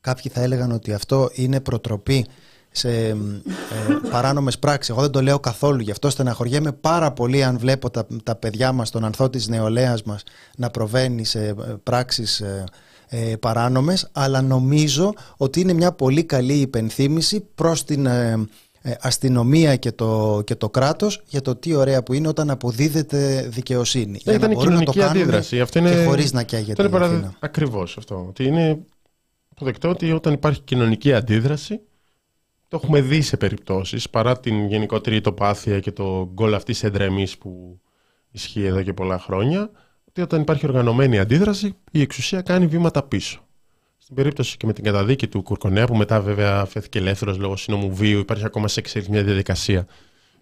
[0.01, 2.25] Κάποιοι θα έλεγαν ότι αυτό είναι προτροπή
[2.77, 3.15] σε ε,
[4.11, 4.89] παράνομες πράξεις.
[4.89, 8.71] Εγώ δεν το λέω καθόλου, γι' αυτό στεναχωριέμαι πάρα πολύ αν βλέπω τα, τα παιδιά
[8.71, 10.23] μας, τον ανθό της νεολαίας μας
[10.55, 11.53] να προβαίνει σε ε,
[11.83, 12.63] πράξεις ε,
[13.09, 18.05] ε, παράνομες, αλλά νομίζω ότι είναι μια πολύ καλή υπενθύμηση προς την
[18.87, 23.47] ε, αστυνομία και το, και το κράτος για το τι ωραία που είναι όταν αποδίδεται
[23.49, 24.19] δικαιοσύνη.
[24.23, 25.59] Δεν ήταν κοινωνική αντίδραση.
[25.59, 27.33] Αυτό είναι, και χωρίς να καίγεται η Αθήνα.
[27.39, 28.25] Ακριβώς αυτό.
[28.29, 28.79] Ότι είναι
[29.51, 31.79] αποδεκτό ότι όταν υπάρχει κοινωνική αντίδραση
[32.75, 36.89] το έχουμε δει σε περιπτώσεις, παρά την γενικότερη τοπάθεια και το γκολ αυτής σε
[37.39, 37.79] που
[38.31, 39.71] ισχύει εδώ και πολλά χρόνια,
[40.05, 43.47] ότι όταν υπάρχει οργανωμένη αντίδραση, η εξουσία κάνει βήματα πίσω.
[43.97, 47.95] Στην περίπτωση και με την καταδίκη του Κουρκονέα, που μετά βέβαια φέθηκε ελεύθερος λόγω συνόμου
[47.95, 49.87] βίου, υπάρχει ακόμα σε εξέλιξη μια διαδικασία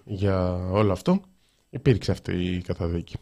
[0.03, 1.21] για όλο αυτό,
[1.69, 3.15] υπήρξε αυτή η καταδίκη.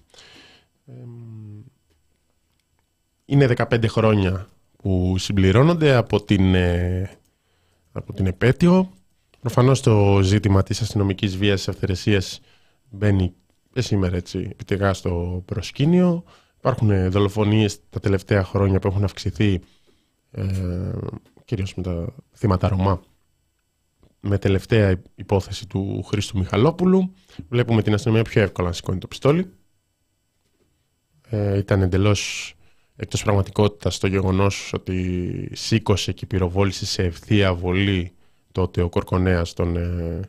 [3.26, 4.48] Είναι 15 χρόνια
[4.78, 7.10] που συμπληρώνονται από την, ε,
[7.92, 8.92] από την επέτειο.
[9.42, 12.40] Προφανώς το ζήτημα της αστυνομικής βίας της αυθαιρεσίας
[12.90, 13.34] μπαίνει
[13.74, 16.24] και σήμερα έτσι επιτεγά στο προσκήνιο.
[16.58, 19.62] Υπάρχουν δολοφονίες τα τελευταία χρόνια που έχουν αυξηθεί
[20.32, 20.44] ε,
[21.46, 23.02] κυρίως με τα θύματα Ρωμά
[24.20, 27.14] με τελευταία υπόθεση του Χρήστου Μιχαλόπουλου.
[27.50, 29.54] Βλέπουμε την αστυνομία πιο εύκολα να σηκώνει το πιστόλι.
[31.30, 32.54] Ε, ήταν εντελώς
[32.96, 38.16] εκτός πραγματικότητας το γεγονός ότι σήκωσε και πυροβόλησε σε ευθεία βολή
[38.52, 40.20] τότε ο Κορκονέας τον, ε,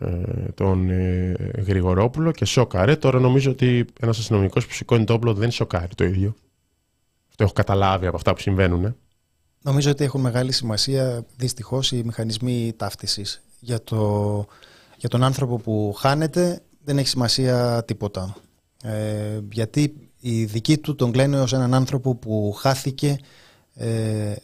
[0.00, 0.08] ε,
[0.54, 1.34] τον ε,
[1.66, 2.96] Γρηγορόπουλο και σοκάρε.
[2.96, 6.34] Τώρα νομίζω ότι ένας αστυνομικός που σηκώνει το όπλο δεν σοκάρει το ίδιο.
[7.28, 8.96] Αυτό έχω καταλάβει από αυτά που συμβαίνουν.
[9.62, 13.42] Νομίζω ότι έχουν μεγάλη σημασία δυστυχώς οι μηχανισμοί ταύτισης.
[13.60, 14.46] Για, το,
[14.96, 18.36] για τον άνθρωπο που χάνεται δεν έχει σημασία τίποτα.
[18.82, 23.16] Ε, γιατί οι δικοί του τον κλαίνουν ως έναν άνθρωπο που χάθηκε
[23.74, 24.34] ε,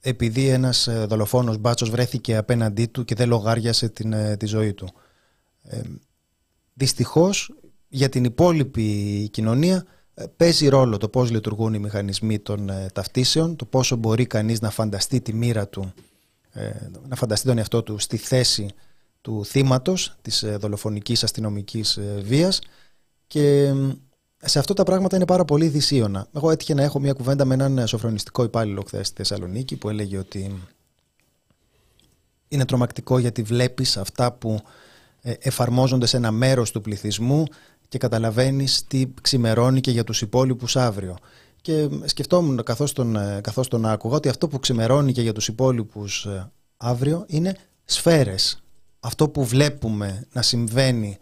[0.00, 4.72] επειδή ένας ε, δολοφόνος μπάτσος βρέθηκε απέναντί του και δεν λογάριασε την, ε, τη ζωή
[4.72, 4.88] του.
[5.62, 5.80] Ε,
[6.74, 7.54] δυστυχώς
[7.88, 9.84] για την υπόλοιπη κοινωνία
[10.14, 14.70] ε, παίζει ρόλο το πώς λειτουργούν οι μηχανισμοί των ταυτίσεων, το πόσο μπορεί κανείς να
[14.70, 15.92] φανταστεί τη μοίρα του,
[17.08, 18.68] να φανταστεί τον εαυτό του στη θέση
[19.20, 22.60] του θύματος της δολοφονικής αστυνομικής βίας
[23.26, 23.74] και
[24.44, 26.26] σε αυτό τα πράγματα είναι πάρα πολύ δυσίωνα.
[26.34, 30.18] Εγώ έτυχε να έχω μια κουβέντα με έναν σοφρονιστικό υπάλληλο χθες στη Θεσσαλονίκη που έλεγε
[30.18, 30.60] ότι
[32.48, 34.60] είναι τρομακτικό γιατί βλέπεις αυτά που
[35.20, 37.44] ε, εφαρμόζονται σε ένα μέρος του πληθυσμού
[37.88, 41.16] και καταλαβαίνεις τι ξημερώνει και για τους υπόλοιπους αύριο.
[41.60, 45.48] Και σκεφτόμουν καθώς τον, ε, καθώς τον άκουγα ότι αυτό που ξημερώνει και για τους
[45.48, 48.62] υπόλοιπους ε, αύριο είναι σφαίρες.
[49.00, 51.18] Αυτό που βλέπουμε να συμβαίνει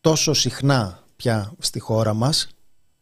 [0.00, 2.48] τόσο συχνά πια στη χώρα μας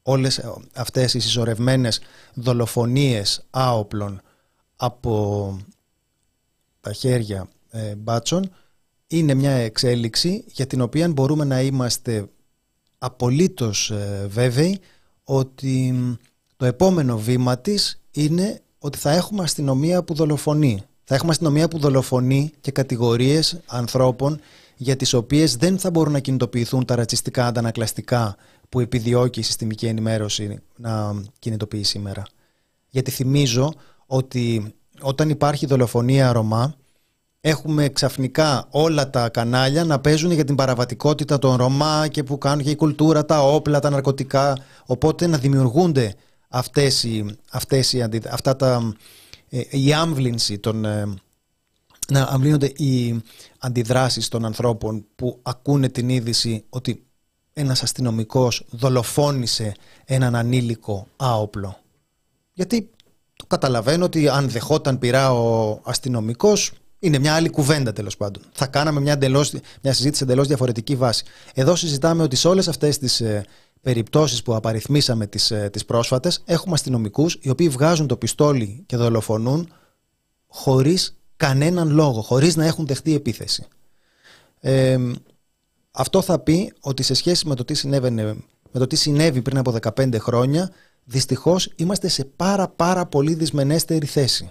[0.02, 2.00] όλες αυτές οι συσσωρευμένες
[2.34, 4.20] δολοφονίες άοπλων
[4.76, 5.58] από
[6.80, 8.50] τα χέρια ε, μπάτσων
[9.06, 12.28] είναι μια εξέλιξη για την οποία μπορούμε να είμαστε
[12.98, 14.80] απολύτως ε, βέβαιοι
[15.24, 15.94] ότι
[16.56, 20.82] το επόμενο βήμα της είναι ότι θα έχουμε αστυνομία που δολοφονεί.
[21.04, 24.40] Θα έχουμε αστυνομία που δολοφονεί και κατηγορίες ανθρώπων
[24.76, 28.36] για τις οποίες δεν θα μπορούν να κινητοποιηθούν τα ρατσιστικά αντανακλαστικά
[28.68, 32.22] που επιδιώκει η συστημική ενημέρωση να κινητοποιεί σήμερα.
[32.88, 33.72] Γιατί θυμίζω
[34.06, 36.74] ότι όταν υπάρχει δολοφονία Ρωμά,
[37.40, 42.64] έχουμε ξαφνικά όλα τα κανάλια να παίζουν για την παραβατικότητα των Ρωμά και που κάνουν
[42.64, 44.58] και η κουλτούρα, τα όπλα, τα ναρκωτικά.
[44.86, 46.14] Οπότε να δημιουργούνται
[46.48, 48.92] αυτές οι, αυτές οι, αυτά τα,
[49.48, 51.14] ε, η άμβλυνση των, ε,
[52.08, 53.22] να αμβλύνονται οι
[53.58, 57.06] αντιδράσεις των ανθρώπων που ακούνε την είδηση ότι
[57.52, 59.74] ένας αστυνομικός δολοφόνησε
[60.04, 61.78] έναν ανήλικο άοπλο.
[62.52, 62.90] Γιατί
[63.36, 68.42] το καταλαβαίνω ότι αν δεχόταν πειρά ο αστυνομικός είναι μια άλλη κουβέντα τέλος πάντων.
[68.52, 71.24] Θα κάναμε μια, εντελώς, μια συζήτηση εντελώς διαφορετική βάση.
[71.54, 73.44] Εδώ συζητάμε ότι σε όλες αυτές τις ε,
[73.80, 78.96] περιπτώσεις που απαριθμίσαμε τις, ε, τις πρόσφατες έχουμε αστυνομικούς οι οποίοι βγάζουν το πιστόλι και
[78.96, 79.72] δολοφονούν
[80.46, 83.66] χωρίς κανέναν λόγο, χωρίς να έχουν δεχτεί επίθεση.
[84.60, 84.98] Ε,
[85.90, 88.24] αυτό θα πει ότι σε σχέση με το τι, συνέβαινε,
[88.70, 90.70] με το τι συνέβη πριν από 15 χρόνια,
[91.04, 94.50] δυστυχώς είμαστε σε πάρα πάρα πολύ δυσμενέστερη θέση.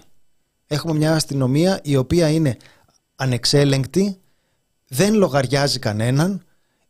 [0.66, 2.56] Έχουμε μια αστυνομία η οποία είναι
[3.14, 4.20] ανεξέλεγκτη,
[4.88, 6.42] δεν λογαριάζει κανέναν,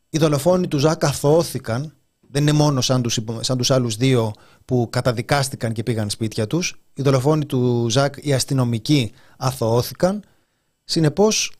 [0.09, 1.93] Οι δολοφόνοι του Ζακ αθωώθηκαν.
[2.35, 4.31] Δεν είναι μόνο σαν τους, υπο- σαν τους άλλους δύο
[4.65, 6.75] που καταδικάστηκαν και πήγαν σπίτια τους.
[6.93, 10.23] Οι δολοφόνοι του Ζακ, οι αστυνομικοί, αθωώθηκαν.
[10.83, 11.51] Συνεπώς,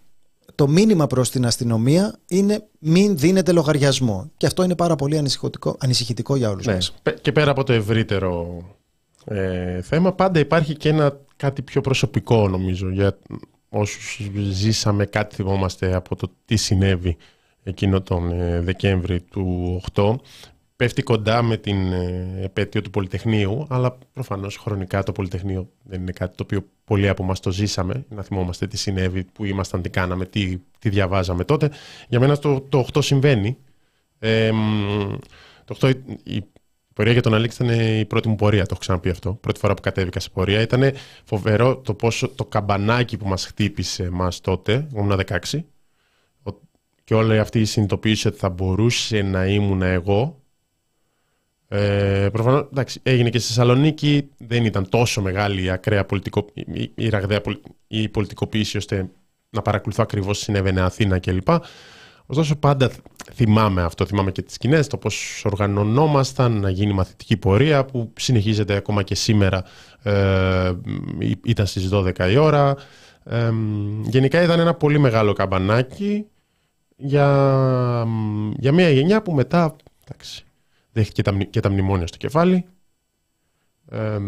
[0.56, 4.32] το μήνυμα προς την αστυνομία είναι μην δίνετε λογαριασμό.
[4.38, 6.74] Και αυτό είναι πάρα πολύ ανησυχητικό, ανησυχητικό για όλους Ναι.
[6.74, 6.94] μας.
[7.04, 8.62] Πε- Και πέρα από το ευρύτερο
[9.26, 13.18] ε, θέμα, πάντα υπάρχει και ένα κάτι πιο προσωπικό νομίζω για
[13.70, 14.20] όσους
[14.52, 17.18] ζήσαμε κάτι θυμόμαστε από το τι συνέβη
[17.64, 20.16] εκείνο τον ε, Δεκέμβρη του 8
[20.76, 26.12] πέφτει κοντά με την ε, επέτειο του Πολυτεχνείου αλλά προφανώς χρονικά το Πολυτεχνείο δεν είναι
[26.12, 29.90] κάτι το οποίο πολλοί από μας το ζήσαμε να θυμόμαστε τι συνέβη, που ήμασταν, τι
[29.90, 31.72] κάναμε, τι, τι διαβάζαμε τότε
[32.10, 33.58] για μένα το, το 8 συμβαίνει
[34.20, 35.16] ε, μ,
[35.66, 36.44] το 8 η, η
[36.94, 39.34] πορεία για τον Αλέξη ήταν η πρώτη μου πορεία, το έχω ξαναπεί αυτό.
[39.34, 40.62] Πρώτη φορά που κατέβηκα σε πορεία.
[40.62, 40.92] Ήταν
[41.24, 45.20] φοβερό το πόσο το καμπανάκι που μας χτύπησε μας τότε, ήμουν
[45.52, 45.64] 16,
[46.44, 46.52] ο-
[47.04, 50.40] και όλη αυτή η συνειδητοποίηση ότι θα μπορούσε να ήμουν εγώ.
[51.68, 56.92] Ε, προφανώς, εντάξει, έγινε και στη Θεσσαλονίκη, δεν ήταν τόσο μεγάλη η ακραία πολιτικο, η,
[56.96, 59.10] η ραγδαία πολι- η πολιτικοποίηση ώστε
[59.50, 61.48] να παρακολουθώ ακριβώς τι συνέβαινε Αθήνα κλπ.
[62.26, 62.92] Ωστόσο πάντα
[63.34, 68.76] θυμάμαι αυτό, θυμάμαι και τις σκηνές, το πώς οργανωνόμασταν να γίνει μαθητική πορεία που συνεχίζεται
[68.76, 69.64] ακόμα και σήμερα,
[70.04, 70.74] ε,
[71.20, 72.76] ή- ήταν στις 12 η ώρα.
[73.24, 73.52] Ε,
[74.04, 76.26] γενικά ήταν ένα πολύ μεγάλο καμπανάκι
[76.98, 77.28] για,
[78.58, 79.76] για μια γενιά που μετά
[80.08, 80.45] εντάξει,
[80.96, 82.66] δέχτηκε τα, μνη- και τα μνημόνια στο κεφάλι.
[83.90, 84.20] Ε,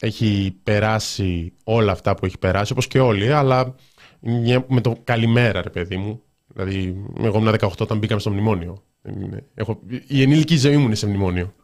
[0.00, 3.74] έχει περάσει όλα αυτά που έχει περάσει, όπως και όλοι, αλλά
[4.20, 6.22] μια- με το καλημέρα, ρε παιδί μου.
[6.46, 8.82] Δηλαδή, εγώ ήμουν 18 όταν μπήκαμε στο μνημόνιο.
[9.02, 11.54] Δεν είναι- Έχω, η ενήλικη ζωή μου είναι σε μνημόνιο.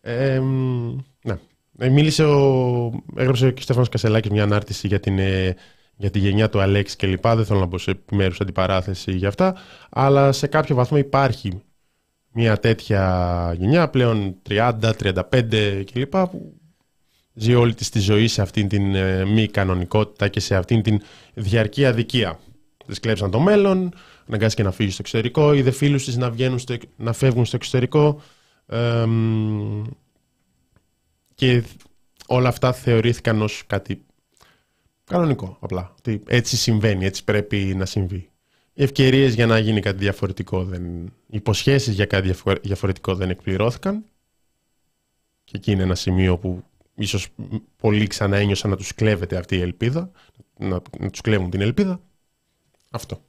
[0.00, 1.38] Ε, μ, ναι.
[1.78, 5.54] Ε, μίλησε ο, έγραψε και ο Στέφανος Κασελάκης μια ανάρτηση για, την, ε,
[5.96, 7.36] για τη γενιά του Αλέξη και λοιπά.
[7.36, 9.56] Δεν θέλω να μπω σε επιμέρους αντιπαράθεση για αυτά.
[9.90, 11.62] Αλλά σε κάποιο βαθμό υπάρχει
[12.32, 16.16] μια τέτοια γενιά πλέον 30, 35 κλπ.
[16.16, 16.60] που
[17.34, 21.00] ζει όλη της τη ζωή σε αυτήν την ε, μη κανονικότητα και σε αυτήν την
[21.34, 22.38] διαρκή αδικία.
[22.86, 23.92] Τη κλέψαν το μέλλον,
[24.28, 27.56] αναγκάστηκε να φύγει στο εξωτερικό, είδε φίλους της να, βγαίνουν στο, εκ- να φεύγουν στο
[27.56, 28.20] εξωτερικό
[28.66, 29.82] εμ,
[31.34, 31.62] και
[32.26, 34.04] όλα αυτά θεωρήθηκαν ως κάτι
[35.04, 35.94] κανονικό απλά.
[35.98, 38.30] Ότι έτσι συμβαίνει, έτσι πρέπει να συμβεί.
[38.80, 41.06] Οι ευκαιρίες για να γίνει κάτι διαφορετικό δεν...
[41.06, 44.04] Οι υποσχέσεις για κάτι διαφορε- διαφορετικό δεν εκπληρώθηκαν
[45.44, 47.28] και εκεί είναι ένα σημείο που ίσως
[47.76, 50.10] πολλοί ξανά ένιωσαν να τους κλέβεται αυτή η ελπίδα,
[50.58, 52.00] να, να τους κλέβουν την ελπίδα.
[52.90, 53.24] Αυτό.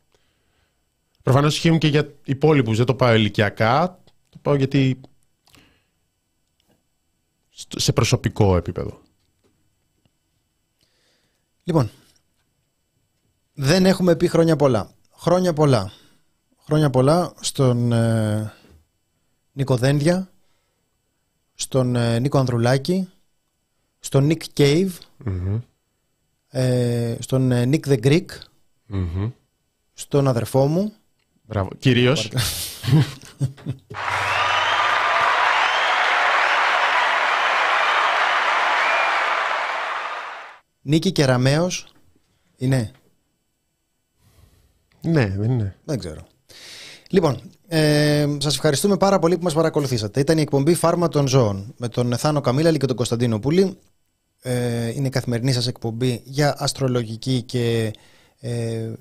[1.23, 3.99] Προφανώς ισχύουν και για υπόλοιπους, δεν το πάω ηλικιακά,
[4.29, 4.99] το πάω γιατί
[7.49, 9.01] στο- σε προσωπικό επίπεδο.
[11.63, 11.89] Λοιπόν,
[13.53, 14.99] δεν έχουμε πει χρόνια πολλά.
[15.23, 15.91] Χρόνια πολλά.
[16.65, 18.53] Χρόνια πολλά στον ε,
[19.51, 20.31] Νίκο Δένδια,
[21.53, 23.09] στον ε, Νίκο Ανδρουλάκη,
[23.99, 24.89] στον Nick Cave,
[26.49, 28.25] ε, στον ε, Nick the Greek,
[28.85, 29.31] Μμμ.
[29.93, 30.93] στον αδερφό μου.
[31.41, 31.69] Μπράβο.
[31.79, 32.31] Κυρίως,
[40.81, 41.87] Νίκη Κεραμέως
[42.57, 42.91] είναι,
[45.01, 45.75] ναι, δεν είναι.
[45.85, 46.27] δεν ξέρω.
[47.09, 50.19] Λοιπόν, ε, σας ευχαριστούμε πάρα πολύ που μας παρακολουθήσατε.
[50.19, 53.77] Ήταν η εκπομπή Φάρμα των Ζώων με τον Θάνο Καμίλαλη και τον Κωνσταντίνο Πούλη.
[54.41, 57.93] Ε, είναι η καθημερινή σας εκπομπή για αστρολογική και
[58.39, 58.91] ε,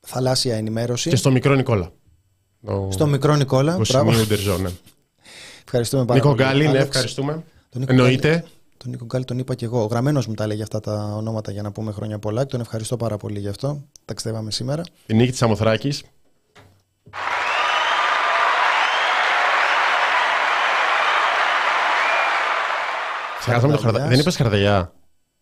[0.00, 1.10] θαλάσσια ενημέρωση.
[1.10, 1.92] Και στο μικρό Νικόλα.
[2.66, 2.88] Το...
[2.92, 3.78] Στο μικρό Νικόλα.
[3.78, 4.04] Μπράβο.
[4.04, 4.70] Κοσμίου Ντερζό, ναι.
[5.64, 6.42] Ευχαριστούμε πάρα Νίκο πολύ.
[6.42, 7.44] Γκάλι, ναι, Άλεξ, ευχαριστούμε.
[7.68, 8.44] τον Νίκο Εννοείται.
[8.80, 9.82] Γκάλι- Τον Νίκο Γκάλι τον είπα και εγώ.
[9.82, 12.42] Ο γραμμένος μου τα έλεγε αυτά τα ονόματα για να πούμε χρόνια πολλά.
[12.44, 13.82] και Τον ευχαριστώ πάρα πολύ γι' αυτό.
[14.04, 14.82] Ταξιδεύαμε σήμερα.
[15.06, 16.02] Την νίκη της Αμοθράκης.
[23.38, 23.98] Ξεχάσαμε το χαρδα...
[23.98, 24.08] Χαρδαλιάς.
[24.08, 24.92] Δεν είπες χαρδαλιά.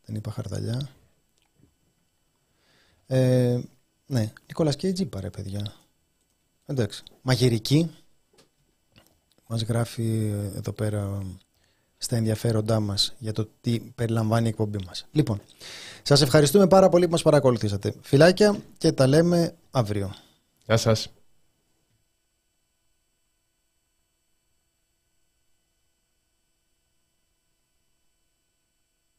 [0.05, 0.89] Δεν είπα χαρταλιά.
[3.07, 3.59] Ε,
[4.07, 5.73] ναι, Νικόλας και είπα ρε παιδιά.
[6.67, 7.03] Εντάξει.
[7.23, 7.91] Μαγειρική.
[9.47, 11.23] Μας γράφει ε, εδώ πέρα
[11.99, 15.07] στα ενδιαφέροντά μας για το τι περιλαμβάνει η εκπομπή μας.
[15.13, 15.41] Λοιπόν,
[16.03, 17.95] σας ευχαριστούμε πάρα πολύ που μας παρακολουθήσατε.
[18.01, 20.15] Φιλάκια και τα λέμε αύριο.
[20.67, 21.13] Γεια σας.